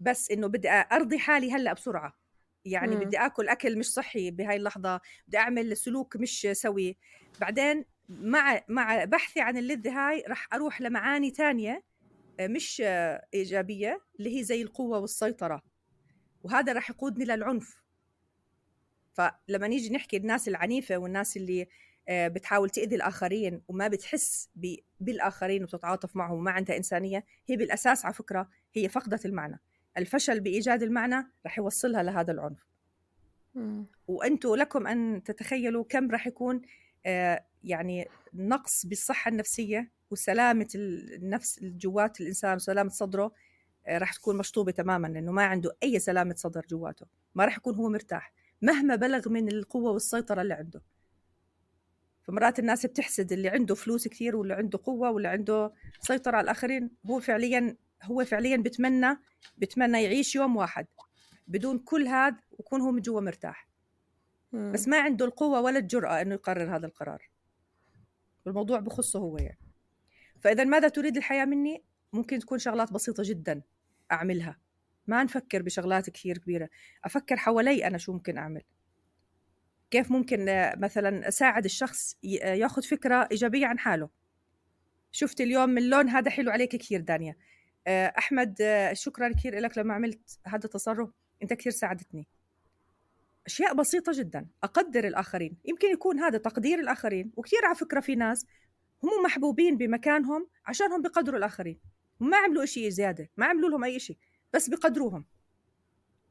بس 0.00 0.30
إنه 0.30 0.46
بدي 0.46 0.68
أرضي 0.70 1.18
حالي 1.18 1.52
هلأ 1.52 1.72
بسرعة. 1.72 2.16
يعني 2.64 2.96
مم. 2.96 3.04
بدي 3.04 3.18
آكل 3.18 3.48
أكل 3.48 3.78
مش 3.78 3.92
صحي 3.92 4.30
بهاي 4.30 4.56
اللحظة. 4.56 5.00
بدي 5.28 5.38
أعمل 5.38 5.76
سلوك 5.76 6.16
مش 6.16 6.48
سوي. 6.52 6.96
بعدين 7.40 7.84
مع 8.08 8.60
مع 8.68 9.04
بحثي 9.04 9.40
عن 9.40 9.56
اللذة 9.56 9.90
هاي 9.90 10.24
رح 10.28 10.48
أروح 10.52 10.80
لمعاني 10.80 11.30
تانية 11.30 11.82
آه، 12.40 12.46
مش 12.46 12.82
إيجابية 13.34 14.00
اللي 14.18 14.38
هي 14.38 14.44
زي 14.44 14.62
القوة 14.62 14.98
والسيطرة. 14.98 15.62
وهذا 16.42 16.72
رح 16.72 16.90
يقودني 16.90 17.24
للعنف. 17.24 17.76
فلما 19.12 19.68
نيجي 19.68 19.94
نحكي 19.94 20.16
الناس 20.16 20.48
العنيفة 20.48 20.96
والناس 20.96 21.36
اللي 21.36 21.68
آه، 22.08 22.28
بتحاول 22.28 22.70
تأذي 22.70 22.96
الآخرين 22.96 23.62
وما 23.68 23.88
بتحس 23.88 24.50
بالآخرين 25.00 25.62
وتتعاطف 25.62 26.16
معهم 26.16 26.38
وما 26.38 26.50
عندها 26.50 26.76
إنسانية 26.76 27.24
هي 27.46 27.56
بالأساس 27.56 28.04
على 28.04 28.14
فكرة 28.14 28.48
هي 28.74 28.88
فقدت 28.88 29.26
المعنى. 29.26 29.60
الفشل 29.96 30.40
بإيجاد 30.40 30.82
المعنى 30.82 31.26
رح 31.46 31.58
يوصلها 31.58 32.02
لهذا 32.02 32.32
العنف. 32.32 32.66
وأنتم 34.08 34.54
لكم 34.54 34.86
أن 34.86 35.22
تتخيلوا 35.22 35.84
كم 35.88 36.10
رح 36.10 36.26
يكون 36.26 36.62
آه، 37.06 37.44
يعني 37.64 38.08
نقص 38.34 38.86
بالصحة 38.86 39.28
النفسية 39.28 39.90
وسلامة 40.10 40.68
النفس 40.74 41.58
جوات 41.62 42.20
الإنسان 42.20 42.54
وسلامة 42.56 42.90
صدره 42.90 43.32
آه، 43.86 43.98
رح 43.98 44.12
تكون 44.12 44.36
مشطوبة 44.36 44.72
تماما 44.72 45.06
لأنه 45.08 45.32
ما 45.32 45.44
عنده 45.44 45.76
أي 45.82 45.98
سلامة 45.98 46.34
صدر 46.34 46.66
جواته. 46.70 47.06
ما 47.34 47.44
رح 47.44 47.56
يكون 47.56 47.74
هو 47.74 47.88
مرتاح 47.88 48.32
مهما 48.62 48.96
بلغ 48.96 49.28
من 49.28 49.48
القوة 49.48 49.90
والسيطرة 49.92 50.42
اللي 50.42 50.54
عنده. 50.54 50.82
فمرات 52.22 52.58
الناس 52.58 52.86
بتحسد 52.86 53.32
اللي 53.32 53.48
عنده 53.48 53.74
فلوس 53.74 54.08
كثير 54.08 54.36
واللي 54.36 54.54
عنده 54.54 54.80
قوة 54.84 55.10
واللي 55.10 55.28
عنده 55.28 55.72
سيطرة 56.00 56.36
على 56.36 56.44
الآخرين 56.44 56.90
هو 57.06 57.20
فعليا 57.20 57.76
هو 58.02 58.24
فعليا 58.24 58.56
بتمنى 58.56 59.18
بتمنى 59.58 60.02
يعيش 60.02 60.36
يوم 60.36 60.56
واحد 60.56 60.86
بدون 61.48 61.78
كل 61.78 62.06
هذا 62.06 62.36
ويكون 62.50 62.80
هو 62.80 62.90
من 62.90 63.00
جوا 63.00 63.20
مرتاح. 63.20 63.68
بس 64.52 64.88
ما 64.88 65.00
عنده 65.00 65.24
القوة 65.24 65.60
ولا 65.60 65.78
الجرأة 65.78 66.22
إنه 66.22 66.34
يقرر 66.34 66.76
هذا 66.76 66.86
القرار. 66.86 67.30
الموضوع 68.46 68.80
بخصه 68.80 69.18
هو 69.18 69.38
يعني. 69.38 69.58
فاذا 70.40 70.64
ماذا 70.64 70.88
تريد 70.88 71.16
الحياة 71.16 71.44
مني؟ 71.44 71.84
ممكن 72.12 72.38
تكون 72.38 72.58
شغلات 72.58 72.92
بسيطة 72.92 73.22
جدا 73.26 73.62
أعملها. 74.12 74.58
ما 75.06 75.24
نفكر 75.24 75.62
بشغلات 75.62 76.10
كثير 76.10 76.38
كبيرة. 76.38 76.68
أفكر 77.04 77.36
حوالي 77.36 77.86
أنا 77.86 77.98
شو 77.98 78.12
ممكن 78.12 78.38
أعمل. 78.38 78.62
كيف 79.90 80.10
ممكن 80.10 80.46
مثلا 80.76 81.28
أساعد 81.28 81.64
الشخص 81.64 82.18
ياخذ 82.22 82.82
فكرة 82.82 83.28
إيجابية 83.30 83.66
عن 83.66 83.78
حاله. 83.78 84.10
شفت 85.12 85.40
اليوم 85.40 85.78
اللون 85.78 86.08
هذا 86.08 86.30
حلو 86.30 86.50
عليك 86.50 86.76
كثير 86.76 87.00
دانيا. 87.00 87.32
آه، 87.32 87.36
أحمد 87.88 88.56
آه، 88.60 88.92
شكرا 88.92 89.32
كثير 89.32 89.58
لك 89.58 89.78
لما 89.78 89.94
عملت 89.94 90.38
هذا 90.46 90.64
التصرف. 90.64 91.10
أنت 91.42 91.52
كثير 91.52 91.72
ساعدتني. 91.72 92.28
أشياء 93.46 93.74
بسيطة 93.74 94.12
جدا. 94.14 94.46
أقدر 94.64 95.06
الآخرين. 95.06 95.56
يمكن 95.64 95.88
يكون 95.88 96.18
هذا 96.18 96.38
تقدير 96.38 96.78
الآخرين. 96.78 97.32
وكثير 97.36 97.64
على 97.64 97.74
فكرة 97.74 98.00
في 98.00 98.14
ناس 98.14 98.46
هم 99.04 99.24
محبوبين 99.24 99.76
بمكانهم 99.76 100.48
عشانهم 100.66 101.02
بقدروا 101.02 101.38
الآخرين. 101.38 101.80
وما 102.20 102.36
عملوا 102.36 102.64
شيء 102.64 102.88
زيادة. 102.88 103.30
ما 103.36 103.46
عملوا 103.46 103.70
لهم 103.70 103.84
أي 103.84 103.98
شيء 103.98 104.18
بس 104.52 104.68
بقدروهم 104.70 105.24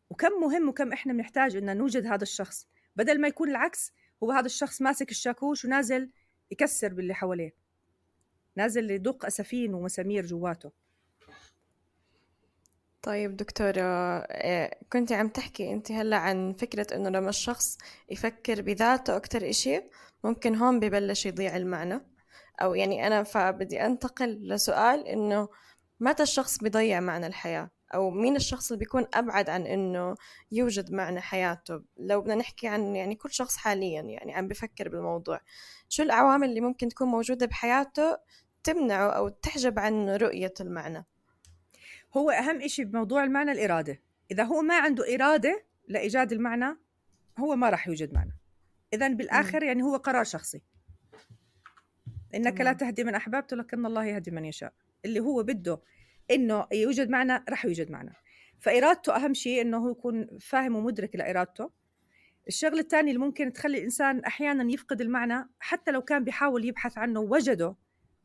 وكم 0.09 0.31
مهم 0.41 0.69
وكم 0.69 0.93
إحنا 0.93 1.13
بنحتاج 1.13 1.55
إن 1.55 1.77
نوجد 1.77 2.05
هذا 2.05 2.23
الشخص. 2.23 2.67
بدل 2.95 3.21
ما 3.21 3.27
يكون 3.27 3.49
العكس 3.49 3.93
هو 4.23 4.31
هذا 4.31 4.45
الشخص 4.45 4.81
ماسك 4.81 5.11
الشاكوش 5.11 5.65
ونازل 5.65 6.09
يكسر 6.51 6.93
باللي 6.93 7.13
حواليه. 7.13 7.55
نازل 8.55 8.91
يدق 8.91 9.25
أسفين 9.25 9.73
ومسامير 9.73 10.25
جواته. 10.25 10.71
طيب 13.09 13.37
دكتورة 13.37 13.81
آه، 13.81 14.77
كنت 14.93 15.11
عم 15.11 15.27
تحكي 15.27 15.73
أنت 15.73 15.91
هلأ 15.91 16.17
عن 16.17 16.53
فكرة 16.53 16.95
إنه 16.95 17.09
لما 17.09 17.29
الشخص 17.29 17.77
يفكر 18.09 18.61
بذاته 18.61 19.15
أكتر 19.15 19.49
إشي 19.49 19.81
ممكن 20.23 20.55
هون 20.55 20.79
ببلش 20.79 21.25
يضيع 21.25 21.57
المعنى. 21.57 21.99
أو 22.61 22.75
يعني 22.75 23.07
أنا 23.07 23.23
فبدي 23.23 23.85
أنتقل 23.85 24.47
لسؤال 24.47 25.07
إنه 25.07 25.49
متى 25.99 26.23
الشخص 26.23 26.57
بيضيع 26.57 26.99
معنى 26.99 27.27
الحياة؟ 27.27 27.69
أو 27.93 28.09
مين 28.09 28.35
الشخص 28.35 28.71
اللي 28.71 28.79
بيكون 28.79 29.05
أبعد 29.13 29.49
عن 29.49 29.65
إنه 29.65 30.15
يوجد 30.51 30.91
معنى 30.91 31.21
حياته؟ 31.21 31.81
لو 31.97 32.21
بدنا 32.21 32.35
نحكي 32.35 32.67
عن 32.67 32.95
يعني 32.95 33.15
كل 33.15 33.31
شخص 33.31 33.57
حاليا 33.57 34.01
يعني 34.01 34.35
عم 34.35 34.47
بفكر 34.47 34.89
بالموضوع 34.89 35.39
شو 35.89 36.03
العوامل 36.03 36.49
اللي 36.49 36.61
ممكن 36.61 36.87
تكون 36.87 37.07
موجودة 37.07 37.45
بحياته 37.45 38.17
تمنعه 38.63 39.09
أو 39.09 39.29
تحجب 39.29 39.79
عنه 39.79 40.17
رؤية 40.17 40.53
المعنى؟ 40.61 41.05
هو 42.17 42.29
أهم 42.29 42.61
إشي 42.61 42.85
بموضوع 42.85 43.23
المعنى 43.23 43.51
الإرادة. 43.51 44.01
إذا 44.31 44.43
هو 44.43 44.61
ما 44.61 44.79
عنده 44.79 45.15
إرادة 45.15 45.63
لإيجاد 45.87 46.31
المعنى 46.31 46.77
هو 47.37 47.55
ما 47.55 47.69
راح 47.69 47.87
يوجد 47.87 48.13
معنى. 48.13 48.35
إذا 48.93 49.07
بالآخر 49.07 49.63
يعني 49.63 49.83
هو 49.83 49.95
قرار 49.95 50.23
شخصي. 50.23 50.61
إنك 52.35 52.61
لا 52.61 52.73
تهدي 52.73 53.03
من 53.03 53.15
أحببت 53.15 53.53
لكن 53.53 53.85
الله 53.85 54.05
يهدي 54.05 54.31
من 54.31 54.45
يشاء. 54.45 54.73
اللي 55.05 55.19
هو 55.19 55.43
بده 55.43 55.81
إنه 56.31 56.67
يوجد 56.71 57.09
معنى 57.09 57.43
راح 57.49 57.65
يوجد 57.65 57.91
معنى. 57.91 58.13
فإرادته 58.59 59.15
أهم 59.15 59.33
شيء 59.33 59.61
إنه 59.61 59.77
هو 59.77 59.91
يكون 59.91 60.27
فاهم 60.39 60.75
ومدرك 60.75 61.15
لإرادته. 61.15 61.71
الشغلة 62.47 62.79
الثانية 62.79 63.11
اللي 63.11 63.25
ممكن 63.25 63.53
تخلي 63.53 63.77
الإنسان 63.77 64.19
أحيانا 64.19 64.73
يفقد 64.73 65.01
المعنى 65.01 65.49
حتى 65.59 65.91
لو 65.91 66.01
كان 66.01 66.23
بيحاول 66.23 66.65
يبحث 66.65 66.97
عنه 66.97 67.19
ووجده 67.19 67.75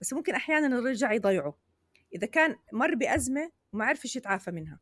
بس 0.00 0.12
ممكن 0.12 0.34
أحيانا 0.34 0.76
يرجع 0.76 1.12
يضيعه. 1.12 1.58
إذا 2.14 2.26
كان 2.26 2.56
مر 2.72 2.94
بأزمة 2.94 3.50
وما 3.74 3.84
عرفش 3.84 4.16
يتعافى 4.16 4.50
منها. 4.50 4.80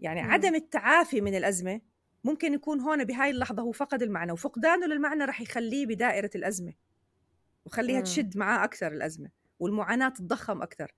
يعني 0.00 0.22
مم. 0.22 0.30
عدم 0.30 0.54
التعافي 0.54 1.20
من 1.20 1.34
الأزمة 1.34 1.80
ممكن 2.24 2.54
يكون 2.54 2.80
هون 2.80 3.04
بهاي 3.04 3.30
اللحظة 3.30 3.62
هو 3.62 3.72
فقد 3.72 4.02
المعنى 4.02 4.32
وفقدانه 4.32 4.86
للمعنى 4.86 5.24
رح 5.24 5.40
يخليه 5.40 5.86
بدائرة 5.86 6.30
الأزمة 6.34 6.72
وخليها 7.64 8.00
تشد 8.00 8.36
معاه 8.36 8.64
أكثر 8.64 8.92
الأزمة 8.92 9.30
والمعاناة 9.58 10.08
تتضخم 10.08 10.62
أكثر 10.62 10.94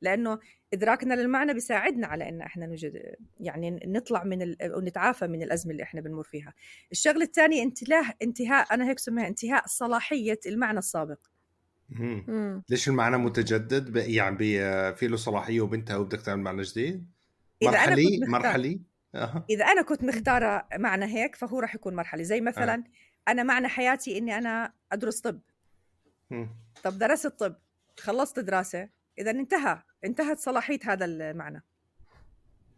لأنه 0.00 0.38
إدراكنا 0.74 1.14
للمعنى 1.14 1.54
بيساعدنا 1.54 2.06
على 2.06 2.28
إن 2.28 2.40
إحنا 2.40 2.66
نوجد 2.66 3.16
يعني 3.40 3.80
نطلع 3.86 4.24
من 4.24 4.42
ال... 4.42 4.56
ونتعافى 4.76 5.26
من 5.26 5.42
الأزمة 5.42 5.72
اللي 5.72 5.82
إحنا 5.82 6.00
بنمر 6.00 6.22
فيها. 6.22 6.54
الشغلة 6.92 7.22
الثانية 7.24 7.62
انتهاء 7.62 8.16
انتهاء 8.22 8.74
أنا 8.74 8.88
هيك 8.88 8.98
سميها 8.98 9.28
انتهاء 9.28 9.66
صلاحية 9.66 10.40
المعنى 10.46 10.78
السابق. 10.78 11.18
مم. 11.88 12.62
ليش 12.68 12.88
المعنى 12.88 13.16
متجدد؟ 13.16 13.96
يعني 13.96 14.36
في 14.94 15.08
له 15.08 15.16
صلاحية 15.16 15.60
وبنتها 15.60 15.96
وبدك 15.96 16.20
تعمل 16.20 16.42
معنى 16.42 16.62
جديد؟ 16.62 17.10
مرحلي؟ 17.62 18.20
مرحلي؟ 18.28 18.80
أه. 19.14 19.44
إذا 19.50 19.64
أنا 19.64 19.82
كنت 19.82 20.04
مختارة 20.04 20.68
معنى 20.78 21.04
هيك 21.04 21.36
فهو 21.36 21.60
راح 21.60 21.74
يكون 21.74 21.94
مرحلي. 21.96 22.24
زي 22.24 22.40
مثلا 22.40 22.74
أه. 22.74 23.30
أنا 23.30 23.42
معنى 23.42 23.68
حياتي 23.68 24.18
إني 24.18 24.38
أنا 24.38 24.72
أدرس 24.92 25.20
طب. 25.20 25.40
مم. 26.30 26.48
طب 26.84 26.98
درست 26.98 27.26
طب 27.26 27.56
خلصت 27.98 28.38
دراسة 28.38 28.88
إذا 29.18 29.30
انتهى 29.30 29.82
انتهت 30.04 30.38
صلاحية 30.38 30.78
هذا 30.84 31.04
المعنى. 31.04 31.64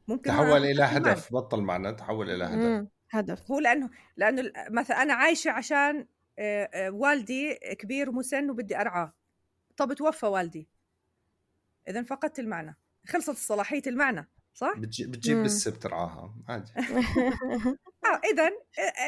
ممكن 0.09 0.31
تحول 0.31 0.65
إلى 0.65 0.83
هدف 0.83 1.33
بطل 1.33 1.61
معنى 1.61 1.93
تحول 1.93 2.31
إلى 2.31 2.45
هدف. 2.45 2.89
هدف. 3.11 3.51
هو 3.51 3.59
لأنه 3.59 3.91
لأنه 4.17 4.53
مثلا 4.71 5.03
أنا 5.03 5.15
عايشة 5.15 5.51
عشان 5.51 6.07
والدي 6.89 7.55
كبير 7.55 8.11
ومسن 8.11 8.51
وبدي 8.51 8.77
أرعاه. 8.81 9.15
طب 9.77 9.93
توفى 9.93 10.27
والدي. 10.27 10.69
اذا 11.89 12.03
فقدت 12.03 12.39
المعنى. 12.39 12.77
خلصت 13.07 13.37
صلاحية 13.37 13.83
المعنى 13.87 14.29
صح؟ 14.55 14.79
بتجيب 14.79 15.11
بتجيب 15.11 15.43
بس 15.43 15.69
بترعاها 15.69 16.35
عادي. 16.49 16.73
آه 18.07 18.21
اذا 18.33 18.51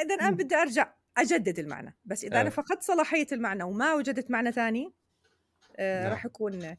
اذا 0.04 0.14
أنا 0.20 0.30
بدي 0.30 0.54
أرجع 0.54 0.94
أجدد 1.16 1.58
المعنى. 1.58 1.96
بس 2.04 2.24
إذا 2.24 2.40
أنا 2.40 2.50
فقدت 2.50 2.82
صلاحية 2.82 3.26
المعنى 3.32 3.62
وما 3.62 3.94
وجدت 3.94 4.30
معنى 4.30 4.52
ثاني 4.52 4.92
آه 5.76 6.02
نعم. 6.02 6.12
راح 6.12 6.24
يكون 6.24 6.76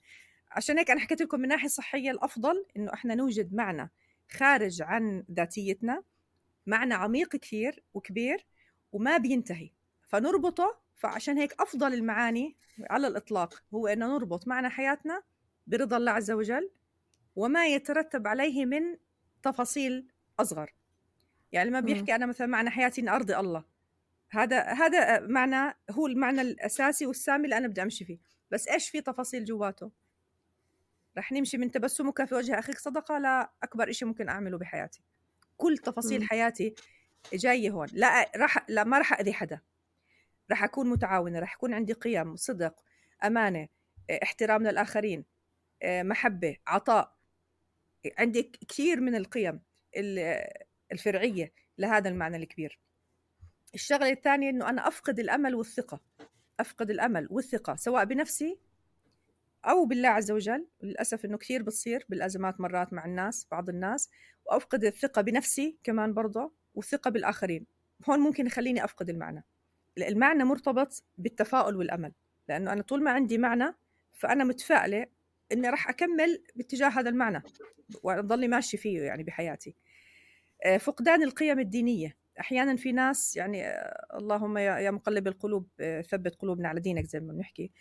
عشان 0.51 0.77
هيك 0.77 0.91
أنا 0.91 0.99
حكيت 0.99 1.21
لكم 1.21 1.37
من 1.37 1.43
الناحيه 1.43 1.65
الصحيه 1.65 2.11
الأفضل 2.11 2.65
إنه 2.77 2.93
إحنا 2.93 3.15
نوجد 3.15 3.53
معنى 3.53 3.91
خارج 4.31 4.81
عن 4.81 5.23
ذاتيتنا 5.31 6.03
معنى 6.67 6.93
عميق 6.93 7.35
كثير 7.35 7.83
وكبير 7.93 8.45
وما 8.91 9.17
بينتهي. 9.17 9.71
فنربطه 10.13 10.79
فعشان 10.95 11.37
هيك 11.37 11.61
أفضل 11.61 11.93
المعاني 11.93 12.57
على 12.89 13.07
الإطلاق 13.07 13.63
هو 13.73 13.87
ان 13.87 13.99
نربط 13.99 14.47
معنى 14.47 14.69
حياتنا 14.69 15.23
برضا 15.67 15.97
الله 15.97 16.11
عز 16.11 16.31
وجل 16.31 16.71
وما 17.35 17.67
يترتب 17.67 18.27
عليه 18.27 18.65
من 18.65 18.97
تفاصيل 19.43 20.07
أصغر. 20.39 20.73
يعني 21.51 21.69
لما 21.69 21.79
بيحكي 21.79 22.15
أنا 22.15 22.25
مثلا 22.25 22.47
معنى 22.47 22.69
حياتي 22.69 23.01
ان 23.01 23.09
أرضي 23.09 23.37
الله 23.37 23.63
هذا 24.29 24.63
هذا 24.63 25.19
معنى 25.19 25.77
هو 25.91 26.07
المعنى 26.07 26.41
الأساسي 26.41 27.05
والسامي 27.05 27.43
اللي 27.43 27.57
أنا 27.57 27.67
بدي 27.67 27.81
أمشي 27.81 28.05
فيه. 28.05 28.19
بس 28.51 28.67
إيش 28.67 28.89
في 28.89 29.01
تفاصيل 29.01 29.45
جواته؟ 29.45 29.91
رح 31.17 31.31
نمشي 31.31 31.57
من 31.57 31.71
تبسمك 31.71 32.25
في 32.25 32.35
وجه 32.35 32.59
أخيك 32.59 32.79
صدقة 32.79 33.17
لأكبر 33.17 33.89
إشي 33.89 34.05
ممكن 34.05 34.29
أعمله 34.29 34.57
بحياتي. 34.57 35.01
كل 35.57 35.77
تفاصيل 35.77 36.21
م. 36.21 36.23
حياتي 36.23 36.75
جاية 37.33 37.69
هون. 37.69 37.87
لا 37.93 38.31
رح 38.37 38.65
لا 38.69 38.83
ما 38.83 38.99
رح 38.99 39.19
أذي 39.19 39.33
حدا. 39.33 39.61
رح 40.51 40.63
أكون 40.63 40.89
متعاونة 40.89 41.39
رح 41.39 41.53
يكون 41.53 41.73
عندي 41.73 41.93
قيم 41.93 42.35
صدق 42.35 42.75
أمانة 43.23 43.67
احترام 44.23 44.63
للآخرين 44.63 45.25
محبة 45.85 46.57
عطاء. 46.67 47.17
عندي 48.17 48.43
كثير 48.43 49.01
من 49.01 49.15
القيم 49.15 49.61
الفرعية 50.91 51.53
لهذا 51.77 52.09
المعنى 52.09 52.37
الكبير. 52.37 52.79
الشغلة 53.73 54.09
الثانية 54.09 54.49
أنه 54.49 54.69
أنا 54.69 54.87
أفقد 54.87 55.19
الأمل 55.19 55.55
والثقة 55.55 55.99
أفقد 56.59 56.91
الأمل 56.91 57.27
والثقة 57.31 57.75
سواء 57.75 58.05
بنفسي 58.05 58.59
أو 59.65 59.85
بالله 59.85 60.09
عز 60.09 60.31
وجل. 60.31 60.67
للأسف 60.81 61.25
إنه 61.25 61.37
كثير 61.37 61.63
بتصير 61.63 62.05
بالأزمات 62.09 62.61
مرات 62.61 62.93
مع 62.93 63.05
الناس 63.05 63.47
بعض 63.51 63.69
الناس. 63.69 64.09
وأفقد 64.45 64.83
الثقة 64.83 65.21
بنفسي 65.21 65.77
كمان 65.83 66.13
برضه 66.13 66.53
والثقة 66.73 67.09
بالآخرين. 67.09 67.65
هون 68.09 68.19
ممكن 68.19 68.47
يخليني 68.47 68.83
أفقد 68.83 69.09
المعنى. 69.09 69.45
المعنى 69.97 70.43
مرتبط 70.43 71.03
بالتفاؤل 71.17 71.75
والأمل 71.75 72.11
لأنه 72.49 72.73
أنا 72.73 72.81
طول 72.81 73.03
ما 73.03 73.11
عندي 73.11 73.37
معنى 73.37 73.75
فأنا 74.11 74.43
متفائلة 74.43 75.05
إني 75.51 75.69
راح 75.69 75.89
أكمل 75.89 76.43
باتجاه 76.55 76.89
هذا 76.89 77.09
المعنى 77.09 77.43
واضلني 78.03 78.47
ماشي 78.47 78.77
فيه 78.77 79.01
يعني 79.01 79.23
بحياتي. 79.23 79.75
آه، 80.65 80.77
فقدان 80.77 81.23
القيم 81.23 81.59
الدينية. 81.59 82.17
أحيانا 82.39 82.75
في 82.75 82.91
ناس 82.91 83.37
يعني 83.37 83.65
آه، 83.65 84.17
اللهم 84.17 84.57
يا 84.57 84.91
مقلب 84.91 85.27
القلوب 85.27 85.67
آه، 85.79 86.01
ثبت 86.01 86.35
قلوبنا 86.35 86.67
على 86.69 86.79
دينك 86.79 87.05
زي 87.05 87.19
ما 87.19 87.33
بنحكي. 87.33 87.71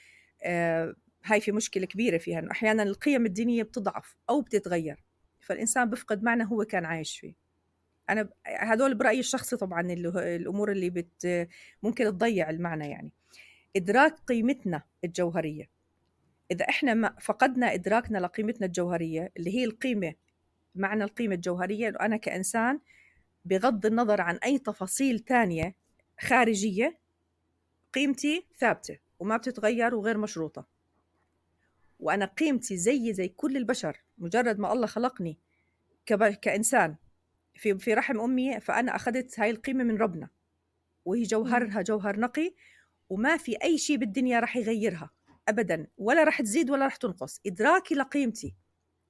هاي 1.25 1.41
في 1.41 1.53
مشكلة 1.53 1.87
كبيرة 1.87 2.19
فيها 2.19 2.39
إنه 2.39 2.51
أحيانا 2.51 2.83
القيم 2.83 3.27
الدينية 3.27 3.63
بتضعف 3.63 4.17
أو 4.31 4.41
بتتغير 4.41 5.05
فالإنسان 5.41 5.91
بيفقد 5.91 6.23
معنى 6.23 6.45
هو 6.45 6.65
كان 6.65 6.85
عايش 6.85 7.19
فيه. 7.19 7.42
أنا 8.11 8.29
هذول 8.47 8.95
برأيي 8.95 9.21
الشخصي 9.21 9.57
طبعا 9.57 9.81
اللي 9.81 10.37
الأمور 10.37 10.73
اللي 10.73 10.91
بت 10.91 11.49
ممكن 11.83 12.05
تضيع 12.05 12.51
المعنى 12.51 12.89
يعني. 12.91 13.13
إدراك 13.77 14.15
قيمتنا 14.27 14.83
الجوهرية. 15.05 15.71
إذا 16.51 16.69
إحنا 16.69 16.95
ما 16.95 17.17
فقدنا 17.21 17.75
إدراكنا 17.75 18.19
لقيمتنا 18.19 18.67
الجوهرية 18.67 19.33
اللي 19.37 19.55
هي 19.55 19.65
القيمة 19.65 20.15
معنى 20.75 21.05
القيمة 21.05 21.35
الجوهرية 21.35 21.89
إنه 21.89 22.01
أنا 22.01 22.17
كإنسان 22.17 22.81
بغض 23.45 23.87
النظر 23.87 24.21
عن 24.21 24.37
أي 24.37 24.59
تفاصيل 24.59 25.19
تانية 25.19 25.75
خارجية 26.21 26.99
قيمتي 27.93 28.47
ثابتة 28.59 28.99
وما 29.19 29.37
بتتغير 29.37 29.95
وغير 29.95 30.19
مشروطة. 30.19 30.67
وأنا 32.01 32.25
قيمتي 32.25 32.77
زي 32.77 33.13
زي 33.13 33.29
كل 33.29 33.57
البشر 33.57 34.03
مجرد 34.19 34.59
ما 34.59 34.73
الله 34.73 34.87
خلقني 34.87 35.39
كإنسان. 36.43 36.97
في 37.55 37.79
في 37.79 37.95
رحم 37.95 38.21
أمي 38.21 38.61
فأنا 38.61 38.97
أخذت 38.97 39.41
هاي 39.41 39.51
القيمة 39.51 39.85
من 39.85 39.97
ربنا. 39.97 40.29
وهي 41.05 41.23
جوهرها 41.23 41.83
جوهر 41.83 42.21
نقي 42.21 42.55
وما 43.09 43.37
في 43.37 43.57
أي 43.63 43.79
شيء 43.79 43.97
بالدنيا 43.97 44.41
راح 44.41 44.57
يغيرها 44.57 45.11
ابدا. 45.49 45.87
ولا 45.99 46.25
راح 46.25 46.43
تزيد 46.43 46.71
ولا 46.71 46.85
راح 46.85 46.97
تنقص. 46.97 47.41
ادراكي 47.47 47.95
لقيمتي 47.95 48.55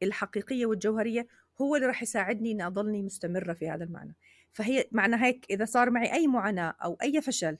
الحقيقية 0.02 0.66
والجوهرية 0.66 1.26
هو 1.60 1.76
اللي 1.76 1.86
راح 1.86 2.02
يساعدني 2.02 2.52
إني 2.52 2.66
أضلني 2.66 3.02
مستمرة 3.02 3.52
في 3.52 3.70
هذا 3.70 3.84
المعنى. 3.84 4.16
فهي 4.52 4.88
معنى 4.92 5.16
هيك 5.24 5.46
إذا 5.50 5.64
صار 5.64 5.90
معي 5.90 6.12
أي 6.12 6.26
معاناة 6.26 6.74
أو 6.84 6.98
أي 7.02 7.20
فشل 7.20 7.58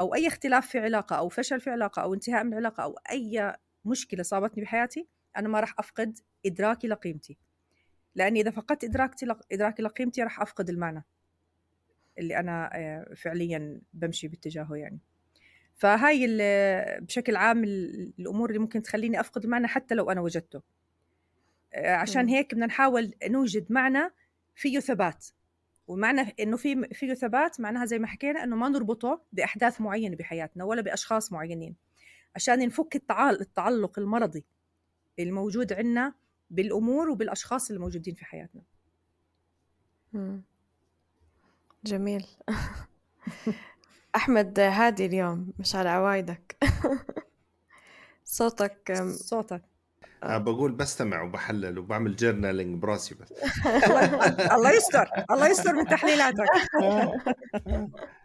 أو 0.00 0.14
أي 0.14 0.26
اختلاف 0.26 0.66
في 0.68 0.78
علاقة 0.78 1.16
أو 1.16 1.28
فشل 1.28 1.60
في 1.60 1.70
علاقة 1.70 2.02
أو 2.02 2.14
انتهاء 2.14 2.44
من 2.44 2.54
علاقة 2.54 2.82
أو 2.82 2.98
أي 3.10 3.56
مشكلة 3.84 4.22
صابتني 4.22 4.62
بحياتي 4.62 5.08
أنا 5.36 5.48
ما 5.48 5.60
راح 5.60 5.74
أفقد 5.78 6.18
إدراكي 6.46 6.88
لقيمتي. 6.88 7.38
لأني 8.14 8.40
إذا 8.40 8.50
فقدت 8.50 8.84
إدراكتي 8.84 9.26
إدراكي 9.52 9.82
لقيمتي 9.82 10.22
راح 10.22 10.40
أفقد 10.40 10.68
المعنى 10.68 11.04
اللي 12.18 12.38
أنا 12.38 12.70
آه، 12.72 13.14
فعليا 13.14 13.80
بمشي 13.92 14.28
باتجاهه 14.28 14.74
يعني. 14.74 14.98
فهاي 15.74 16.38
بشكل 17.00 17.36
عام 17.36 17.64
الأمور 17.64 18.48
اللي 18.48 18.58
ممكن 18.58 18.82
تخليني 18.82 19.20
أفقد 19.20 19.44
المعنى 19.44 19.66
حتى 19.66 19.94
لو 19.94 20.10
أنا 20.10 20.20
وجدته. 20.20 20.62
آه، 21.74 21.94
عشان 21.94 22.28
هيك 22.28 22.54
بدنا 22.54 22.66
نحاول 22.66 23.14
نوجد 23.24 23.72
معنى 23.72 24.10
فيه 24.54 24.80
ثبات. 24.80 25.26
ومعنى 25.86 26.34
إنه 26.40 26.56
في 26.56 26.88
فيه 26.92 27.14
ثبات 27.14 27.60
معناها 27.60 27.84
زي 27.84 27.98
ما 27.98 28.06
حكينا 28.06 28.44
إنه 28.44 28.56
ما 28.56 28.68
نربطه 28.68 29.22
بأحداث 29.32 29.80
معينة 29.80 30.16
بحياتنا 30.16 30.64
ولا 30.64 30.82
بأشخاص 30.82 31.32
معينين. 31.32 31.76
عشان 32.36 32.58
نفك 32.58 32.96
التعلق 32.96 33.98
المرضي 33.98 34.44
الموجود 35.18 35.72
عندنا 35.72 36.14
بالأمور 36.52 37.10
وبالأشخاص 37.10 37.70
الموجودين 37.70 38.14
في 38.14 38.24
حياتنا. 38.24 38.62
جميل. 41.84 42.26
أحمد 44.16 44.60
هادي 44.60 45.06
اليوم 45.06 45.52
مش 45.58 45.74
على 45.76 45.88
عوايدك. 45.88 46.56
صوتك 48.24 48.92
صوتك. 49.10 49.71
أه 50.22 50.38
بقول 50.38 50.72
بستمع 50.72 51.22
وبحلل 51.22 51.78
وبعمل 51.78 52.16
جورنالينج 52.16 52.82
براسي 52.82 53.14
بس. 53.14 53.32
الله 54.56 54.72
يستر 54.72 55.08
الله 55.30 55.48
يستر 55.48 55.72
من 55.72 55.86
تحليلاتك. 55.86 56.46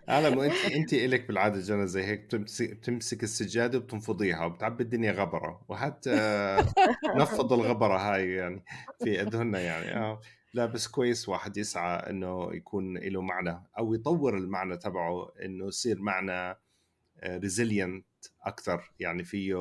أنا 0.09 0.27
انت 0.27 0.65
انت 0.75 0.93
إلك 0.93 1.27
بالعادة 1.27 1.59
جنى 1.59 1.87
زي 1.87 2.03
هيك 2.03 2.25
بتمسك, 2.25 2.73
بتمسك 2.73 3.23
السجادة 3.23 3.77
وبتنفضيها 3.77 4.45
وبتعبي 4.45 4.83
الدنيا 4.83 5.11
غبرة 5.11 5.61
وحتى 5.69 6.11
نفض 7.15 7.53
الغبرة 7.53 7.97
هاي 7.97 8.31
يعني 8.33 8.63
في 9.03 9.21
اذهننا 9.21 9.59
يعني 9.59 9.95
آه. 9.95 10.21
لا 10.53 10.65
بس 10.65 10.87
كويس 10.87 11.29
واحد 11.29 11.57
يسعى 11.57 12.09
إنه 12.09 12.49
يكون 12.53 12.97
له 12.97 13.21
معنى 13.21 13.63
أو 13.77 13.93
يطور 13.93 14.37
المعنى 14.37 14.77
تبعه 14.77 15.31
إنه 15.45 15.67
يصير 15.67 16.01
معنى 16.01 16.57
ريزيلينت 17.25 18.05
أكثر 18.43 18.91
يعني 18.99 19.23
فيه 19.23 19.55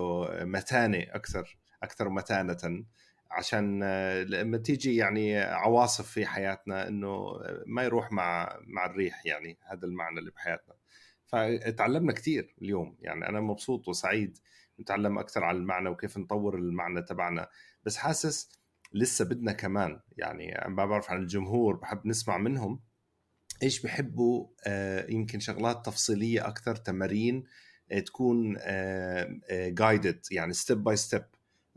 متانة 0.45 1.07
أكثر. 1.11 1.57
أكثر 1.87 2.09
متانة 2.09 2.85
عشان 3.31 3.85
لما 4.23 4.59
تيجي 4.59 4.97
يعني 4.97 5.39
عواصف 5.39 6.11
في 6.11 6.27
حياتنا 6.27 6.89
إنه 6.89 7.41
ما 7.67 7.83
يروح 7.83 8.13
مع 8.13 8.59
مع 8.67 8.87
الريح 8.87 9.27
يعني 9.27 9.59
هذا 9.63 9.87
المعنى 9.87 10.19
اللي 10.19 10.31
بحياتنا. 10.31 10.75
فتعلمنا 11.27 12.13
كثير 12.13 12.55
اليوم 12.63 12.97
يعني 13.01 13.29
أنا 13.29 13.41
مبسوط 13.41 13.89
وسعيد 13.89 14.39
نتعلم 14.81 15.19
أكثر 15.19 15.45
عن 15.45 15.57
المعنى 15.57 15.89
وكيف 15.89 16.19
نطور 16.19 16.59
المعنى 16.59 17.03
تبعنا 17.03 17.49
بس 17.85 17.97
حاسس 17.97 18.51
لسه 18.93 19.25
بدنا 19.25 19.53
كمان 19.53 20.01
يعني 20.17 20.65
ما 20.69 20.87
بعرف 20.87 21.11
عن 21.11 21.23
الجمهور 21.23 21.77
بحب 21.77 22.07
نسمع 22.07 22.39
منهم 22.39 22.81
إيش 23.63 23.83
بحبوا 23.83 24.47
آه، 24.67 25.07
يمكن 25.11 25.41
شغلات 25.41 25.87
تفصيلية 25.87 26.49
أكثر 26.49 26.77
تمارين 26.77 27.45
آه، 27.93 27.99
تكون 27.99 28.57
guided 29.51 30.17
آه، 30.17 30.35
يعني 30.35 30.53
step 30.53 30.85
by 30.85 30.97
step 30.97 31.25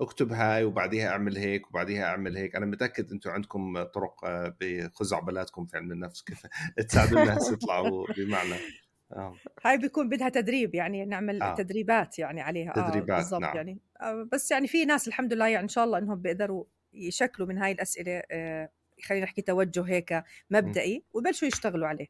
اكتب 0.02 0.32
هاي 0.32 0.64
وبعديها 0.64 1.10
أعمل 1.10 1.38
هيك 1.38 1.68
وبعديها 1.70 2.06
أعمل 2.06 2.38
هيك. 2.38 2.56
أنا 2.56 2.66
متأكد 2.66 3.12
أنتم 3.12 3.30
عندكم 3.30 3.84
طرق 3.84 4.14
بخزعبلاتكم 4.62 5.66
في 5.66 5.78
علم 5.78 5.92
النفس 5.92 6.22
كيف 6.22 6.48
تساعدوا 6.90 7.22
الناس 7.22 7.52
يطلعوا 7.54 8.08
بمعنى. 8.18 8.56
آه. 9.14 9.36
هاي 9.66 9.78
بيكون 9.78 10.10
بدها 10.10 10.30
تدريب 10.30 10.76
يعني 10.76 11.06
نعمل 11.06 11.42
آه. 11.42 11.56
تدريبات 11.56 12.20
يعني 12.20 12.42
عليها. 12.42 12.74
تدريبات 12.74 13.10
آه 13.10 13.16
بالضبط 13.18 13.42
نعم. 13.42 13.56
يعني. 13.56 13.80
آه 14.02 14.28
بس 14.32 14.52
يعني 14.52 14.68
في 14.68 14.86
ناس 14.86 15.08
الحمد 15.08 15.34
لله 15.34 15.48
يعني 15.48 15.64
إن 15.64 15.68
شاء 15.68 15.84
الله 15.84 15.98
إنهم 15.98 16.22
بيقدروا 16.22 16.64
يشكلوا 16.94 17.48
من 17.48 17.58
هاي 17.58 17.72
الأسئلة 17.72 18.22
آه 18.32 18.70
خلينا 19.04 19.26
نحكي 19.26 19.42
توجه 19.42 19.84
هيك 19.84 20.24
مبدئي 20.50 21.04
ويبلشوا 21.14 21.48
يشتغلوا 21.48 21.88
عليه. 21.88 22.08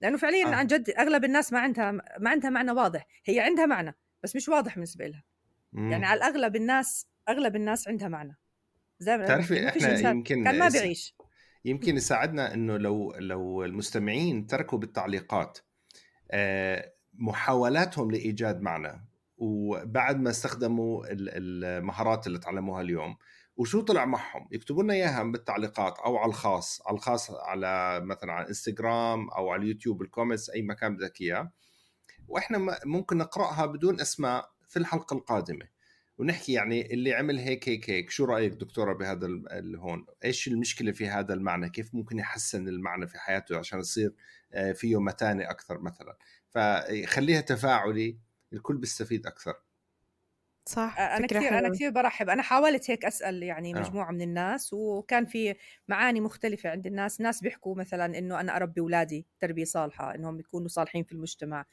لأنه 0.00 0.16
فعليا 0.16 0.46
آه. 0.46 0.54
عن 0.54 0.66
جد 0.66 0.90
أغلب 0.90 1.24
الناس 1.24 1.52
ما 1.52 1.58
عندها 1.60 1.92
ما 1.92 2.30
عندها 2.30 2.50
معنى 2.50 2.70
واضح. 2.70 3.06
هي 3.24 3.40
عندها 3.40 3.66
معنى 3.66 3.94
بس 4.22 4.36
مش 4.36 4.48
واضح 4.48 4.74
بالنسبة 4.74 5.06
لها. 5.06 5.24
يعني 5.72 6.06
على 6.06 6.18
الأغلب 6.18 6.56
الناس 6.56 7.06
أغلب 7.28 7.56
الناس 7.56 7.88
عندها 7.88 8.08
معنى. 8.08 8.38
زي 8.98 9.16
ما 9.16 9.26
تعرفي 9.26 9.68
إحنا 9.68 10.10
يمكن 10.10 10.44
كان 10.44 10.58
ما 10.58 10.68
بيعيش. 10.68 11.14
يمكن 11.64 11.96
يساعدنا 11.96 12.54
إنه 12.54 12.76
لو 12.76 13.14
لو 13.18 13.64
المستمعين 13.64 14.46
تركوا 14.46 14.78
بالتعليقات 14.78 15.58
آه، 16.30 16.92
محاولاتهم 17.14 18.10
لإيجاد 18.10 18.60
معنى 18.60 19.08
وبعد 19.36 20.20
ما 20.20 20.30
استخدموا 20.30 21.04
المهارات 21.10 22.26
اللي 22.26 22.38
تعلموها 22.38 22.82
اليوم 22.82 23.16
وشو 23.56 23.80
طلع 23.80 24.04
معهم؟ 24.04 24.48
يكتبوا 24.52 24.82
لنا 24.82 24.94
إياها 24.94 25.22
بالتعليقات 25.22 25.98
أو 25.98 26.16
على 26.16 26.28
الخاص 26.28 26.82
على 26.86 26.96
الخاص 26.96 27.30
على 27.30 28.00
مثلا 28.00 28.32
على 28.32 28.48
إنستغرام 28.48 29.30
أو 29.30 29.50
على 29.50 29.62
اليوتيوب 29.62 30.02
ال 30.02 30.07
comments 30.07 30.50
أي 30.50 30.62
مكان 30.62 30.96
بدك 30.96 31.20
إياه. 31.20 31.52
وإحنا 32.28 32.78
ممكن 32.84 33.18
نقرأها 33.18 33.66
بدون 33.66 34.00
أسماء 34.00 34.50
في 34.68 34.78
الحلقة 34.78 35.14
القادمة. 35.14 35.68
ونحكي 36.18 36.52
يعني 36.52 36.94
اللي 36.94 37.14
عمل 37.14 37.38
هيك 37.38 37.68
هيك 37.68 37.90
هيك. 37.90 38.10
شو 38.10 38.24
رأيك 38.24 38.52
دكتورة 38.52 38.92
بهذا 38.94 39.28
هون؟ 39.76 40.06
إيش 40.24 40.48
المشكلة 40.48 40.92
في 40.92 41.08
هذا 41.08 41.34
المعنى؟ 41.34 41.70
كيف 41.70 41.94
ممكن 41.94 42.18
يحسن 42.18 42.68
المعنى 42.68 43.06
في 43.06 43.18
حياته 43.18 43.58
عشان 43.58 43.78
يصير 43.78 44.14
آه، 44.52 44.72
فيه 44.72 45.00
متانة 45.00 45.50
أكثر 45.50 45.80
مثلا؟ 45.80 46.16
فخليها 46.50 47.40
تفاعلي 47.40 48.18
الكل 48.52 48.76
بيستفيد 48.78 49.26
أكثر. 49.26 49.54
صح 50.68 50.98
أنا 50.98 51.26
كثير 51.26 51.58
أنا 51.58 51.68
كثير 51.68 51.90
برحب. 51.90 52.28
أنا 52.28 52.42
حاولت 52.42 52.90
هيك 52.90 53.04
أسأل 53.04 53.42
يعني 53.42 53.76
آه. 53.76 53.78
مجموعة 53.80 54.10
من 54.10 54.22
الناس 54.22 54.72
وكان 54.72 55.26
في 55.26 55.54
معاني 55.88 56.20
مختلفة 56.20 56.70
عند 56.70 56.86
الناس. 56.86 57.20
ناس 57.20 57.40
بيحكوا 57.40 57.74
مثلا 57.74 58.18
إنه 58.18 58.40
أنا 58.40 58.56
أربي 58.56 58.80
أولادي 58.80 59.26
تربية 59.40 59.64
صالحة 59.64 60.14
إنهم 60.14 60.40
يكونوا 60.40 60.68
صالحين 60.68 61.04
في 61.04 61.12
المجتمع. 61.12 61.64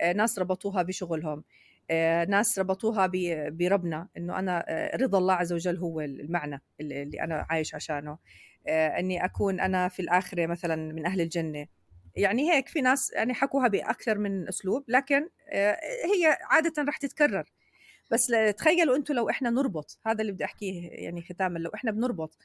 آه، 0.00 0.12
ناس 0.12 0.38
ربطوها 0.38 0.82
بشغلهم. 0.82 1.38
آه، 1.38 1.44
ناس 2.28 2.58
ربطوها 2.58 3.10
بربنا 3.48 4.08
إنه 4.16 4.38
أنا 4.38 4.64
آه، 4.68 4.96
رضا 4.96 5.18
الله 5.18 5.34
عز 5.34 5.52
وجل 5.52 5.76
هو 5.76 6.00
المعنى 6.00 6.62
اللي 6.80 7.20
أنا 7.20 7.46
عايش 7.50 7.74
عشانه. 7.74 8.18
آه، 8.68 8.88
إني 8.88 9.24
أكون 9.24 9.60
أنا 9.60 9.88
في 9.88 10.02
الآخرة 10.02 10.46
مثلا 10.46 10.92
من 10.92 11.06
أهل 11.06 11.20
الجنة. 11.20 11.66
يعني 12.16 12.52
هيك 12.52 12.68
في 12.68 12.80
ناس 12.80 13.12
يعني 13.12 13.34
حكوها 13.34 13.68
بأكثر 13.68 14.18
من 14.18 14.48
أسلوب 14.48 14.84
لكن 14.88 15.28
هي 16.04 16.38
عادة 16.50 16.82
رح 16.82 16.96
تتكرر. 16.96 17.52
بس 18.10 18.32
تخيلوا 18.56 18.96
أنتم 18.96 19.14
لو 19.14 19.30
إحنا 19.30 19.50
نربط 19.50 19.98
هذا 20.06 20.20
اللي 20.20 20.32
بدي 20.32 20.44
أحكيه 20.44 20.88
يعني 20.90 21.22
ختاما 21.22 21.58
لو 21.58 21.70
إحنا 21.74 21.90
بنربط 21.90 22.36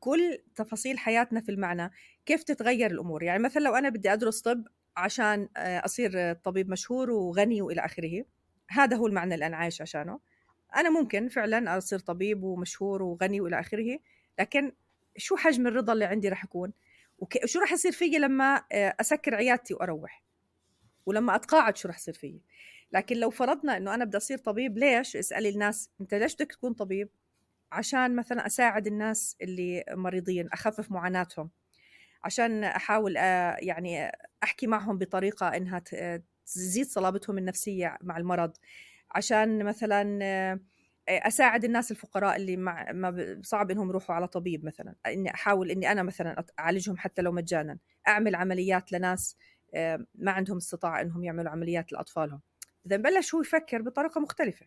كل 0.00 0.38
تفاصيل 0.54 0.98
حياتنا 0.98 1.40
في 1.40 1.48
المعنى 1.48 1.90
كيف 2.26 2.42
تتغير 2.42 2.90
الأمور؟ 2.90 3.22
يعني 3.22 3.42
مثلا 3.42 3.62
لو 3.62 3.74
أنا 3.74 3.88
بدي 3.88 4.12
أدرس 4.12 4.40
طب 4.40 4.64
عشان 4.96 5.48
أصير 5.56 6.32
طبيب 6.32 6.70
مشهور 6.70 7.10
وغني 7.10 7.62
وإلى 7.62 7.80
آخره 7.84 8.24
هذا 8.68 8.96
هو 8.96 9.06
المعنى 9.06 9.34
اللي 9.34 9.46
أنا 9.46 9.56
عايش 9.56 9.82
عشانه. 9.82 10.20
أنا 10.76 10.90
ممكن 10.90 11.28
فعلا 11.28 11.78
أصير 11.78 11.98
طبيب 11.98 12.42
ومشهور 12.42 13.02
وغني 13.02 13.40
وإلى 13.40 13.60
آخره 13.60 13.98
لكن 14.38 14.72
شو 15.16 15.36
حجم 15.36 15.66
الرضا 15.66 15.92
اللي 15.92 16.04
عندي 16.04 16.28
راح 16.28 16.44
يكون؟ 16.44 16.72
وشو 17.18 17.60
راح 17.60 17.72
يصير 17.72 17.92
فيي 17.92 18.18
لما 18.18 18.64
آه، 18.72 18.96
أسكر 19.00 19.34
عيادتي 19.34 19.74
وأروح؟ 19.74 20.22
ولما 21.06 21.34
أتقاعد 21.34 21.76
شو 21.76 21.88
راح 21.88 21.96
يصير 21.96 22.14
فيي؟ 22.14 22.40
لكن 22.92 23.16
لو 23.16 23.30
فرضنا 23.30 23.76
إنه 23.76 23.94
أنا 23.94 24.04
بدي 24.04 24.16
أصير 24.16 24.38
طبيب 24.38 24.78
ليش؟ 24.78 25.16
اسألي 25.16 25.48
الناس 25.48 25.90
أنت 26.00 26.14
ليش 26.14 26.34
بدك 26.34 26.52
تكون 26.52 26.72
طبيب؟ 26.72 27.08
عشان 27.72 28.16
مثلا 28.16 28.46
أساعد 28.46 28.86
الناس 28.86 29.36
اللي 29.42 29.84
مريضين 29.90 30.48
أخفف 30.52 30.90
معاناتهم 30.90 31.50
عشان 32.24 32.64
أحاول 32.64 33.16
آه، 33.16 33.56
يعني 33.60 34.12
أحكي 34.42 34.66
معهم 34.66 34.98
بطريقة 34.98 35.48
إنها 35.48 35.82
تزيد 36.46 36.86
صلابتهم 36.86 37.38
النفسية 37.38 37.98
مع 38.02 38.16
المرض. 38.16 38.52
عشان 39.10 39.64
مثلا 39.64 40.18
آه، 40.22 40.60
أساعد 41.08 41.64
الناس 41.64 41.90
الفقراء 41.90 42.36
اللي 42.36 42.56
مع 42.56 42.92
ما 42.92 43.40
صعب 43.42 43.70
إنهم 43.70 43.88
يروحوا 43.88 44.14
على 44.14 44.28
طبيب 44.28 44.64
مثلا. 44.64 44.94
إني 45.06 45.34
أحاول 45.34 45.70
إني 45.70 45.92
أنا 45.92 46.02
مثلا 46.02 46.44
أعالجهم 46.58 46.96
حتى 46.96 47.22
لو 47.22 47.32
مجانا. 47.32 47.78
أعمل 48.08 48.34
عمليات 48.34 48.92
لناس 48.92 49.36
آه، 49.74 50.06
ما 50.14 50.32
عندهم 50.32 50.56
استطاعة 50.56 51.00
إنهم 51.00 51.24
يعملوا 51.24 51.50
عمليات 51.50 51.92
لأطفالهم. 51.92 52.40
اذا 52.86 52.96
بلش 52.96 53.34
هو 53.34 53.40
يفكر 53.40 53.82
بطريقة 53.82 54.20
مختلفة. 54.20 54.66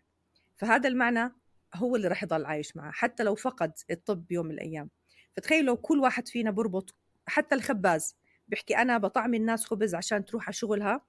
فهذا 0.57 0.89
المعنى 0.89 1.33
هو 1.75 1.95
اللي 1.95 2.07
راح 2.07 2.23
يضل 2.23 2.45
عايش 2.45 2.77
معه 2.77 2.91
حتى 2.91 3.23
لو 3.23 3.35
فقد 3.35 3.71
الطب 3.91 4.31
يوم 4.31 4.45
من 4.45 4.51
الأيام. 4.51 4.89
فتخيل 5.37 5.65
لو 5.65 5.77
كل 5.77 5.99
واحد 5.99 6.27
فينا 6.27 6.51
بربط 6.51 6.95
حتى 7.27 7.55
الخباز 7.55 8.15
بيحكي 8.47 8.77
أنا 8.77 8.97
بطعم 8.97 9.33
الناس 9.33 9.65
خبز 9.65 9.95
عشان 9.95 10.25
تروح 10.25 10.43
على 10.43 10.53
شغلها 10.53 11.01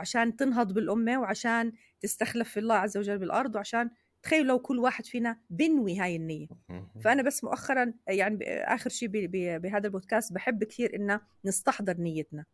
وعشان 0.00 0.36
تنهض 0.36 0.72
بالأمة 0.72 1.20
وعشان 1.20 1.72
تستخلف 2.00 2.50
في 2.50 2.60
الله 2.60 2.74
عز 2.74 2.96
وجل 2.96 3.18
بالأرض 3.18 3.56
وعشان 3.56 3.90
تخيل 4.22 4.46
لو 4.46 4.58
كل 4.58 4.78
واحد 4.78 5.06
فينا 5.06 5.40
بنوي 5.50 5.98
هاي 5.98 6.16
النية. 6.16 6.46
فأنا 7.00 7.22
بس 7.22 7.44
مؤخرا 7.44 7.92
يعني 8.08 8.44
آخر 8.64 8.90
شيء 8.90 9.08
بهذا 9.58 9.86
البودكاست 9.86 10.32
بحب 10.32 10.64
كثير 10.64 10.96
إنه 10.96 11.20
نستحضر 11.44 11.96
نيتنا. 11.96 12.44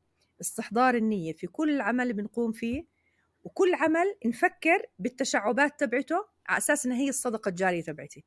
استحضار 0.40 0.94
النية 0.94 1.32
في 1.32 1.46
كل 1.46 1.80
عمل 1.80 2.12
بنقوم 2.12 2.52
فيه 2.52 2.86
وكل 3.44 3.74
عمل 3.74 4.16
نفكر 4.26 4.82
بالتشعبات 4.98 5.80
تبعته 5.80 6.26
على 6.46 6.58
أساس 6.58 6.86
إنها 6.86 6.96
هي 6.98 7.08
الصدقة 7.08 7.48
الجارية 7.48 7.82
تبعتي. 7.82 8.24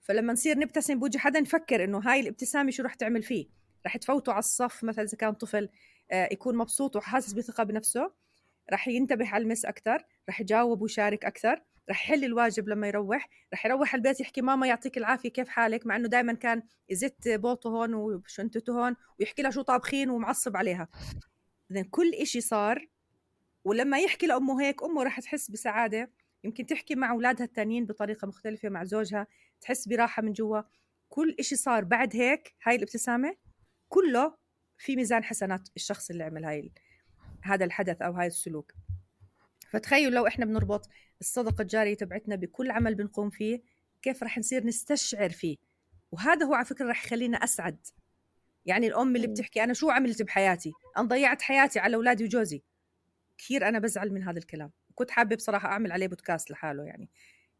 فلما 0.00 0.32
نصير 0.32 0.58
نبتسم 0.58 0.98
بوجه 0.98 1.18
حدا 1.18 1.40
نفكر 1.40 1.84
إنه 1.84 1.98
هاي 1.98 2.20
الابتسامة 2.20 2.70
شو 2.70 2.82
رح 2.82 2.94
تعمل 2.94 3.22
فيه؟ 3.22 3.46
رح 3.86 3.96
تفوته 3.96 4.32
على 4.32 4.38
الصف 4.38 4.84
مثلا 4.84 5.04
إذا 5.04 5.16
كان 5.18 5.32
طفل 5.32 5.68
آه، 6.10 6.28
يكون 6.32 6.56
مبسوط 6.56 6.96
وحاسس 6.96 7.32
بثقة 7.32 7.64
بنفسه. 7.64 8.12
رح 8.72 8.88
ينتبه 8.88 9.28
على 9.28 9.42
المس 9.42 9.64
أكثر 9.64 10.04
رح 10.28 10.40
يجاوب 10.40 10.82
ويشارك 10.82 11.24
أكثر 11.24 11.62
رح 11.90 12.04
يحل 12.04 12.24
الواجب 12.24 12.68
لما 12.68 12.88
يروح 12.88 13.28
رح 13.52 13.66
يروح 13.66 13.94
البيت 13.94 14.20
يحكي 14.20 14.42
ماما 14.42 14.66
يعطيك 14.66 14.98
العافية 14.98 15.28
كيف 15.28 15.48
حالك؟ 15.48 15.86
مع 15.86 15.96
إنه 15.96 16.08
دائما 16.08 16.32
كان 16.32 16.62
يزت 16.88 17.28
بوطه 17.28 17.70
هون 17.70 17.94
وشنتته 17.94 18.72
هون 18.72 18.96
ويحكي 19.20 19.42
لها 19.42 19.50
شو 19.50 19.62
طابخين 19.62 20.10
ومعصب 20.10 20.56
عليها. 20.56 20.88
اذا 21.70 21.82
كل 21.90 22.14
إشي 22.14 22.40
صار 22.40 22.88
ولما 23.64 23.98
يحكي 23.98 24.26
لأمه 24.26 24.62
هيك 24.62 24.82
أمه 24.82 25.02
رح 25.02 25.20
تحس 25.20 25.50
بسعادة. 25.50 26.12
يمكن 26.44 26.66
تحكي 26.66 26.94
مع 26.94 27.10
أولادها 27.10 27.46
التانيين 27.46 27.86
بطريقة 27.86 28.26
مختلفة 28.26 28.68
مع 28.68 28.84
زوجها 28.84 29.26
تحس 29.60 29.88
براحة 29.88 30.22
من 30.22 30.32
جوا. 30.32 30.60
كل 31.08 31.36
إشي 31.40 31.56
صار 31.56 31.84
بعد 31.84 32.16
هيك 32.16 32.54
هاي 32.62 32.76
الابتسامة 32.76 33.36
كله 33.88 34.36
في 34.78 34.96
ميزان 34.96 35.24
حسنات 35.24 35.68
الشخص 35.76 36.10
اللي 36.10 36.24
عمل 36.24 36.44
هاي 36.44 36.72
هذا 37.42 37.64
الحدث 37.64 38.02
أو 38.02 38.12
هاي 38.12 38.26
السلوك. 38.26 38.72
فتخيل 39.70 40.12
لو 40.12 40.26
إحنا 40.26 40.44
بنربط 40.44 40.88
الصدقه 41.20 41.62
الجاريه 41.62 41.94
تبعتنا 41.94 42.36
بكل 42.36 42.70
عمل 42.70 42.94
بنقوم 42.94 43.30
فيه 43.30 43.62
كيف 44.02 44.22
رح 44.22 44.38
نصير 44.38 44.66
نستشعر 44.66 45.30
فيه؟ 45.30 45.56
وهذا 46.12 46.46
هو 46.46 46.54
على 46.54 46.64
فكرة 46.64 46.90
رح 46.90 47.04
يخلينا 47.04 47.36
أسعد. 47.36 47.86
يعني 48.66 48.86
الأم 48.86 49.16
اللي 49.16 49.26
بتحكي 49.26 49.64
أنا 49.64 49.72
شو 49.72 49.90
عملت 49.90 50.22
بحياتي؟ 50.22 50.72
أنا 50.96 51.06
ضيعت 51.08 51.42
حياتي 51.42 51.78
على 51.78 51.96
أولادي 51.96 52.24
وجوزي. 52.24 52.62
كثير 53.38 53.68
أنا 53.68 53.78
بزعل 53.78 54.12
من 54.12 54.22
هذا 54.22 54.38
الكلام. 54.38 54.70
كنت 54.94 55.10
حابة 55.10 55.36
بصراحة 55.36 55.68
أعمل 55.68 55.92
عليه 55.92 56.06
بودكاست 56.06 56.50
لحاله 56.50 56.84
يعني. 56.84 57.08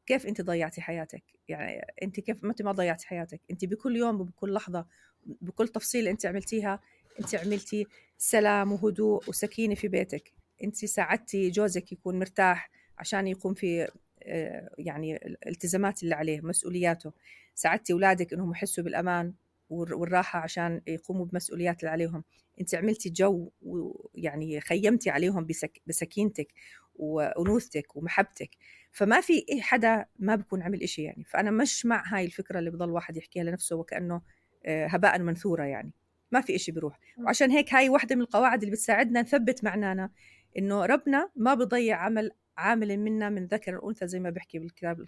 كيف 0.06 0.26
أنت 0.26 0.40
ضيعتي 0.40 0.80
حياتك؟ 0.80 1.22
يعني 1.48 1.86
أنت 2.02 2.20
كيف 2.20 2.44
أنت 2.44 2.62
ما 2.62 2.72
ضيعتي 2.72 3.06
حياتك؟ 3.06 3.40
أنت 3.50 3.64
بكل 3.64 3.96
يوم 3.96 4.20
وبكل 4.20 4.54
لحظة 4.54 4.86
بكل 5.26 5.68
تفصيل 5.68 6.08
أنت 6.08 6.26
عملتيها 6.26 6.80
انت 7.20 7.34
عملتي 7.34 7.86
سلام 8.18 8.72
وهدوء 8.72 9.28
وسكينة 9.28 9.74
في 9.74 9.88
بيتك. 9.88 10.32
انت 10.64 10.84
ساعدتي 10.84 11.50
جوزك 11.50 11.92
يكون 11.92 12.18
مرتاح 12.18 12.70
عشان 12.98 13.26
يقوم 13.26 13.54
في 13.54 13.88
آه، 14.22 14.70
يعني 14.78 15.16
الالتزامات 15.16 16.02
اللي 16.02 16.14
عليه 16.14 16.40
مسؤولياته. 16.40 17.12
ساعدتي 17.54 17.92
أولادك 17.92 18.32
إنهم 18.32 18.50
يحسوا 18.50 18.84
بالأمان 18.84 19.34
والراحة 19.70 20.38
عشان 20.38 20.80
يقوموا 20.86 21.24
بمسؤوليات 21.24 21.80
اللي 21.80 21.90
عليهم. 21.90 22.24
انت 22.60 22.74
عملتي 22.74 23.10
جو 23.10 23.50
ويعني 23.62 24.60
خيمتي 24.60 25.10
عليهم 25.10 25.46
بسك 25.46 25.80
بسكينتك 25.86 26.48
وانوثتك 26.94 27.96
ومحبتك. 27.96 28.50
فما 28.92 29.20
في 29.20 29.44
حدا 29.60 30.06
ما 30.18 30.34
بكون 30.34 30.62
عمل 30.62 30.82
إشي 30.82 31.02
يعني. 31.02 31.24
فأنا 31.24 31.50
مش 31.50 31.86
مع 31.86 32.02
هاي 32.06 32.24
الفكرة 32.24 32.58
اللي 32.58 32.70
بضل 32.70 32.90
واحد 32.90 33.16
يحكيها 33.16 33.44
لنفسه 33.44 33.76
وكأنه 33.76 34.22
آه، 34.66 34.86
هباء 34.86 35.18
منثورة 35.18 35.64
يعني. 35.64 35.92
ما 36.32 36.40
في 36.40 36.54
إشي 36.54 36.72
بيروح. 36.72 36.98
وعشان 37.18 37.50
هيك 37.50 37.74
هاي 37.74 37.88
واحدة 37.88 38.16
من 38.16 38.22
القواعد 38.22 38.62
اللي 38.62 38.72
بتساعدنا 38.72 39.22
نثبت 39.22 39.64
معنانا 39.64 40.10
إنه 40.58 40.86
ربنا 40.86 41.30
ما 41.36 41.54
بضيع 41.54 41.96
عمل 41.96 42.30
عامل 42.58 42.98
منا 42.98 43.28
من 43.28 43.46
ذكر 43.46 43.76
الأنثى 43.76 44.08
زي 44.08 44.20
ما 44.20 44.30
بيحكي 44.30 44.58
بالكتاب 44.58 45.06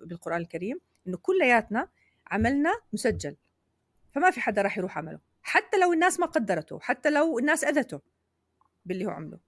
بالقرآن 0.00 0.40
الكريم 0.40 0.80
إنه 1.06 1.16
كلياتنا 1.16 1.88
عملنا 2.26 2.80
مسجل. 2.92 3.36
فما 4.12 4.30
في 4.30 4.40
حدا 4.40 4.62
راح 4.62 4.78
يروح 4.78 4.98
عمله. 4.98 5.18
حتى 5.42 5.78
لو 5.78 5.92
الناس 5.92 6.20
ما 6.20 6.26
قدرته 6.26 6.80
حتى 6.80 7.10
لو 7.10 7.38
الناس 7.38 7.64
أذته 7.64 8.00
باللي 8.86 9.06
هو 9.06 9.10
عمله. 9.10 9.38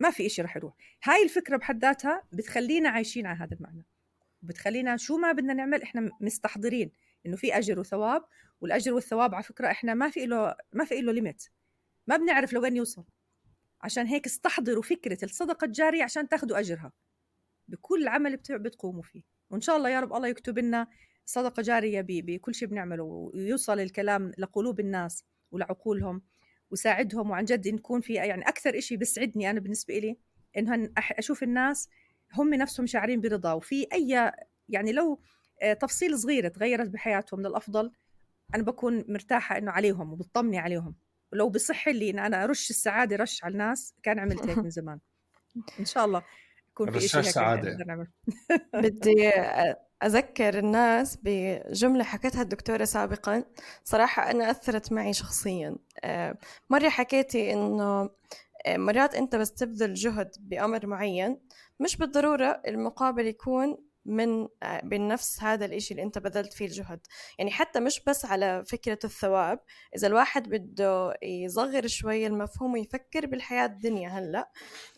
ما 0.00 0.10
في 0.10 0.26
إشي 0.26 0.42
راح 0.42 0.56
يروح. 0.56 0.74
هاي 1.02 1.22
الفكرة 1.24 1.56
بحد 1.56 1.84
ذاتها 1.84 2.22
بتخلينا 2.32 2.88
عايشين 2.88 3.26
على 3.26 3.38
هذا 3.38 3.54
المعنى. 3.54 3.84
بتخلينا 4.42 4.96
شو 4.96 5.16
ما 5.16 5.32
بدنا 5.32 5.54
نعمل 5.54 5.82
إحنا 5.82 6.10
مستحضرين. 6.20 6.90
إنه 7.26 7.36
في 7.36 7.58
أجر 7.58 7.80
وثواب 7.80 8.24
والأجر 8.60 8.94
والثواب 8.94 9.34
على 9.34 9.44
فكرة 9.44 9.70
إحنا 9.70 9.94
ما 9.94 10.10
في 10.10 10.26
له 10.26 10.54
ما 10.72 10.84
في 10.84 11.00
له 11.00 11.12
ليميت 11.12 11.44
ما 12.06 12.16
بنعرف 12.16 12.52
لوين 12.52 12.76
يوصل. 12.76 13.04
عشان 13.80 14.06
هيك 14.06 14.26
استحضروا 14.26 14.82
فكرة 14.82 15.24
الصدقة 15.24 15.64
الجارية 15.64 16.04
عشان 16.04 16.28
تاخذوا 16.28 16.58
أجرها. 16.58 16.92
بكل 17.68 18.08
عمل 18.08 18.36
بتقوموا 18.36 19.02
فيه. 19.02 19.22
وإن 19.50 19.60
شاء 19.60 19.76
الله 19.76 19.88
يا 19.88 20.00
رب 20.00 20.12
الله 20.12 20.28
يكتب 20.28 20.58
لنا 20.58 20.86
صدقة 21.24 21.62
جارية 21.62 22.00
بكل 22.08 22.54
شيء 22.54 22.68
بنعمله 22.68 23.04
ويوصل 23.04 23.80
الكلام 23.80 24.32
لقلوب 24.38 24.80
الناس 24.80 25.24
ولعقولهم 25.50 26.22
وساعدهم. 26.70 27.30
وعن 27.30 27.44
جد 27.44 27.68
نكون 27.68 28.00
في 28.00 28.14
يعني 28.14 28.48
أكثر 28.48 28.80
شيء 28.80 28.98
بيسعدني 28.98 29.50
أنا 29.50 29.60
بالنسبة 29.60 29.98
لي 29.98 30.16
إنه 30.56 30.92
أشوف 30.96 31.42
الناس 31.42 31.88
هم 32.34 32.54
نفسهم 32.54 32.86
شاعرين 32.86 33.20
برضا. 33.20 33.52
وفي 33.52 33.86
أي 33.92 34.32
يعني 34.68 34.92
لو 34.92 35.20
تفصيل 35.72 36.18
صغيره 36.18 36.48
تغيرت 36.48 36.88
بحياتهم 36.88 37.40
للأفضل. 37.40 37.90
أنا 38.54 38.62
بكون 38.62 39.04
مرتاحة 39.08 39.58
إنه 39.58 39.70
عليهم 39.70 40.12
وبطمني 40.12 40.58
عليهم. 40.58 40.94
ولو 41.32 41.48
بصح 41.48 41.88
لي 41.88 42.10
إن 42.10 42.18
أنا 42.18 42.44
أرش 42.44 42.70
السعادة 42.70 43.16
رش 43.16 43.44
على 43.44 43.52
الناس 43.52 43.94
كان 44.02 44.18
عملت 44.18 44.46
هيك 44.46 44.58
من 44.58 44.70
زمان. 44.80 44.98
إن 45.80 45.84
شاء 45.84 46.04
الله 46.04 46.22
يكون 46.70 46.90
في 46.90 47.08
شيء 47.08 47.22
سعادة. 47.22 47.76
بدي 48.74 49.28
أذكر 50.04 50.58
الناس 50.58 51.18
بجملة 51.22 52.04
حكتها 52.04 52.42
الدكتورة 52.42 52.84
سابقا. 52.84 53.44
صراحة 53.84 54.30
أنا 54.30 54.50
أثرت 54.50 54.92
معي 54.92 55.12
شخصيا. 55.12 55.76
آه، 56.04 56.38
مرة 56.70 56.88
حكيتي 56.88 57.52
إنه 57.52 58.10
آه، 58.66 58.76
مرات 58.76 59.14
أنت 59.14 59.36
بس 59.36 59.52
تبذل 59.52 59.94
جهد 59.94 60.30
بأمر 60.40 60.86
معين 60.86 61.40
مش 61.80 61.96
بالضرورة 61.96 62.62
المقابل 62.66 63.26
يكون 63.26 63.78
من 64.06 64.48
بنفس 64.82 65.42
هذا 65.42 65.64
الإشي 65.64 65.94
اللي 65.94 66.02
أنت 66.02 66.18
بذلت 66.18 66.52
فيه 66.52 66.66
الجهد. 66.66 67.00
يعني 67.38 67.50
حتى 67.50 67.80
مش 67.80 68.00
بس 68.06 68.24
على 68.24 68.64
فكرة 68.64 68.98
الثواب 69.04 69.60
إذا 69.96 70.06
الواحد 70.06 70.48
بده 70.48 71.14
يصغر 71.22 71.86
شوي 71.86 72.26
المفهوم 72.26 72.72
ويفكر 72.72 73.26
بالحياة 73.26 73.66
الدنيا 73.66 74.08
هلأ 74.08 74.50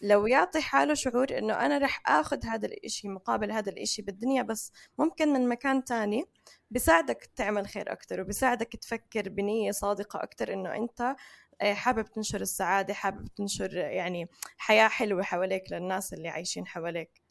لو 0.03 0.27
يعطي 0.27 0.61
حاله 0.61 0.95
شعور 0.95 1.39
إنه 1.39 1.55
أنا 1.67 1.79
رح 1.79 2.03
آخذ 2.07 2.47
هذا 2.47 2.67
الإشي 2.67 3.09
مقابل 3.09 3.53
هذا 3.53 3.71
الإشي 3.71 4.03
بالدنيا 4.03 4.43
بس 4.43 4.73
ممكن 4.99 5.29
من 5.33 5.49
مكان 5.49 5.85
تاني 5.85 6.25
بساعدك 6.71 7.31
تعمل 7.37 7.67
خير 7.67 7.93
أكتر 7.93 8.21
وبساعدك 8.21 8.77
تفكر 8.77 9.29
بنية 9.29 9.71
صادقة 9.71 10.23
أكتر 10.23 10.53
إنه 10.53 10.75
أنت 10.77 11.17
آه، 11.61 11.75
حابب 11.75 12.05
تنشر 12.07 12.41
السعادة 12.41 12.95
حابب 12.95 13.29
تنشر 13.29 13.77
يعني 13.77 14.29
حياة 14.59 14.89
حلوة 14.89 15.23
حواليك 15.23 15.73
للناس 15.73 16.13
اللي 16.13 16.29
عايشين 16.29 16.67
حواليك. 16.67 17.26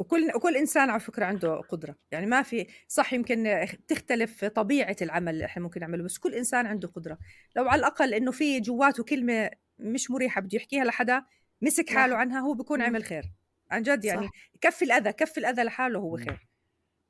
وكل 0.00 0.30
وكل 0.34 0.56
إنسان 0.56 0.90
على 0.90 1.00
فكرة 1.00 1.24
عنده 1.24 1.56
قدرة. 1.56 1.96
يعني 2.10 2.26
ما 2.26 2.42
في 2.42 2.66
صح 2.88 3.12
يمكن 3.12 3.66
تختلف 3.88 4.44
طبيعة 4.44 4.96
العمل 5.02 5.34
اللي 5.34 5.44
إحنا 5.44 5.62
ممكن 5.62 5.80
نعمله 5.80 6.04
بس 6.04 6.18
كل 6.18 6.34
إنسان 6.34 6.66
عنده 6.66 6.88
قدرة. 6.88 7.18
لو 7.56 7.68
على 7.68 7.78
الأقل 7.78 8.14
إنه 8.14 8.32
في 8.32 8.60
جواته 8.60 9.04
كلمة 9.04 9.50
مش 9.78 10.10
مريحة 10.10 10.40
بده 10.40 10.56
يحكيها 10.56 10.84
لحدا 10.84 11.24
مسك 11.62 11.90
حاله 11.90 12.16
عنها 12.16 12.40
هو 12.40 12.54
بكون 12.54 12.82
عمل 12.82 13.04
خير. 13.04 13.24
عن 13.70 13.82
جد 13.82 14.04
يعني 14.04 14.26
صح. 14.26 14.32
كفي 14.60 14.84
الأذى 14.84 15.12
كفي 15.12 15.38
الأذى 15.38 15.62
لحاله 15.62 15.98
هو 15.98 16.16
خير. 16.16 16.48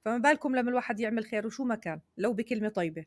فما 0.05 0.19
بالكم 0.19 0.57
لما 0.57 0.71
الواحد 0.71 1.01
يعمل 1.01 1.25
خير 1.25 1.47
وشو 1.47 1.65
ما 1.65 1.75
كان 1.75 2.01
لو 2.17 2.33
بكلمة 2.33 2.69
طيبة 2.69 3.05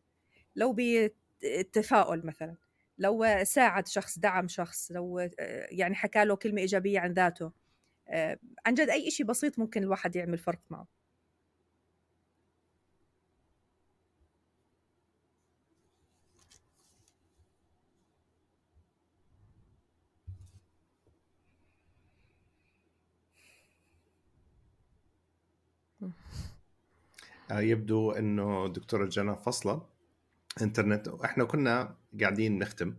لو 0.55 0.75
بتفاؤل 0.77 2.25
مثلا 2.25 2.55
لو 2.97 3.43
ساعد 3.43 3.87
شخص 3.87 4.19
دعم 4.19 4.47
شخص 4.47 4.91
لو 4.91 5.29
يعني 5.71 5.95
حكى 5.95 6.25
له 6.25 6.35
كلمة 6.35 6.61
إيجابية 6.61 6.99
عن 6.99 7.13
ذاته. 7.13 7.62
عن 8.65 8.73
جد 8.73 8.89
أي 8.89 9.11
شيء 9.11 9.25
بسيط 9.25 9.59
ممكن 9.59 9.83
الواحد 9.83 10.15
يعمل 10.15 10.37
فرق 10.37 10.59
معه. 10.69 10.87
آه، 27.51 27.59
يبدو 27.61 28.11
إنه 28.11 28.67
دكتورة 28.67 29.05
جنى 29.05 29.35
فصلة. 29.35 29.85
إنترنت 30.61 31.07
وإحنا 31.07 31.43
كنا 31.43 31.95
قاعدين 32.21 32.59
نختم. 32.59 32.95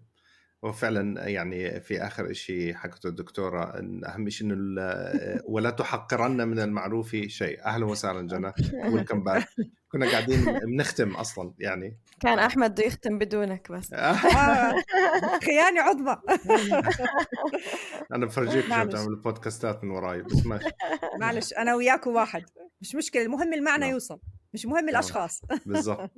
وفعلا 0.64 1.28
يعني 1.28 1.80
في 1.80 2.06
آخر 2.06 2.32
شيء 2.32 2.74
حكته 2.74 3.08
الدكتورة 3.08 3.78
إن 3.78 4.04
أهم 4.04 4.28
شيء 4.28 4.52
إنه 4.52 4.80
ولا 5.44 5.70
تحقرن 5.70 6.48
من 6.48 6.58
المعروف 6.58 7.16
شيء. 7.16 7.64
أهلا 7.64 7.86
وسهلا 7.86 8.26
جنى. 8.26 8.52
ويلكم 8.92 9.24
باك 9.24 9.48
كنا 9.94 10.10
قاعدين 10.10 10.58
بنختم 10.58 11.16
أصلا 11.16 11.54
يعني. 11.58 11.98
كان 12.20 12.38
أحمد 12.38 12.70
بده 12.74 12.84
يختم 12.84 13.18
بدونك 13.18 13.72
بس. 13.72 13.92
آه. 13.94 14.18
خيانة 15.44 15.80
عظمى. 15.80 16.16
أنا 18.14 18.26
بفرجيك 18.26 18.64
كيف 18.64 18.78
بتعمل 18.80 19.16
بودكاستات 19.16 19.84
من 19.84 19.90
وراي 19.90 20.22
بس 20.22 20.46
ماشي. 20.46 20.70
معلش 21.20 21.52
أنا 21.52 21.74
وياكم 21.74 22.10
واحد. 22.10 22.42
مش 22.80 22.94
مشكلة 22.94 23.22
المهم 23.22 23.54
المعنى 23.54 23.80
نعم. 23.80 23.90
يوصل. 23.90 24.20
مش 24.54 24.66
مهم 24.66 24.88
الأشخاص. 24.88 25.42
بالضبط. 25.66 26.10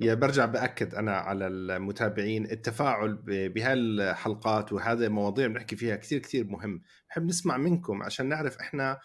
يا 0.00 0.14
برجع 0.14 0.44
بأكد 0.44 0.94
أنا 0.94 1.16
على 1.16 1.46
المتابعين 1.46 2.44
التفاعل 2.44 3.18
بهالحلقات 3.26 4.72
وهذه 4.72 5.08
مواضيع 5.08 5.46
بنحكي 5.46 5.76
فيها 5.76 5.96
كثير 5.96 6.18
كثير 6.18 6.46
مهم. 6.46 6.82
بحب 7.10 7.24
نسمع 7.26 7.56
منكم 7.56 8.02
عشان 8.02 8.28
نعرف 8.28 8.58
إحنا 8.58 8.98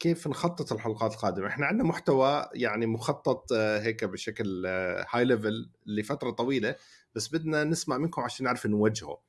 كيف 0.00 0.28
نخطط 0.28 0.72
الحلقات 0.72 1.12
القادمة؟ 1.12 1.46
إحنا 1.46 1.66
عندنا 1.66 1.88
محتوى 1.88 2.46
يعني 2.54 2.86
مخطط 2.86 3.52
آه، 3.52 3.80
هيك 3.80 4.04
بشكل 4.04 4.66
high 5.10 5.24
level 5.24 5.70
لفترة 5.86 6.30
طويلة 6.30 6.76
بس 7.14 7.28
بدنا 7.28 7.64
نسمع 7.64 7.98
منكم 7.98 8.22
عشان 8.22 8.44
نعرف 8.46 8.66
نوجهه. 8.66 9.20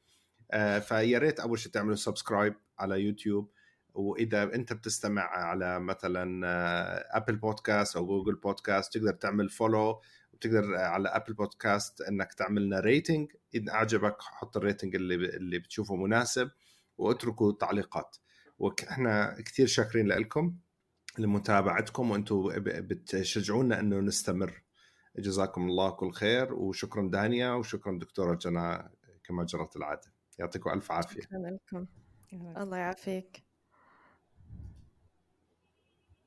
آه، 0.52 0.80
فيا 0.80 1.20
ريت 1.20 1.40
أول 1.40 1.60
شيء 1.60 1.72
تعملوا 1.72 1.96
subscribe 1.96 2.56
على 2.80 3.02
يوتيوب 3.02 3.52
وإذا 3.94 4.44
أنت 4.44 4.74
بتستمع 4.74 5.22
على 5.22 5.80
مثلا 5.80 6.48
Apple 7.18 7.36
Podcast 7.36 7.96
أو 7.96 8.06
Google 8.06 8.36
Podcast 8.36 8.98
تقدر 8.98 9.14
تعمل 9.14 9.50
follow 9.50 10.02
وتقدر 10.34 10.76
على 10.76 11.10
Apple 11.10 11.34
Podcast 11.34 12.02
إنك 12.02 12.34
تعمل 12.34 12.66
لنا 12.66 12.80
rating 12.80 13.32
اذا 13.54 13.74
أعجبك 13.74 14.22
حط 14.22 14.58
ال 14.58 14.63
rating 14.63 14.96
اللي 14.96 15.16
اللي 15.16 15.60
بتشوفه 15.60 15.96
مناسب 15.96 16.50
واتركوا 16.98 17.52
تعليقات. 17.52 18.18
وإحنا 18.62 19.42
كثير 19.42 19.68
شاكرين 19.68 20.08
لكم 20.08 20.56
لمتابعتكم 21.18 22.12
وأنتم 22.12 22.50
بتشجعونا 22.58 23.80
إنه 23.80 24.00
نستمر. 24.00 24.64
جزاكم 25.18 25.70
الله 25.70 25.90
كل 25.90 26.12
خير 26.12 26.54
وشكرا 26.54 27.10
دانيا 27.10 27.52
وشكرا 27.52 28.00
دكتورة 28.00 28.36
جنى 28.36 28.90
كما 29.24 29.44
جرت 29.44 29.76
العادة. 29.76 30.14
يعطيكم 30.40 30.70
ألف 30.70 30.92
عافية. 30.92 31.22
شكرا 31.22 31.58
لكم. 31.74 31.88
الله 32.58 32.78
يعافيك. 32.78 33.51